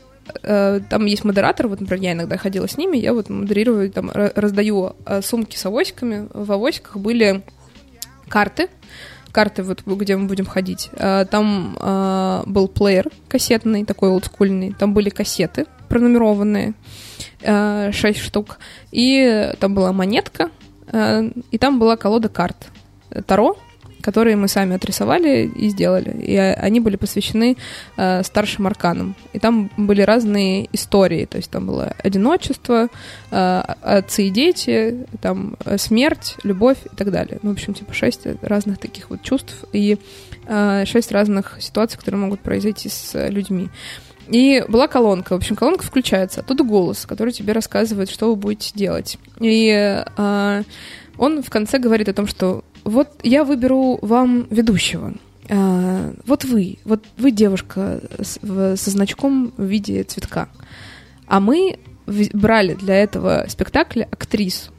[0.43, 4.11] э, там есть модератор, вот, например, я иногда ходила с ними, я вот модерирую, там,
[4.11, 6.29] ра- раздаю э, сумки с авоськами.
[6.33, 7.43] В авоськах были
[8.29, 8.69] карты,
[9.35, 10.89] карты, вот, где мы будем ходить.
[10.93, 16.75] Э, Там э, был плеер кассетный, такой олдскульный, там были кассеты пронумерованные,
[17.43, 18.59] э, шесть штук,
[18.91, 20.51] и там была монетка,
[21.51, 22.69] и там была колода карт.
[23.27, 23.57] Таро,
[24.05, 26.11] которые мы сами отрисовали и сделали.
[26.23, 27.57] И они были посвящены
[27.97, 29.15] э, старшим арканам.
[29.33, 31.25] И там были разные истории.
[31.25, 32.89] То есть там было одиночество,
[33.31, 37.39] э, отцы и дети, там э, смерть, любовь и так далее.
[37.43, 39.97] Ну, в общем, типа шесть разных таких вот чувств и
[40.47, 43.71] э, шесть разных ситуаций, которые могут произойти с людьми.
[44.29, 45.33] И была колонка.
[45.33, 46.41] В общем, колонка включается.
[46.41, 49.19] Оттуда голос, который тебе рассказывает, что вы будете делать.
[49.41, 50.63] И э,
[51.17, 55.15] он в конце говорит о том, что вот я выберу вам ведущего.
[55.51, 60.49] А, вот вы, вот вы девушка со значком в виде цветка.
[61.27, 61.79] А мы
[62.33, 64.73] брали для этого спектакля актрису,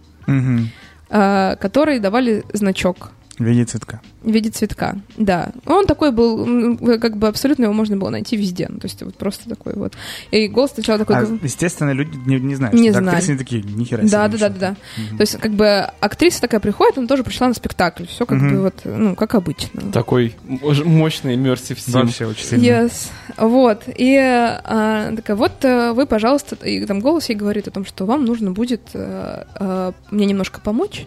[1.10, 4.02] а, которой давали значок В виде цветка.
[4.24, 5.52] в виде цветка, да.
[5.66, 8.68] Он такой был, как бы абсолютно его можно было найти везде.
[8.70, 9.94] Ну, то есть вот просто такой вот.
[10.32, 11.18] И голос сначала такой...
[11.18, 13.18] А, естественно, люди не, не знают, Не что знали.
[13.18, 14.76] актрисы такие, нихера Да, себе, да, да, да, да.
[15.18, 15.68] То есть, как бы
[16.00, 18.06] актриса такая приходит, она тоже пришла на спектакль.
[18.08, 18.50] Все как Мгм.
[18.56, 19.92] бы вот, ну, как обычно.
[19.92, 21.92] Такой мощный immersive sim.
[21.92, 22.64] Вообще очень сильно.
[22.64, 23.10] Yes.
[23.38, 23.84] Вот.
[23.88, 28.06] И а, такая, вот э, вы, пожалуйста, и там голос ей говорит о том, что
[28.06, 31.06] вам нужно будет э, э, мне немножко помочь,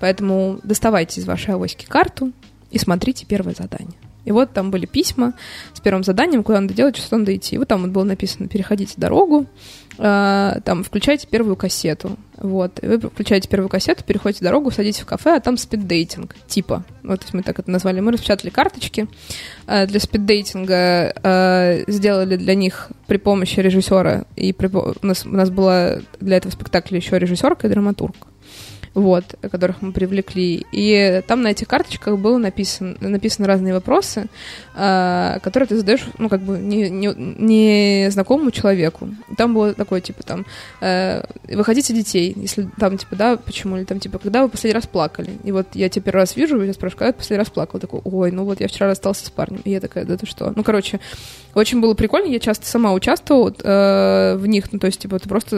[0.00, 2.32] поэтому доставайте из вашей авоськи карту
[2.70, 3.98] и смотрите первое задание.
[4.24, 5.34] И вот там были письма
[5.74, 7.56] с первым заданием, куда надо делать, что надо идти.
[7.56, 9.46] И вот там вот было написано «Переходите дорогу»,
[9.98, 12.16] э, там «Включайте первую кассету».
[12.38, 12.82] Вот.
[12.82, 16.84] И вы включаете первую кассету, переходите дорогу, садитесь в кафе, а там спиддейтинг, типа.
[17.02, 18.00] Вот то есть мы так это назвали.
[18.00, 19.08] Мы распечатали карточки
[19.66, 25.30] э, для спиддейтинга, э, сделали для них при помощи режиссера, и при у, нас, у
[25.30, 28.16] нас была для этого спектакля еще режиссерка и драматург
[28.94, 30.64] вот, которых мы привлекли.
[30.72, 34.26] И там на этих карточках было написано, написаны разные вопросы,
[34.74, 39.10] э, которые ты задаешь, ну, как бы, не, не, не знакомому человеку.
[39.36, 40.46] Там было такое, типа, там,
[40.80, 42.32] э, вы хотите детей?
[42.36, 43.76] Если там, типа, да, почему?
[43.76, 45.30] Или там, типа, когда вы последний раз плакали?
[45.42, 47.80] И вот я тебя первый раз вижу, и я спрашиваю, когда ты последний раз плакал?
[47.80, 49.60] Такой, ой, ну вот я вчера расстался с парнем.
[49.64, 50.52] И я такая, да ты что?
[50.54, 51.00] Ну, короче,
[51.54, 55.28] очень было прикольно, я часто сама участвовала э, в них, ну, то есть, типа, ты
[55.28, 55.56] просто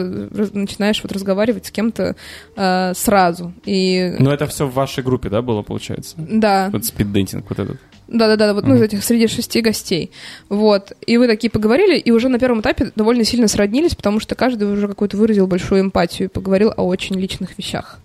[0.53, 2.15] начинаешь вот разговаривать с кем-то
[2.55, 3.53] э, сразу.
[3.65, 6.15] И Но это все в вашей группе, да, было, получается?
[6.17, 7.77] да, Вот спиддейтинг вот этот.
[8.07, 10.11] да-да-да, вот ну, из этих среди шести гостей.
[10.49, 10.93] Вот.
[11.05, 14.71] И вы такие поговорили, и уже на первом этапе довольно сильно сроднились, потому что каждый
[14.71, 17.99] уже какую-то выразил большую эмпатию и поговорил о очень личных вещах.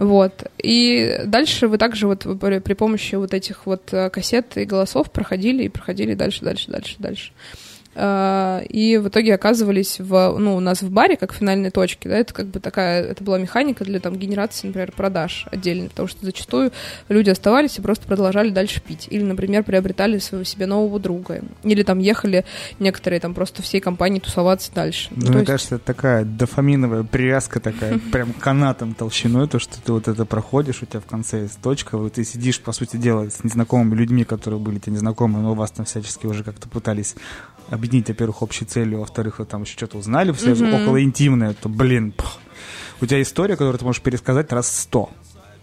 [0.00, 0.50] Вот.
[0.56, 5.64] И дальше вы также вот при, помощи вот этих вот э, кассет и голосов проходили
[5.64, 7.32] и проходили дальше, дальше, дальше, дальше.
[8.02, 12.16] А, и в итоге оказывались в, ну, у нас в баре, как финальной точке, да,
[12.16, 16.24] это как бы такая, это была механика для там генерации, например, продаж отдельно, потому что
[16.24, 16.72] зачастую
[17.10, 19.06] люди оставались и просто продолжали дальше пить.
[19.10, 21.42] Или, например, приобретали своего себе нового друга.
[21.62, 22.46] Или там ехали
[22.78, 25.10] некоторые там просто всей компании тусоваться дальше.
[25.10, 29.76] Ну, То мне есть- кажется, это такая дофаминовая привязка такая, прям канатом толщиной, то, что
[29.78, 32.96] ты вот это проходишь, у тебя в конце есть точка, вот ты сидишь, по сути
[32.96, 37.14] дела, с незнакомыми людьми, которые были тебе незнакомы, но вас там всячески уже как-то пытались
[37.70, 40.74] объединить, во-первых, общей целью, а во-вторых, вы там еще что-то узнали, все Мгм.
[40.74, 42.38] около интимное, то, блин, пх.
[43.00, 45.10] у тебя история, которую ты можешь пересказать раз сто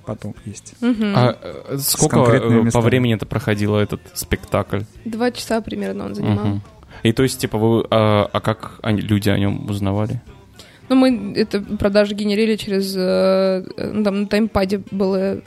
[0.07, 0.73] потом есть.
[0.79, 1.13] Мгм.
[1.15, 4.83] А э, сколько э, по времени это проходило, этот спектакль?
[5.03, 6.45] Два часа примерно он занимал.
[6.45, 6.61] Мгм.
[7.03, 10.21] И то есть, типа, вы, а, а как они, люди о нем узнавали?
[10.89, 12.95] Ну, мы это продажи генерили через...
[12.95, 15.41] э, ну, там на таймпаде было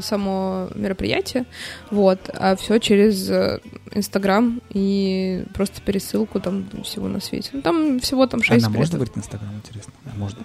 [0.00, 1.44] само мероприятие,
[1.90, 3.60] вот, а все через э,
[3.92, 7.50] Инстаграм и просто пересылку там всего на свете.
[7.52, 8.98] Ну, там всего там шесть Она можно приездов.
[8.98, 9.92] говорить Инстаграм, интересно?
[10.06, 10.38] А, Можно.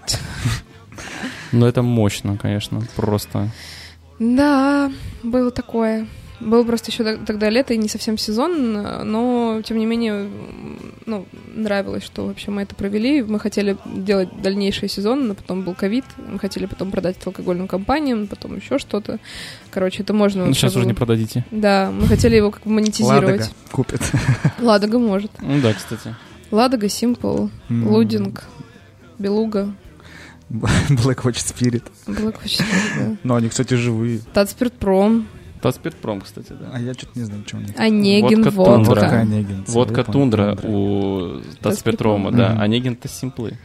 [1.51, 3.49] Ну, это мощно, конечно, просто.
[4.19, 4.91] Да,
[5.23, 6.07] было такое.
[6.41, 10.27] Было просто еще тогда лето и не совсем сезон, но тем не менее,
[11.05, 13.21] ну, нравилось, что вообще мы это провели.
[13.21, 17.67] Мы хотели делать дальнейший сезон, но потом был ковид, мы хотели потом продать это алкогольным
[17.67, 19.19] компаниям, потом еще что-то.
[19.69, 20.45] Короче, это можно...
[20.45, 21.45] Ну, сейчас уже не продадите.
[21.51, 23.41] Да, мы хотели его как бы монетизировать.
[23.41, 24.01] Ладога купит.
[24.59, 25.31] Ладога может.
[25.41, 26.15] Ну да, кстати.
[26.49, 27.47] Ладога, Симпл.
[27.69, 28.43] Лудинг,
[29.19, 29.73] Белуга,
[30.49, 31.83] Black Watch Spirit.
[32.07, 32.61] Black Watch,
[32.97, 33.15] да.
[33.23, 34.19] Но они, кстати, живые.
[34.33, 35.27] Татспиртпром,
[35.61, 36.71] Таспиртпром, кстати, да.
[36.73, 37.71] А я что-то не знаю, что у них.
[37.77, 38.85] Онегин, Водка водка.
[38.85, 39.07] Тундра.
[39.19, 39.63] Онегин.
[39.67, 42.49] Водка Тундра у Таспиртпрома, да.
[42.53, 42.61] Мгм.
[42.61, 43.57] А Негин-то симплы.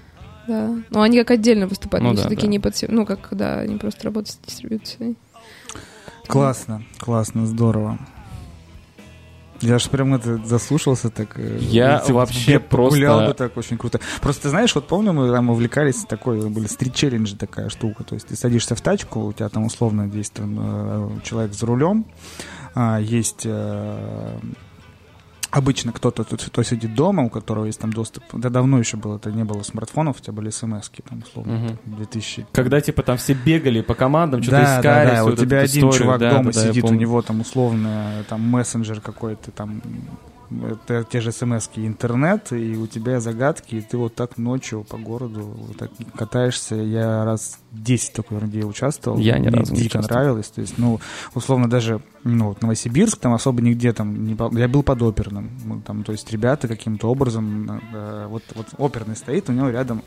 [0.47, 0.74] Да.
[0.90, 2.48] Но они как отдельно выступают, Ну они да, все-таки да.
[2.48, 2.74] не под...
[2.89, 5.16] Ну, как, да, они просто работают с дистрибьюцией.
[6.28, 7.98] Классно, классно, здорово.
[9.60, 11.38] Я же прям это заслушался так.
[11.38, 14.00] э, Я типа, вообще я просто- бы так, очень круто.
[14.20, 18.04] Просто ты знаешь, вот помню, мы там увлекались такой, были стрит-челленджи такая штука.
[18.04, 21.66] То есть ты садишься в тачку, у тебя там условно есть там, э, человек за
[21.66, 22.06] рулем,
[22.74, 24.38] а, есть э,
[25.56, 28.22] обычно кто-то, тут, кто сидит дома, у которого есть там доступ.
[28.32, 31.78] Да давно еще было, это не было смартфонов, у тебя были смс там условно, Мгм.
[31.96, 35.06] 2000 Когда, типа, там все бегали по командам, что-то да, искали.
[35.06, 38.24] Да, да, у тебя один историю, чувак да, дома да, сидит, у него там условно
[38.28, 39.80] там мессенджер какой-то, там
[40.51, 44.97] это те же смс интернет, и у тебя загадки, и ты вот так ночью по
[44.98, 46.74] городу вот так катаешься.
[46.77, 49.18] Я раз 10 такой ерунде участвовал.
[49.18, 50.20] Я ни Мне разу не дико участвовал.
[50.20, 50.48] нравилось.
[50.48, 51.01] То есть, ну,
[51.35, 54.35] условно, даже ну, вот Новосибирск, там особо нигде там не...
[54.35, 55.51] по- Я был под оперным.
[55.64, 57.81] Ну, там, то есть ребята каким-то образом...
[57.93, 60.02] э, вот, вот оперный стоит, у него рядом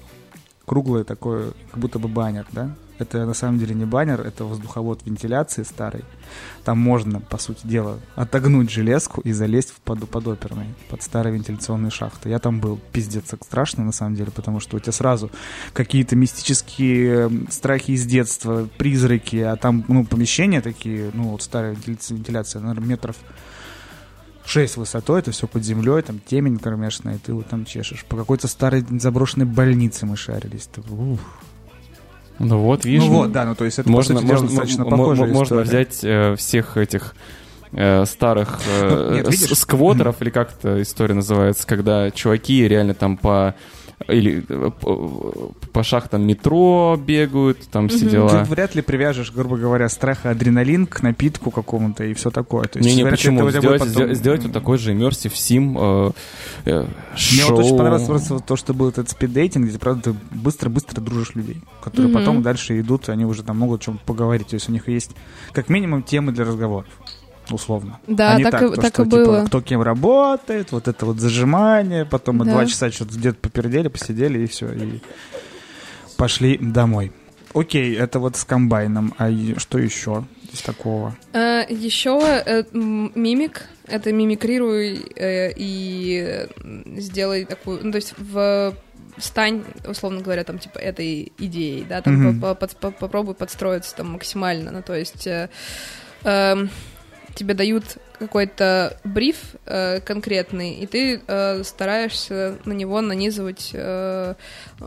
[0.69, 2.75] круглое такое, как будто бы баннер, да?
[2.99, 6.03] Это на самом деле не баннер, это воздуховод вентиляции старый.
[6.63, 11.33] Там можно, по сути дела, отогнуть железку и залезть в под, под оперный, под старые
[11.33, 12.29] вентиляционные шахты.
[12.29, 15.31] Я там был, пиздец, как страшно на самом деле, потому что у тебя сразу
[15.73, 21.75] какие-то мистические м, страхи из детства, призраки, а там, ну, помещения такие, ну, вот старая
[21.87, 23.15] вентиляция наверное, метров
[24.49, 28.03] 6 высотой, это все под землей, там темень кромешная, и ты вот там чешешь.
[28.05, 30.67] По какой-то старой заброшенной больнице мы шарились.
[30.73, 31.19] Так, ух.
[32.39, 33.03] Ну вот, видишь.
[33.03, 35.63] ну вот, да, ну то есть это, можно, по сути можно, достаточно похожая можно история.
[35.63, 37.13] взять э, всех этих
[37.73, 39.57] э, старых э, Ну, нет, видишь?
[39.57, 43.55] сквотеров, или как эта история называется, когда чуваки реально там по
[44.07, 44.71] или э,
[45.73, 48.09] по, шахтам метро бегают, там все Мгм.
[48.09, 48.29] дела.
[48.45, 52.63] Ты вряд ли привяжешь, грубо говоря, страха адреналин к напитку какому-то и все такое.
[52.65, 53.49] То есть, вряд ли почему?
[53.49, 56.11] Сделать, потом- сделать- сделать вот такой же immersive сим э,
[56.65, 57.55] э, Мне шоу.
[57.57, 61.61] вот очень понравилось просто то, что был этот спиддейтинг, где, правда, ты быстро-быстро дружишь людей,
[61.83, 62.19] которые Мгм.
[62.19, 64.47] потом дальше идут, они уже там могут о чем поговорить.
[64.47, 65.11] То есть у них есть,
[65.51, 66.87] как минимум, темы для разговоров,
[67.55, 67.99] условно.
[68.07, 69.37] Да, А не так, и, то, так что, и было.
[69.37, 72.51] Типа, кто кем работает, вот это вот зажимание, потом мы Да.
[72.51, 74.99] два часа что-то где-то попердели, посидели, и все, и
[76.17, 77.11] пошли домой.
[77.53, 79.13] Окей, это вот с комбайном.
[79.17, 81.15] А что еще из такого?
[81.33, 83.65] А, еще э, мимик.
[83.87, 86.47] Это мимикрируй э, и э,
[86.97, 87.79] сделай такую...
[87.83, 88.75] Ну, то есть в
[89.17, 92.39] стань, условно говоря, там, типа, этой идеей, да, там, Мгм.
[92.39, 95.49] по- по- под- по- попробуй подстроиться там максимально, ну, то есть э,
[96.23, 96.69] эм,
[97.39, 104.33] тебе дают какой-то бриф э, конкретный, и ты э, стараешься на него нанизывать э,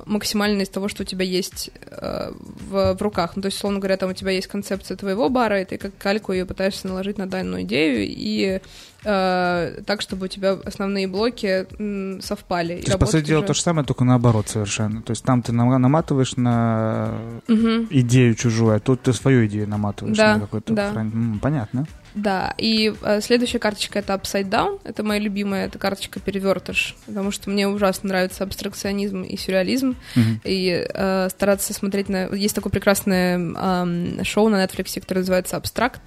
[0.04, 2.30] максимально из того, что у тебя есть э,
[2.68, 3.32] в, в руках.
[3.36, 5.96] Ну, то есть, условно говоря, там у тебя есть концепция твоего бара, и ты как
[5.96, 8.60] кальку ее пытаешься наложить на данную идею, и
[9.04, 12.82] э, так, чтобы у тебя основные блоки м, совпали.
[12.82, 15.00] То есть, по сути дела, уже- то же самое, только наоборот совершенно.
[15.00, 17.14] То есть там ты нам- наматываешь на
[17.48, 17.88] Мгм.
[17.90, 20.90] идею чужую, а тут ты свою идею наматываешь Да, на какой-то да.
[20.90, 21.86] М, Понятно.
[22.14, 24.80] Да, и э, следующая карточка это Upside Down.
[24.84, 29.96] Это моя любимая, это карточка перевертыш, потому что мне ужасно нравится абстракционизм и сюрреализм.
[30.14, 30.40] Мгм.
[30.44, 32.26] И э, стараться смотреть на...
[32.34, 36.00] Есть такое прекрасное эм, шоу на Netflix, которое называется Abstract,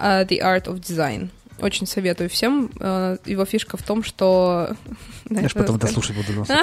[0.00, 1.28] э, The Art of Design.
[1.60, 2.70] Очень советую всем.
[2.80, 4.76] Э, его фишка в том, что...
[5.30, 6.46] Я ж это потом дослушать буду.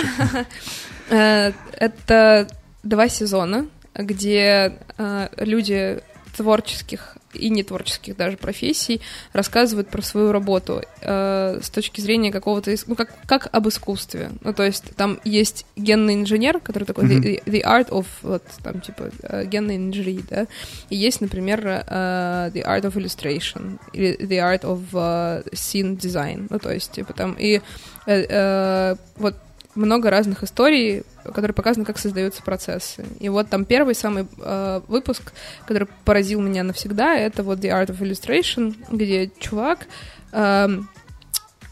[1.12, 2.48] Э, Это
[2.82, 6.02] два сезона, где э, люди
[6.36, 9.02] творческих и нетворческих даже профессий
[9.34, 14.32] рассказывают про свою работу э, с точки зрения какого-то, ну, как, как об искусстве.
[14.42, 17.22] Ну, то есть там есть генный инженер, который такой Мгм.
[17.22, 20.48] the, the art of, вот, там, типа, э, генной инженерии, да,
[20.90, 26.48] и есть, например, э, the art of illustration или the art of э, scene design,
[26.50, 27.62] ну, то есть, типа, там, и
[28.08, 29.36] э, э, вот
[29.76, 33.06] много разных историй, которые показаны, как создаются процессы.
[33.20, 35.34] И вот там первый самый э, выпуск,
[35.68, 39.88] который поразил меня навсегда, это вот The Art of Illustration, где чувак
[40.32, 40.90] эм,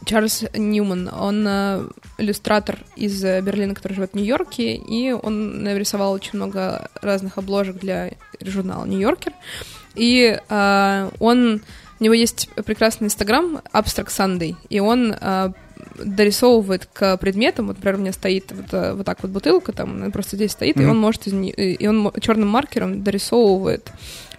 [0.05, 6.11] Чарльз Ньюман, он э, иллюстратор из э, Берлина, который живет в Нью-Йорке, и он нарисовал
[6.11, 8.11] очень много разных обложек для
[8.41, 9.33] журнала Нью-Йоркер.
[9.95, 11.61] И э, он,
[11.99, 15.51] у него есть прекрасный инстаграм Abstract Sunday, и он э,
[15.97, 19.93] дорисовывает к предметам, вот, например, у меня стоит вот, э, вот так вот бутылка, там
[19.95, 20.91] она просто здесь стоит, и Мгм.
[20.91, 23.89] он может из не- и он черным маркером дорисовывает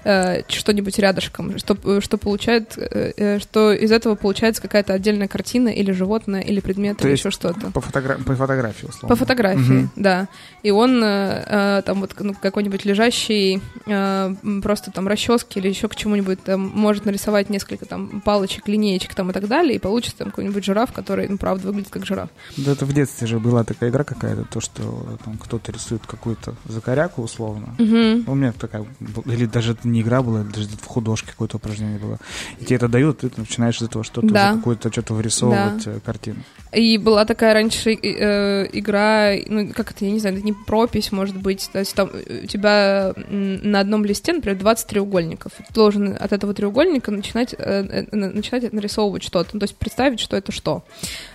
[0.04, 5.68] э, что-нибудь рядышком, что, что получает, э, э, что из этого получается какая-то отдельная картина
[5.68, 7.70] или животное, или предмет, То или еще что-то.
[7.72, 9.08] По, фотогра- по фотографии, условно.
[9.08, 9.90] По фотографии, Мгм.
[9.96, 10.28] да.
[10.62, 15.88] И он э, э, там вот ну, какой-нибудь лежащий э, просто там расчески или еще
[15.88, 20.18] к чему-нибудь там может нарисовать несколько там палочек, линеечек там и так далее, и получится
[20.18, 22.28] там какой-нибудь жираф, который, ну, правда, выглядит как жираф.
[22.56, 26.54] Да это в детстве же была такая игра какая-то, то, что там кто-то рисует какую-то
[26.66, 27.74] закоряку, условно.
[27.78, 28.24] Мгм.
[28.28, 28.84] У меня такая,
[29.26, 32.18] или даже это не игра была, даже в художке какое-то упражнение было.
[32.60, 34.50] И тебе это дают, ты начинаешь из этого что-то, Да.
[34.50, 36.40] уже какую-то что-то вырисовывать, э, картину.
[36.72, 41.12] И была такая раньше э, игра, ну, как это, я не знаю, это не пропись,
[41.12, 45.52] может быть, то есть там э, у тебя на одном листе, например, 20 треугольников.
[45.56, 49.76] Ты должен от этого треугольника начинать, э, э, на- начинать нарисовывать что-то, ну, то есть
[49.76, 50.82] представить, что это что.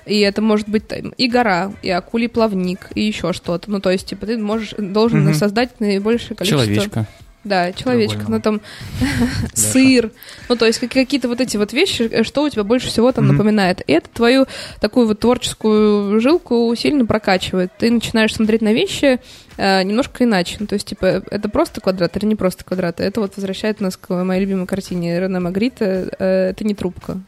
[0.05, 3.71] И это может быть там, и гора, и акулий плавник, и еще что-то.
[3.71, 5.33] Ну, то есть, типа, ты можешь, должен Мгм.
[5.35, 6.65] создать наибольшее количество...
[6.65, 7.07] Человечка.
[7.45, 8.59] Да, человечек, ну там
[9.53, 10.11] сыр,
[10.49, 13.11] ну то есть как- какие-то вот эти вот вещи, э, что у тебя больше всего
[13.13, 13.81] там напоминает.
[13.87, 14.45] И это твою
[14.81, 17.71] такую вот творческую жилку сильно прокачивает.
[17.77, 19.19] Ты начинаешь смотреть на вещи
[19.57, 20.57] э, немножко иначе.
[20.59, 22.99] Ну, то есть, типа, это просто квадрат или не просто квадрат.
[22.99, 27.19] Это вот возвращает нас к моей любимой картине Рене Магрита э, «Это не трубка».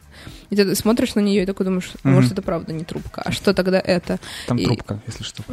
[0.50, 2.14] И ты смотришь на нее и такой думаешь, «Ну, Мгм.
[2.16, 3.22] может, это правда не трубка.
[3.24, 4.20] А что тогда это?
[4.46, 5.42] Там И- трубка, если что.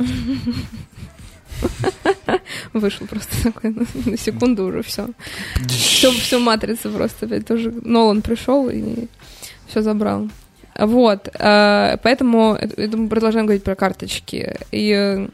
[2.73, 5.07] Вышел просто такой на, на секунду уже все.
[5.67, 7.71] Все, все матрица просто опять тоже.
[7.83, 9.07] Нолан пришел и
[9.67, 10.29] все забрал.
[10.77, 14.55] Вот, э, поэтому это- это мы продолжаем говорить про карточки.
[14.71, 15.27] И э,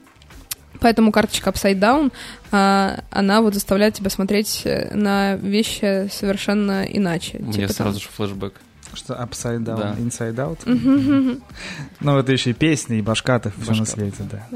[0.80, 2.12] поэтому карточка Upside Down,
[2.52, 7.38] э, она вот заставляет тебя смотреть э, на вещи совершенно иначе.
[7.40, 8.54] Мне Типа там- сразу же флешбэк.
[8.94, 9.96] Что upside down, Да.
[10.00, 11.42] inside out.
[12.00, 13.92] Ну, это еще и песни, и башкаты, все на Башкаты.
[13.92, 14.48] свете, да.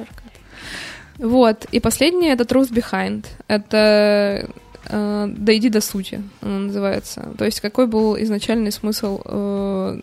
[1.20, 1.66] Вот.
[1.72, 3.26] И последнее это Truth Behind.
[3.48, 4.48] Это
[4.86, 7.30] э, дойди до сути, называется.
[7.38, 10.00] То есть какой был изначальный смысл э,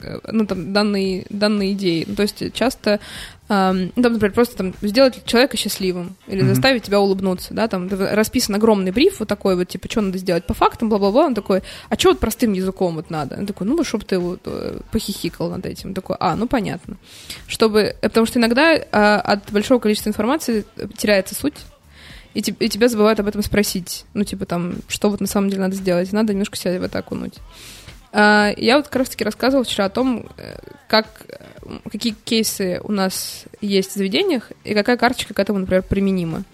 [0.00, 2.04] э, ну, там, данной, данной идеи.
[2.04, 3.00] То есть часто,
[3.48, 6.48] там, например, просто там, сделать человека счастливым или Мгм.
[6.54, 10.44] заставить тебя улыбнуться, да, там расписан огромный бриф вот такой вот, типа, что надо сделать
[10.46, 13.36] по фактам, бла-бла-бла, он такой, а что вот простым языком вот надо?
[13.38, 15.90] Он такой, ну, чтобы ты вот э, похихикал над этим.
[15.90, 16.96] Он такой, а, ну, понятно.
[17.46, 21.54] Чтобы, э, потому что иногда э, от большого количества информации э, теряется суть,
[22.34, 24.04] и, те- и тебя забывают об этом спросить.
[24.12, 26.12] Ну, типа там, что вот на самом деле надо сделать.
[26.12, 27.34] Надо немножко себя в это окунуть.
[28.12, 30.28] А, Я вот как раз-таки рассказывала вчера о том,
[30.88, 31.06] как,
[31.90, 36.44] какие кейсы у нас есть в заведениях и какая карточка к этому, например, применима.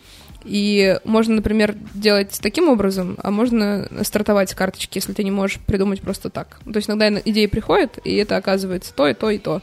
[0.44, 5.60] И можно, например, делать таким образом, а можно стартовать с карточки, если ты не можешь
[5.60, 6.58] придумать просто так.
[6.64, 9.62] То есть иногда идеи приходят, и это оказывается то, и то, и то.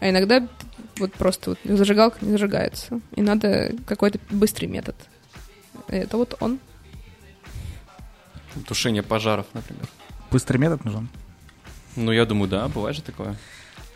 [0.00, 0.46] А иногда
[0.98, 3.00] вот просто вот зажигалка не зажигается.
[3.16, 4.96] И надо какой-то быстрый метод.
[5.88, 6.60] И Это вот он.
[8.66, 9.86] Тушение пожаров, например.
[10.30, 11.08] Быстрый метод нужен.
[11.96, 13.36] Ну, я думаю, да, бывает же такое.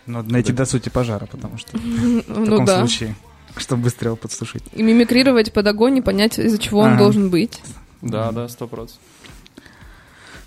[0.07, 1.81] Надо найти до сути пожара, потому что в
[2.29, 2.79] Ну таком да.
[2.79, 3.15] случае,
[3.57, 4.63] чтобы быстрее его подсушить.
[4.73, 7.61] И мимикрировать под огонь и понять, из-за чего он должен быть.
[8.03, 9.01] Да, да, сто процентов.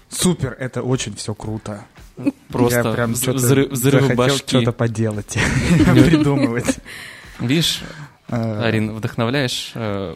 [0.10, 1.86] Супер, это очень все круто.
[2.50, 4.48] Просто Я прям что-то взрыв, взрывы башки.
[4.48, 5.38] что-то поделать,
[5.86, 6.80] придумывать.
[7.40, 7.82] Видишь,
[8.32, 10.16] Э, Арин, вдохновляешь э,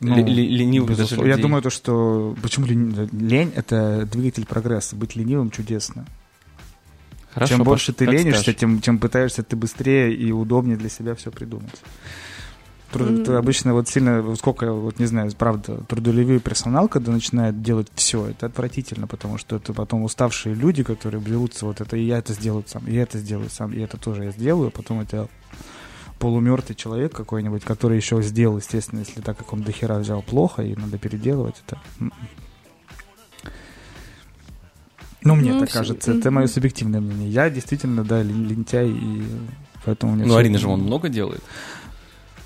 [0.00, 1.16] Ну, ленивых даже.
[1.26, 4.96] Я думаю, то, что почему лень, лень это двигатель прогресса.
[4.96, 6.06] Быть ленивым чудесно.
[7.32, 8.60] Хорошо, чем больше ты ленишься, скажешь.
[8.60, 11.80] тем, тем пытаешься ты быстрее и удобнее для себя все придумать.
[12.92, 13.24] Труд- М.
[13.24, 18.26] ты обычно вот сильно, сколько, вот не знаю, правда, трудолюбивый персонал, когда начинает делать все,
[18.26, 22.34] это отвратительно, потому что это потом уставшие люди, которые берутся вот это, и я это
[22.34, 25.28] сделаю сам, и это сделаю сам, и это тоже я сделаю, потом это
[26.18, 30.76] полумертвый человек какой-нибудь, который еще сделал, естественно, если так как он дохера взял плохо, и
[30.76, 31.80] надо переделывать это.
[35.24, 37.28] Ну, мне Ну, так всё- кажется, это мое субъективное мнение.
[37.30, 39.22] Я действительно, да, лен- лентяй, и
[39.84, 41.42] поэтому Ну, Арина же вон много делает.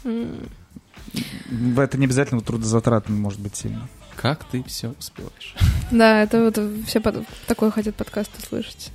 [0.05, 3.89] Это не обязательно трудозатратно может быть сильно.
[4.17, 5.55] Как ты все успеваешь?
[5.91, 8.91] Да, это вот все под- такое хотят подкаст услышать.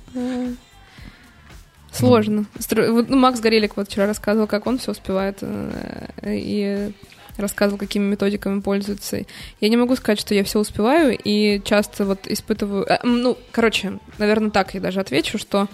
[1.92, 2.46] Сложно.
[2.58, 6.92] Стро- вот, ну, Макс Горелик вот вчера рассказывал, как он все успевает, э, и
[7.36, 9.24] рассказывал, какими методиками пользуется.
[9.60, 12.84] Я не могу сказать, что я все успеваю, и часто вот испытываю...
[12.88, 15.68] э, ну, короче, наверное, так я даже отвечу, что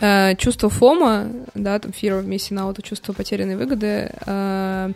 [0.00, 4.92] э, чувство фома, да, там fear of missing out, чувство потерянной выгоды, э,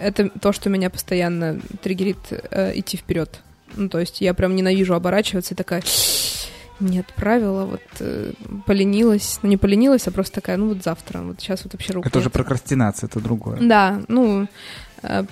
[0.00, 3.40] это то, что меня постоянно триггерит э, идти вперед.
[3.74, 5.82] Ну, то есть я прям ненавижу оборачиваться и такая,
[6.80, 8.32] нет, правила, вот э,
[8.66, 12.06] поленилась, ну не поленилась, а просто такая, ну вот завтра, вот сейчас вот вообще рук
[12.06, 13.58] Это уже прокрастинация, это другое.
[13.60, 14.46] Да, ну,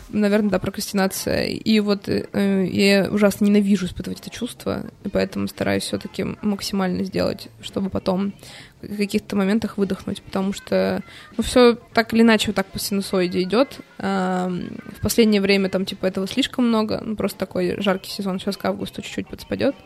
[0.09, 1.45] наверное, да, прокрастинация.
[1.45, 7.49] И вот э, я ужасно ненавижу испытывать это чувство, и поэтому стараюсь все-таки максимально сделать,
[7.63, 8.35] чтобы потом
[8.83, 11.03] в каких-то моментах выдохнуть, потому что,
[11.37, 13.81] ну, все так или иначе вот так по синусоиде идет.
[13.99, 18.65] В последнее время там, типа, этого слишком много, ну, просто такой жаркий сезон, сейчас к
[18.65, 19.77] августу чуть-чуть подспадет.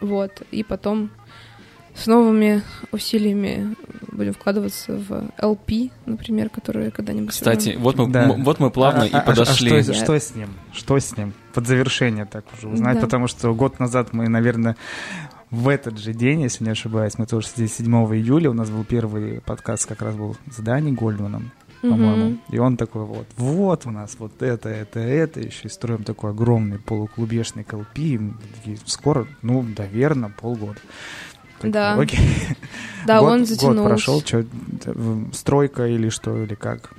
[0.00, 1.10] Вот, и потом
[1.98, 2.62] с новыми
[2.92, 3.74] усилиями
[4.12, 7.30] будем вкладываться в LP, например, которые когда-нибудь...
[7.30, 8.28] Кстати, вот мы, Да.
[8.38, 9.82] вот мы плавно А- и а- а подошли.
[9.82, 10.48] что, что с ним?
[10.72, 11.34] Что с ним?
[11.54, 13.00] Под завершение так уже узнать, Да.
[13.02, 14.76] потому что год назад мы, наверное,
[15.50, 18.84] в этот же день, если не ошибаюсь, мы тоже здесь 7 июля, у нас был
[18.84, 22.38] первый подкаст, как раз был с Дани Гольдманом, по-моему.
[22.50, 26.30] И он такой вот, вот у нас вот это, это, это, еще и строим такой
[26.32, 28.20] огромный полуклубешный колпи.
[28.84, 30.80] Скоро, ну, наверное, полгода.
[31.62, 31.94] Да.
[31.94, 32.18] окей.
[33.06, 33.84] Да, Год- он Год затянулся.
[33.88, 34.44] прошел, что,
[35.32, 36.90] стройка или что, или как?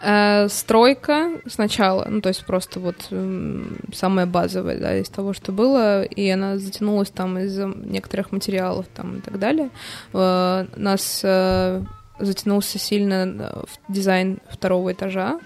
[0.00, 5.52] Э, стройка сначала, ну то есть просто вот м, самая базовая, да, из того, что
[5.52, 9.70] было, и она затянулась там из-за некоторых материалов там и так далее.
[10.12, 11.82] Э, нас э,
[12.18, 15.40] затянулся сильно э, в дизайн второго этажа.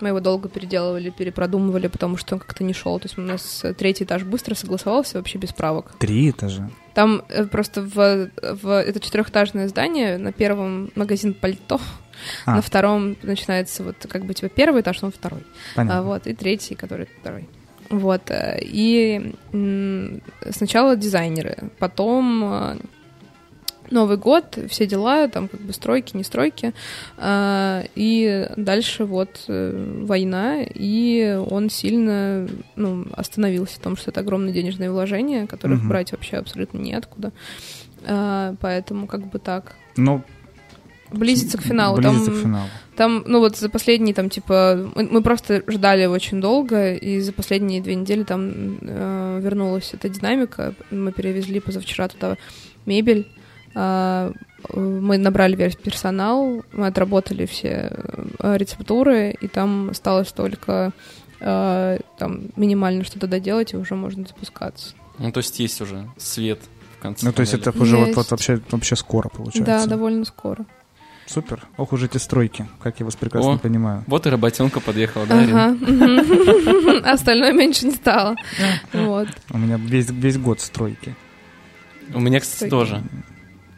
[0.00, 2.98] Мы его долго переделывали, перепродумывали, потому что он как-то не шел.
[2.98, 5.92] То есть у нас э, третий этаж быстро согласовался вообще без правок.
[5.98, 6.68] Три этажа.
[6.94, 11.80] Там э, просто в, в это четырехэтажное здание на первом магазин пальто,
[12.46, 12.56] А.
[12.56, 15.44] на втором начинается вот как бы типа первый этаж, он второй,
[15.74, 15.98] Понятно.
[15.98, 17.48] а вот и третий, который второй.
[17.90, 19.34] Вот э, и
[20.50, 22.78] сначала дизайнеры, потом
[23.90, 26.72] Новый год, все дела, там как бы стройки, не стройки,
[27.16, 34.20] а, и дальше вот э, война, и он сильно ну, остановился в том, что это
[34.20, 35.88] огромные денежные вложения, которых Мгм.
[35.88, 37.32] брать вообще абсолютно неоткуда.
[38.06, 39.76] А, поэтому как бы так.
[39.96, 40.22] Ну,
[41.10, 41.96] Близится к финалу.
[41.98, 42.68] Близится там, к финалу.
[42.96, 47.32] там, ну вот за последние там типа мы, мы просто ждали очень долго, и за
[47.32, 50.74] последние две недели там э, вернулась эта динамика.
[50.90, 52.36] Мы перевезли позавчера туда
[52.86, 53.28] мебель.
[53.74, 54.32] А,
[54.72, 57.90] мы набрали весь персонал, мы отработали все
[58.38, 60.92] э, рецептуры, и там осталось только
[61.40, 64.94] э, там минимально что-то доделать, и уже можно запускаться.
[65.18, 66.60] Ну, то есть есть уже свет
[66.98, 67.26] в конце.
[67.26, 69.64] Ну, то есть это уже вот, вот вообще, вообще скоро получается.
[69.64, 70.64] Да, довольно скоро.
[71.26, 71.62] Супер.
[71.78, 73.58] Ох уж эти стройки, как я вас прекрасно О.
[73.58, 74.04] понимаю.
[74.06, 75.78] Вот и работенка подъехала, да, Арина?
[75.80, 77.10] Ага.
[77.12, 78.36] Остальное меньше не стало.
[78.92, 79.28] Вот.
[79.50, 81.14] У меня весь, весь год стройки.
[82.12, 83.02] У меня, кстати, тоже.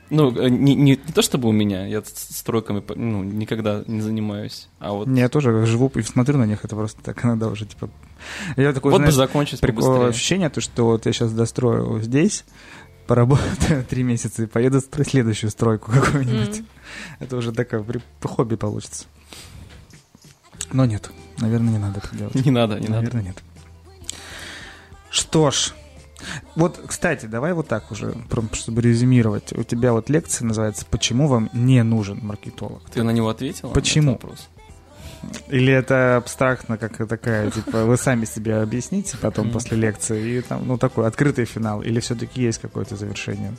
[0.09, 4.01] Ну, э, не, не, не то чтобы у меня, я с стройками ну, никогда не
[4.01, 4.69] занимаюсь.
[4.79, 7.91] А вот, Я тоже живу и смотрю на них, это просто так иногда уже типа...
[8.57, 12.45] Я такой, вот бы знаешь, закончить прикол ощущение, то, что вот я сейчас дострою здесь,
[13.07, 16.61] поработаю три месяца и поеду строить следующую стройку какую-нибудь.
[16.61, 16.67] М.
[17.19, 17.85] Это уже такое
[18.23, 19.07] хобби получится.
[20.73, 22.35] Но нет, наверное, не надо это делать.
[22.47, 23.03] Не надо, не надо.
[23.03, 23.43] Наверное, нет.
[25.11, 25.73] Что ж,
[26.55, 29.53] вот, кстати, давай вот так уже, прям, чтобы резюмировать.
[29.53, 33.69] У тебя вот лекция называется «Почему вам не нужен маркетолог?» Ты на него ответила?
[33.69, 34.13] на Почему?
[34.13, 34.49] этот вопрос?
[35.49, 40.67] Или это абстрактно, как такая, типа, вы сами себе объясните потом после лекции, и там,
[40.67, 43.55] ну, такой открытый финал, или все-таки есть какое-то завершение?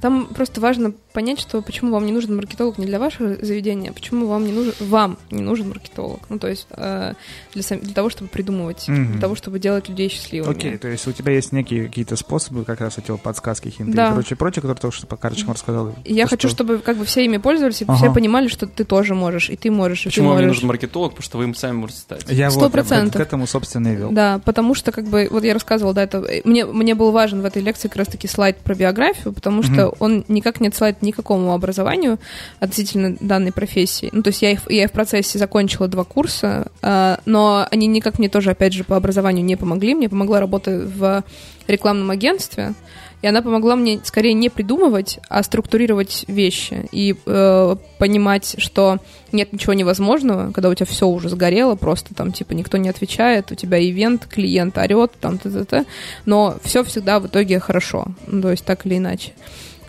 [0.00, 3.92] Там просто важно понять, что почему вам не нужен маркетолог не для вашего заведения, а
[3.92, 6.20] почему вам не нужен вам не нужен маркетолог.
[6.30, 7.14] Ну, то есть э,
[7.52, 9.12] для, сам- для того, чтобы придумывать, Мгм.
[9.12, 10.52] для того, чтобы делать людей счастливыми.
[10.56, 13.92] Окей, то есть у тебя есть некие какие-то способы, как раз эти вот подсказки, хинты
[13.92, 14.10] Да.
[14.10, 15.94] и прочее, прочее, которые только что по карточкам рассказал.
[16.04, 17.96] Я То, хочу, что- чтобы как бы все ими пользовались, и Ага.
[17.96, 20.58] все понимали, что ты тоже можешь, и ты можешь, и Почему ты вам не можешь.
[20.62, 21.10] нужен маркетолог?
[21.12, 22.24] Потому что вы им сами можете стать.
[22.28, 23.16] Я Сто вот я процентов.
[23.20, 24.10] к этому, собственно, и вел.
[24.12, 27.42] Да, потому что, как бы, вот я рассказывала, да, это э, мне, мне был важен
[27.42, 29.89] в этой лекции как раз-таки слайд про биографию, потому что Мгм.
[29.98, 32.18] Он никак не отсылает ни к какому образованию
[32.58, 34.10] относительно данной профессии.
[34.12, 38.18] Ну, то есть я, их, я в процессе закончила два курса, а, но они никак
[38.18, 39.94] мне тоже, опять же, по образованию не помогли.
[39.94, 41.24] Мне помогла работа в
[41.66, 42.74] рекламном агентстве,
[43.22, 48.98] и она помогла мне скорее не придумывать, а структурировать вещи и э, понимать, что
[49.32, 53.52] нет ничего невозможного, когда у тебя все уже сгорело, просто там типа никто не отвечает,
[53.52, 55.84] у тебя ивент, клиент орет, там т-т-т,
[56.24, 59.32] но все всегда в итоге хорошо, ну, то есть так или иначе.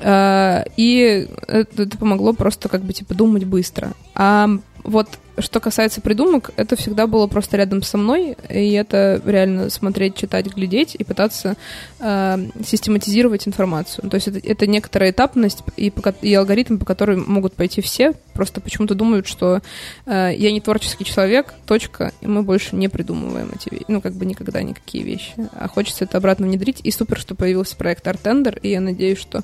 [0.02, 3.92] Э, И это, это помогло просто как бы типа думать быстро.
[4.16, 4.50] А
[4.84, 5.08] вот
[5.42, 10.48] что касается придумок, это всегда было просто рядом со мной, и это реально смотреть, читать,
[10.48, 11.56] глядеть и пытаться
[12.00, 14.10] э, систематизировать информацию.
[14.10, 15.92] То есть это, это некоторая этапность и,
[16.22, 19.62] и алгоритм, по которым могут пойти все, просто почему-то думают, что
[20.06, 24.14] э, я не творческий человек, точка, и мы больше не придумываем эти вещи, ну как
[24.14, 25.34] бы никогда никакие вещи.
[25.54, 29.44] А хочется это обратно внедрить, и супер, что появился проект Artender, и я надеюсь, что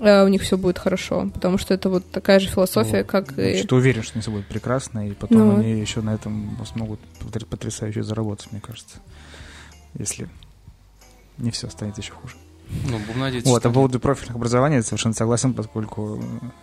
[0.00, 3.06] э, у них все будет хорошо, потому что это вот такая же философия, Вот.
[3.06, 3.62] как и...
[3.62, 5.56] Что уверен, что все будет прекрасно, и потом Ну.
[5.58, 8.96] они еще на этом смогут потр- потрясающе заработать, мне кажется.
[9.94, 10.28] Если
[11.38, 12.34] не все станет еще хуже.
[12.88, 16.20] Ну, будем надеяться, Вот, а по поводу профильных образований я совершенно согласен, поскольку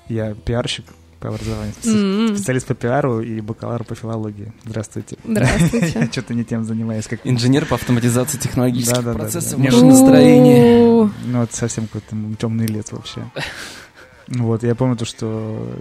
[0.10, 0.86] я пиарщик
[1.22, 2.36] по образованию, М-м.
[2.36, 4.52] специалист по пиару и бакалавр по филологии.
[4.66, 5.18] Здравствуйте.
[5.24, 5.92] Здравствуйте.
[6.00, 7.22] Я что-то не тем занимаюсь, как...
[7.24, 9.58] Инженер по автоматизации технологических процессов да.
[9.58, 10.80] Ну, машиностроения.
[10.86, 11.10] У-у-у.
[11.24, 13.22] Ну, это совсем какой-то темный лет вообще.
[14.28, 15.80] Вот, я помню то, что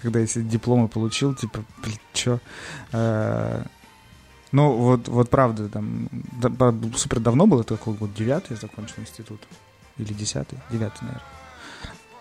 [0.00, 2.38] когда я дипломы получил, типа, блин, чё?
[2.92, 3.64] Э,
[4.50, 8.94] Ну, вот, вот правда, там, да, супер давно было, это какой год, девятый я закончил
[8.98, 9.40] институт?
[9.98, 10.58] Или десятый?
[10.70, 11.26] Девятый, наверное.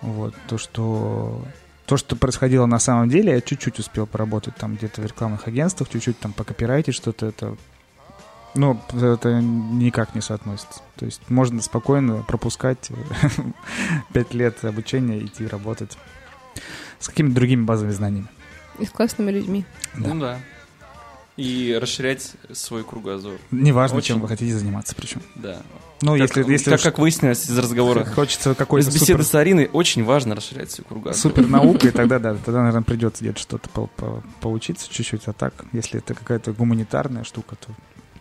[0.01, 1.41] Вот, то, что...
[1.85, 5.87] То, что происходило на самом деле, я чуть-чуть успел поработать там где-то в рекламных агентствах,
[5.89, 7.55] чуть-чуть там покопирайте что-то, это
[8.55, 10.81] ну, это никак не соотносится.
[10.95, 12.89] То есть можно спокойно пропускать
[14.13, 15.97] пять лет обучения и идти работать
[16.99, 18.27] с какими-то другими базовыми знаниями.
[18.79, 19.65] И с классными людьми.
[19.95, 20.13] Да.
[20.13, 20.39] Ну да.
[21.35, 23.35] И расширять свой кругозор.
[23.51, 24.07] Неважно, Очень.
[24.15, 25.21] чем вы хотите заниматься, причем.
[25.35, 25.61] Да.
[26.01, 29.23] Ну, Как- если, если как, уж как выяснилось из разговора, хочется какой-то из беседы супер,
[29.23, 31.15] с Ариной, очень важно расширять свой кругозор.
[31.19, 35.53] супер наукой, тогда да, тогда, наверное, придется где-то что-то по- по- поучиться чуть-чуть, а так,
[35.73, 37.69] если это какая-то гуманитарная штука, то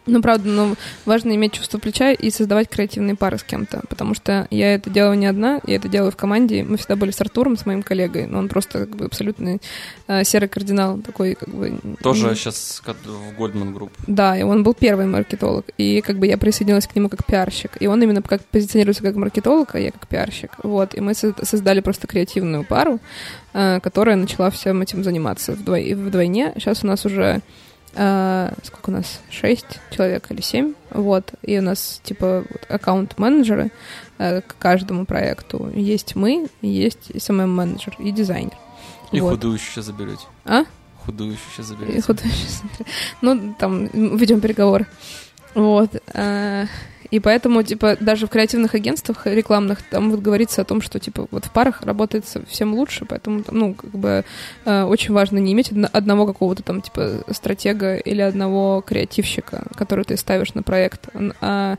[0.06, 0.74] Ну, правда, но
[1.04, 5.18] важно иметь чувство плеча и создавать креативные пары с кем-то, потому что я это делаю
[5.18, 6.62] не одна, я это делаю в команде.
[6.62, 9.60] Мы всегда были с Артуром, с моим коллегой, но он просто как бы абсолютный
[10.06, 11.78] э, серый кардинал, такой как бы...
[12.02, 12.88] Тоже м, сейчас в
[13.40, 13.90] Goldman Group.
[14.06, 17.72] Да, и он был первый маркетолог, и как бы я присоединилась к нему как пиарщик,
[17.80, 21.34] и он именно как позиционируется как маркетолог, а я как пиарщик, вот, и мы со-
[21.44, 23.00] создали просто креативную пару,
[23.54, 26.52] э, которая начала всем этим заниматься вдвой- вдвойне.
[26.56, 27.40] Сейчас у нас уже
[27.96, 29.20] э, сколько у нас?
[29.30, 33.70] Шесть человек или семь, вот, и у нас типа вот, аккаунт-менеджеры
[34.18, 35.70] э, к каждому проекту.
[35.74, 38.52] Есть мы, есть SMM-менеджер и дизайнер.
[39.12, 39.30] И Вот.
[39.34, 40.24] худую еще заберете.
[40.44, 40.64] А?
[41.04, 42.02] Худую еще сейчас И заберете.
[42.02, 42.62] худой сейчас-
[43.22, 43.86] Ну, там,
[44.16, 44.86] ведем переговоры.
[45.56, 45.90] Вот.
[46.14, 46.66] э,
[47.10, 51.26] И поэтому, типа, даже в креативных агентствах рекламных там вот говорится о том, что, типа,
[51.30, 54.24] вот в парах работает всем лучше, поэтому, ну, как бы
[54.64, 60.04] э, очень важно не иметь одно- одного какого-то там, типа, стратега или одного креативщика, который
[60.04, 61.08] ты ставишь на проект,
[61.40, 61.76] а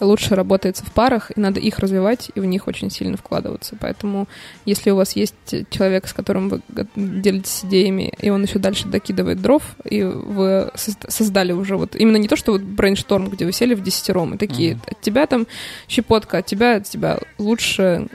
[0.00, 3.76] лучше работается в парах, и надо их развивать, и в них очень сильно вкладываться.
[3.80, 4.28] Поэтому,
[4.64, 5.34] если у вас есть
[5.70, 6.60] человек, с которым вы
[6.96, 12.16] делитесь идеями, и он еще дальше докидывает дров, и вы созда- создали уже вот именно
[12.16, 14.82] не то, что вот брейншторм, где вы сели в десятером, и такие, Мгм.
[14.86, 15.46] от тебя там
[15.88, 18.08] щепотка, от тебя, от тебя лучше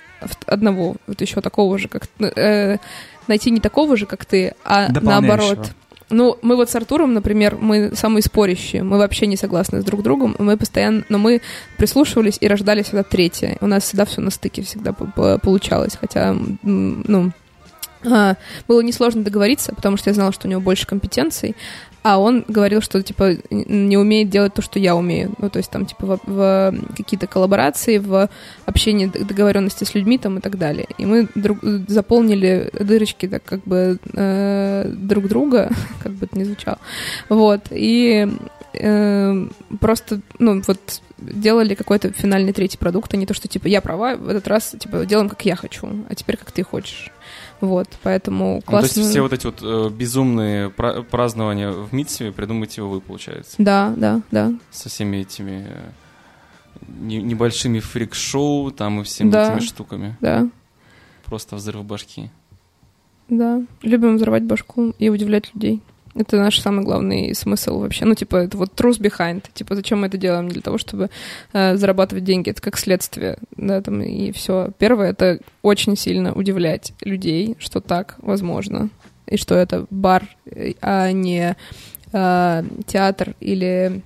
[0.47, 2.77] одного, вот еще такого же, как э,
[3.27, 5.71] найти не такого же, как ты, а наоборот.
[6.09, 10.03] Ну, мы вот с Артуром, например, мы самые спорящие, мы вообще не согласны с друг
[10.03, 11.41] другом, мы постоянно, но мы
[11.77, 13.57] прислушивались и рождали всегда третье.
[13.59, 17.31] У нас всегда все на стыке всегда получалось, хотя, ну,
[18.03, 18.35] а,
[18.67, 21.55] было несложно договориться, потому что я знала, что у него больше компетенций,
[22.05, 25.33] а он говорил, что, типа, не умеет делать то, что я умею.
[25.39, 28.29] Ну, то есть там, типа, в, в какие-то коллаборации, в
[28.67, 30.87] общении, договоренности с людьми там и так далее.
[30.99, 31.57] И мы друг,
[31.87, 35.71] заполнили дырочки, так как бы, э, друг друга,
[36.03, 36.77] как бы это ни звучало.
[37.27, 37.61] Вот.
[37.71, 38.27] И
[38.73, 39.47] э,
[39.81, 44.15] просто, ну, вот делали какой-то финальный третий продукт, а не то, что, типа, я права,
[44.15, 47.11] в этот раз, типа, делаем, как я хочу, а теперь, как ты хочешь.
[47.65, 48.87] Вот, поэтому классно.
[48.87, 53.01] Ну, то есть все вот эти вот э, безумные пра- празднования в Митсеве придумаете вы,
[53.01, 53.55] получается?
[53.57, 54.53] Да, да, да.
[54.71, 55.89] Со всеми этими э,
[56.87, 59.53] не- небольшими фрик-шоу там и всеми Да.
[59.53, 60.17] этими штуками.
[60.21, 60.47] Да,
[61.25, 62.29] Просто взрыв башки.
[63.29, 63.61] да.
[63.81, 65.81] Любим взорвать башку и удивлять людей.
[66.15, 68.05] Это наш самый главный смысл вообще.
[68.05, 69.43] Ну, типа, это вот truth behind.
[69.53, 70.47] Типа, зачем мы это делаем?
[70.47, 71.09] Для того, чтобы
[71.51, 72.49] э, зарабатывать деньги.
[72.49, 73.37] Это как следствие.
[73.57, 74.69] Да, там, и все.
[74.79, 78.89] Первое— это очень сильно удивлять людей, что так возможно.
[79.27, 81.57] И что это бар, э, а не
[82.13, 84.01] э, театр или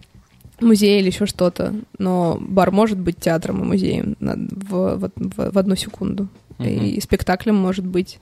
[0.62, 1.74] музей или еще что-то.
[1.98, 6.28] Но бар может быть театром и музеем в, в, в- в одну секунду.
[6.60, 8.20] И спектаклем может быть,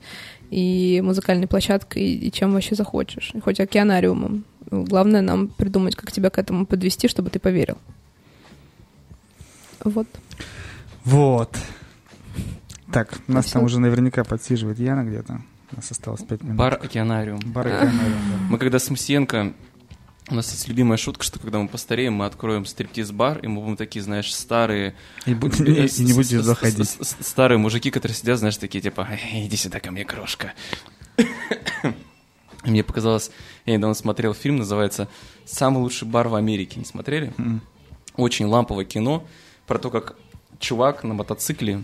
[0.50, 3.32] и музыкальной площадкой, и, и чем вообще захочешь.
[3.34, 4.44] И хоть океанариумом.
[4.70, 7.78] Главное нам придумать, как тебя к этому подвести, чтобы ты поверил.
[9.82, 10.06] Вот.
[11.04, 11.56] Вот.
[12.92, 13.54] Так, нас всё.
[13.54, 15.40] там уже наверняка подсиживает Яна где-то.
[15.72, 16.56] У нас осталось 5 минут.
[16.56, 17.40] Бар океанариум.
[17.46, 17.98] Бар океанариум,
[18.30, 18.38] да.
[18.50, 19.52] Мы когда с Мусиенко,
[20.30, 23.76] у нас есть любимая шутка, что когда мы постареем, мы откроем стриптиз-бар, и мы будем
[23.76, 24.94] такие, знаешь, старые...
[25.26, 26.88] И, будь- и- и не с- заходить.
[27.20, 30.52] Старые мужики, которые сидят, знаешь, такие, типа, «Эй, иди сюда ко мне, крошка.
[32.64, 33.30] Мне показалось,
[33.66, 35.08] я недавно смотрел фильм, называется
[35.46, 36.78] «Самый лучший бар в Америке».
[36.78, 37.32] Не смотрели?
[37.38, 37.60] М.
[38.16, 39.24] Очень ламповое кино
[39.66, 40.16] про то, как
[40.58, 41.82] чувак на мотоцикле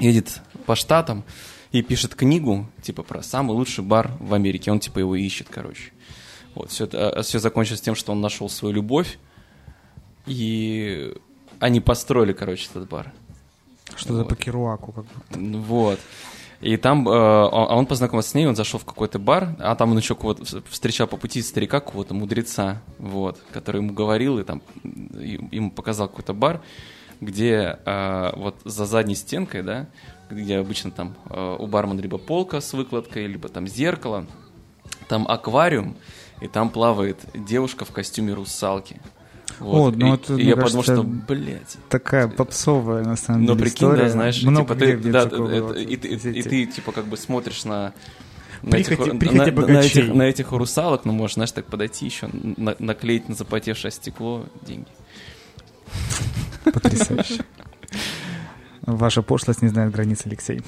[0.00, 1.24] едет по штатам
[1.72, 4.70] и пишет книгу, типа, про самый лучший бар в Америке.
[4.72, 5.92] Он, типа, его ищет, короче.
[6.54, 9.18] Вот, все, это, все закончилось тем, что он нашел свою любовь,
[10.26, 11.14] и
[11.60, 13.12] они построили, короче, этот бар.
[13.96, 14.28] Что-то Вот.
[14.28, 14.92] по Керуаку.
[14.92, 15.04] Как.
[15.36, 15.98] Ну, Вот.
[16.60, 19.74] И там, э, он- а он познакомился с ней, он зашел в какой-то бар, а
[19.74, 24.44] там он еще кого-то встречал по пути старика, какого-то мудреца, вот, который ему говорил, и
[24.44, 26.60] там и- ему показал какой-то бар,
[27.20, 29.86] где э, вот за задней стенкой, да,
[30.30, 34.26] где обычно там э, у бармена либо полка с выкладкой, либо там зеркало,
[35.08, 35.96] там аквариум,
[36.42, 39.00] и там плавает девушка в костюме русалки.
[39.58, 39.94] Вот.
[39.94, 43.52] О, ну и, это, и я кажется, подумал, что, блядь, Такая попсовая, на самом ну,
[43.54, 44.02] деле, прикинь, история.
[44.04, 45.72] да, знаешь, Много типа, ты, да, это- было.
[45.74, 47.92] и, ты, и- и ты, типа, как бы смотришь на...
[48.62, 52.06] На Прихоти- этих, прихоти на- на, этих, на этих русалок, ну, можешь, знаешь, так подойти
[52.06, 54.86] еще, на- наклеить на запотевшее стекло деньги.
[56.64, 57.44] Потрясающе.
[58.82, 60.62] Ваша пошлость не знает границ, Алексей.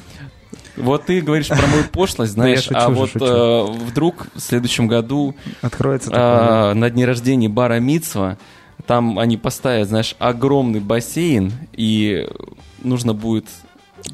[0.76, 6.10] Вот ты говоришь про мою пошлость, знаешь, а вот э, вдруг в следующем году Откроется
[6.12, 8.38] а, на дне рождения бара Мицва,
[8.86, 12.28] там они поставят, знаешь, огромный бассейн, и
[12.82, 13.46] нужно будет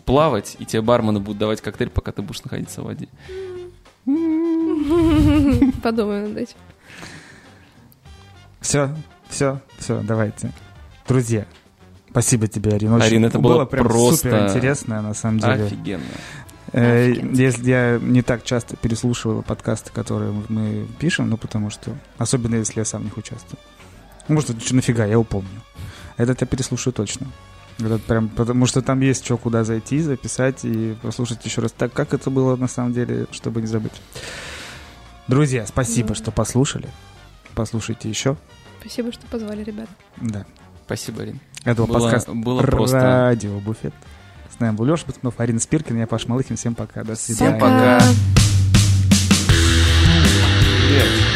[0.04, 3.08] плавать, и тебе бармены будут давать коктейль, пока ты будешь находиться в воде.
[5.82, 6.56] Подумаю над этим.
[8.60, 8.90] Все,
[9.28, 10.52] все, все, давайте.
[11.08, 11.46] Друзья,
[12.10, 12.96] спасибо тебе, Арина.
[12.96, 15.64] Очень- Арина, это было прям просто супер интересно, на самом деле.
[15.64, 16.02] Офигенно.
[16.72, 17.12] Э.
[17.32, 22.80] Если я не так часто переслушиваю подкасты, которые мы пишем, ну потому что, особенно если
[22.80, 23.58] я сам в них участвую.
[24.28, 25.62] Ну, может, что нафига, я упомню.
[26.16, 27.26] Этот я переслушаю точно.
[27.78, 31.92] Этот прям, потому что там есть что, куда зайти, записать и послушать еще раз так,
[31.92, 34.00] как это было на самом деле, чтобы не забыть.
[35.28, 36.14] Друзья, спасибо, Да.
[36.14, 36.88] что послушали.
[37.54, 38.36] Послушайте еще.
[38.80, 39.88] Спасибо, что позвали, ребят.
[40.20, 40.44] Да.
[40.86, 41.40] Спасибо, Рин.
[41.64, 42.98] Это был Было, подкаст было просто...
[42.98, 43.94] Радио Буфет.
[44.60, 46.56] С нами был Леша Батунов, Арина Спиркин, я Паш Малыхин.
[46.56, 47.02] Всем пока.
[47.02, 47.56] До свидания.
[47.56, 47.98] Всем пока.
[51.26, 51.29] У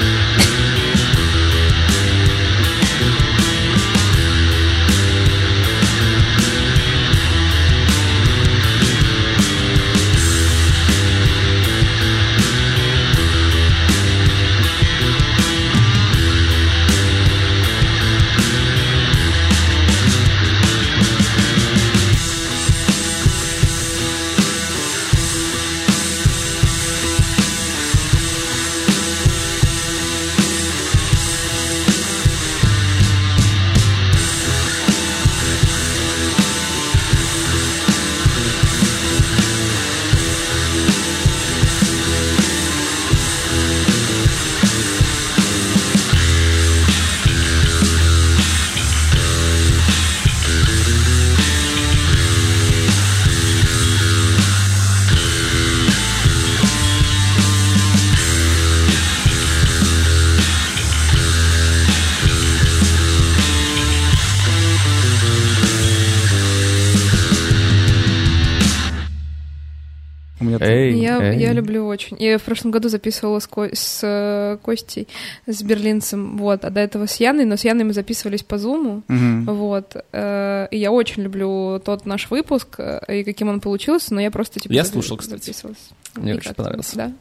[71.75, 72.17] люблю очень.
[72.21, 75.09] Я в прошлом году записывала с, Ко- с э, Костей,
[75.47, 79.03] с берлинцем, вот, а до этого с Яной, но с Яной мы записывались по Зуму,
[79.09, 79.45] Мгм.
[79.47, 84.21] вот, э, и я очень люблю тот наш выпуск, э, и каким он получился, но
[84.21, 85.41] я просто, типа, Я слушал, кстати.
[85.41, 85.91] записывалась.
[86.17, 86.97] Мне И очень понравился.
[86.97, 87.13] Да?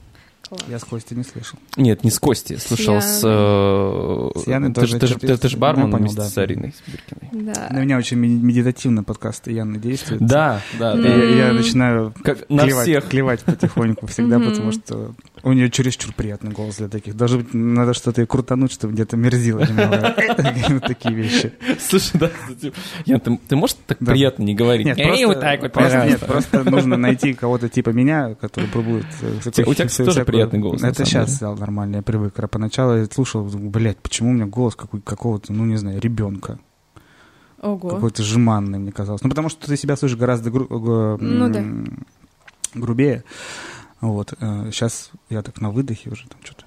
[0.47, 0.61] Класс.
[0.69, 1.57] Я с Костей не слышал.
[1.77, 3.21] Нет, не с Костей, слушал с...
[3.23, 6.17] э, С Яной ты, тоже же- ты, же- ты, ты же бармен Ну, понял, вместе
[6.21, 6.25] да.
[6.27, 7.53] с Ариной Сибиркиной.
[7.53, 7.67] Да.
[7.71, 10.21] На меня очень медитативно подкасты Яны действуют.
[10.25, 11.07] Да, да, И да.
[11.09, 13.07] я, я начинаю Как на клевать, всех.
[13.07, 15.13] клевать потихоньку всегда, потому что
[15.43, 17.15] у нее чересчур приятный голос для таких.
[17.15, 19.65] Даже надо что-то и крутануть, чтобы где-то мерзило
[20.87, 21.53] Такие вещи.
[21.79, 22.73] Слушай, да, кстати,
[23.05, 24.85] Ян, ты, ты можешь так приятно не говорить?
[24.85, 26.25] Нет, просто, просто, нет, пожалуйста.
[26.25, 29.05] просто нужно найти кого-то типа меня, который пробует...
[29.21, 32.39] э, у тебя, кстати, тоже приятный голос, Это сейчас стал нормально, я привык.
[32.39, 36.57] А поначалу я слушал, блядь, почему у меня голос какой- какого-то, ну не знаю, ребенка.
[37.61, 37.89] Ого.
[37.89, 39.21] Какой-то жеманный, мне казалось.
[39.23, 41.63] Ну, потому что ты себя слышишь гораздо гру- Ну да.
[42.73, 43.23] грубее.
[44.09, 44.33] Вот.
[44.39, 46.65] Сейчас я так на выдохе уже там что-то...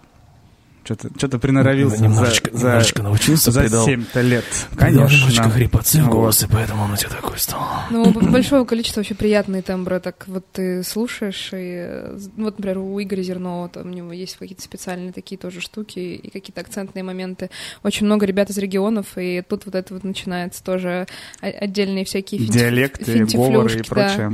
[0.85, 4.45] Что-то, что-то приноровился немножечко, за, за, немножечко научился, за придал, 7-то лет.
[4.71, 5.51] придал немножечко Конечно.
[5.51, 7.61] хрипотцы в голос, и поэтому он у тебя такой стал.
[7.91, 13.03] Ну, большого количества вообще приятные тембры, так вот ты слушаешь, и э, вот, например, у
[13.03, 17.51] Игоря Зернова там у него есть какие-то специальные такие тоже штуки и какие-то акцентные моменты.
[17.83, 21.09] Очень много ребят из регионов, и тут вот это вот начинается тоже
[21.41, 24.33] отдельные всякие финти- Диалекты, финтифлюшки, говоры и да.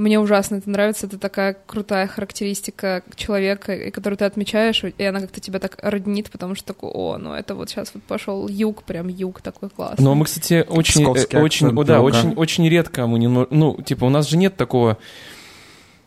[0.00, 5.20] Мне ужасно это нравится, это такая крутая характеристика человека, и которую ты отмечаешь, и она
[5.20, 8.82] как-то тебя так роднит, потому что такой, о, ну это вот сейчас вот пошел юг,
[8.84, 10.02] прям юг такой классный.
[10.02, 12.00] Но мы, кстати, очень, Псковский э, очень, акцент, о, да, да.
[12.00, 14.96] очень, очень редко мы не, ну, типа, у нас же нет такого,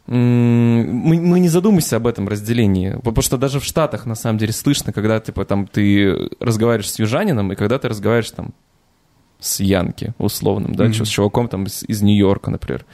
[0.07, 4.53] мы, мы не задумаемся об этом разделении, потому что даже в Штатах, на самом деле,
[4.53, 8.55] слышно, когда, типа, там, ты разговариваешь с южанином, и когда ты разговариваешь, там,
[9.39, 12.87] с Янки, условным, да, чё- с чуваком, там, из, из Нью-Йорка, например.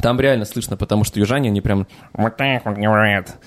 [0.00, 3.38] Там реально слышно, потому что южане, они прям вот так вот говорят.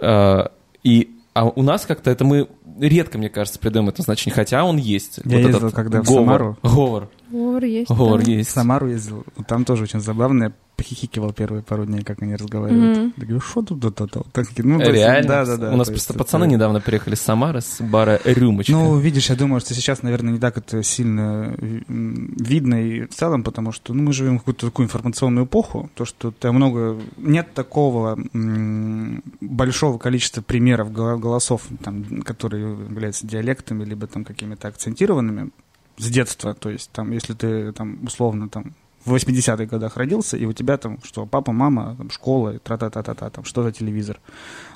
[0.00, 0.46] Э,
[0.82, 2.48] И, а у нас как-то это мы
[2.78, 5.18] редко, мне кажется, придаем это значение, хотя он есть.
[5.24, 6.24] Я Вот ездил этот когда в говор.
[6.24, 6.58] Самару.
[6.62, 7.08] Говор.
[7.30, 7.88] Говор есть.
[7.88, 7.94] Да.
[7.94, 8.50] В есть.
[8.50, 9.24] Самару ездил.
[9.48, 10.44] Там тоже очень забавно.
[10.44, 12.98] Я похихикивал первые пару дней, как они разговаривают.
[12.98, 13.14] Мгм.
[13.16, 14.20] Я говорю, что тут да да да
[14.58, 15.28] Ну, то есть, Реально?
[15.28, 15.72] Да, да, да.
[15.72, 18.72] У нас то есть просто это- пацаны недавно приехали с Самары, с бара «Рюмочка».
[18.72, 21.54] Ну, видишь, я думаю, что сейчас, наверное, не так это сильно
[21.88, 25.90] м, видно и в целом, потому что ну, мы живем в какую-то такую информационную эпоху,
[25.94, 26.98] то, что там много...
[27.18, 34.66] Нет такого м, большого количества примеров гол- голосов, там, которые являются диалектами, либо там какими-то
[34.68, 35.50] акцентированными
[35.96, 36.54] с детства.
[36.54, 40.76] То есть, там, если ты там условно там в 80-х годах родился, и у тебя
[40.78, 44.18] там что, папа, мама, там, школа, тра-та-та-та-та, там что-то телевизор,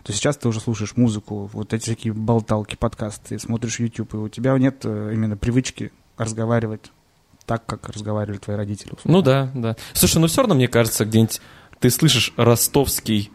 [0.03, 4.29] то сейчас ты уже слушаешь музыку, вот эти такие болталки, подкасты, смотришь YouTube, и у
[4.29, 6.93] тебя нет э, именно привычки разговаривать
[7.47, 8.93] так, как разговаривали твои родители.
[8.93, 9.19] условно.
[9.19, 9.77] Ну да, да.
[9.95, 11.41] Слушай, ну все равно, мне кажется, где-нибудь
[11.81, 13.31] ты слышишь ростовский,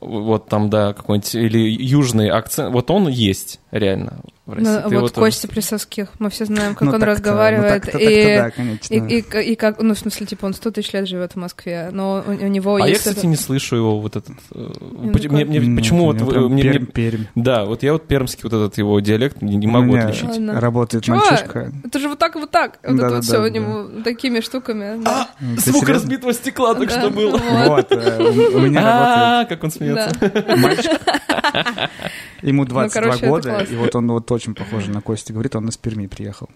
[0.00, 4.64] вот там, да, какой-нибудь, или южный акцент, вот он есть реально в России.
[4.84, 8.36] Ну, Ты вот тоже- Костя Плесовских, мы все знаем, как Ну, он разговаривает, ну, и,
[8.36, 8.94] да, конечно.
[8.94, 11.88] и, и, и как, ну, в смысле, типа, он 100 тысяч лет живет в Москве,
[11.92, 13.00] но у, у него А я, есть...
[13.00, 14.34] кстати, это- не слышу его вот этот...
[14.54, 16.20] э, Ну, мне- мне- Ну, почему у вот...
[16.20, 17.24] мне- Пермь, мне- Пермь.
[17.34, 20.24] Да, вот я вот пермский вот этот его диалект не, не У могу отличить.
[20.24, 20.60] Ладно.
[20.60, 21.72] Работает Чувак, мальчишка.
[21.84, 22.78] Это же вот так и вот так.
[22.82, 23.50] Вот это Да-да-да, вот все у да.
[23.50, 25.02] него такими штуками.
[25.02, 25.28] да.
[25.40, 25.94] Ты Звук серьезно?
[25.94, 27.30] разбитого стекла только Да, что был.
[27.38, 27.86] вот.
[27.90, 30.10] Э, у у меня работает А, как он смеется.
[30.20, 30.56] Да.
[30.56, 30.92] мальчик.
[32.42, 35.32] Ему 22 короче, это года, и вот он вот очень похож на Костя.
[35.32, 36.48] Говорит, он из Перми приехал.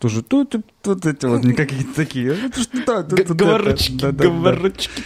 [0.00, 2.34] Тоже тут, тут эти вот не какие-то такие.
[3.34, 5.02] Говорочки, говорочки.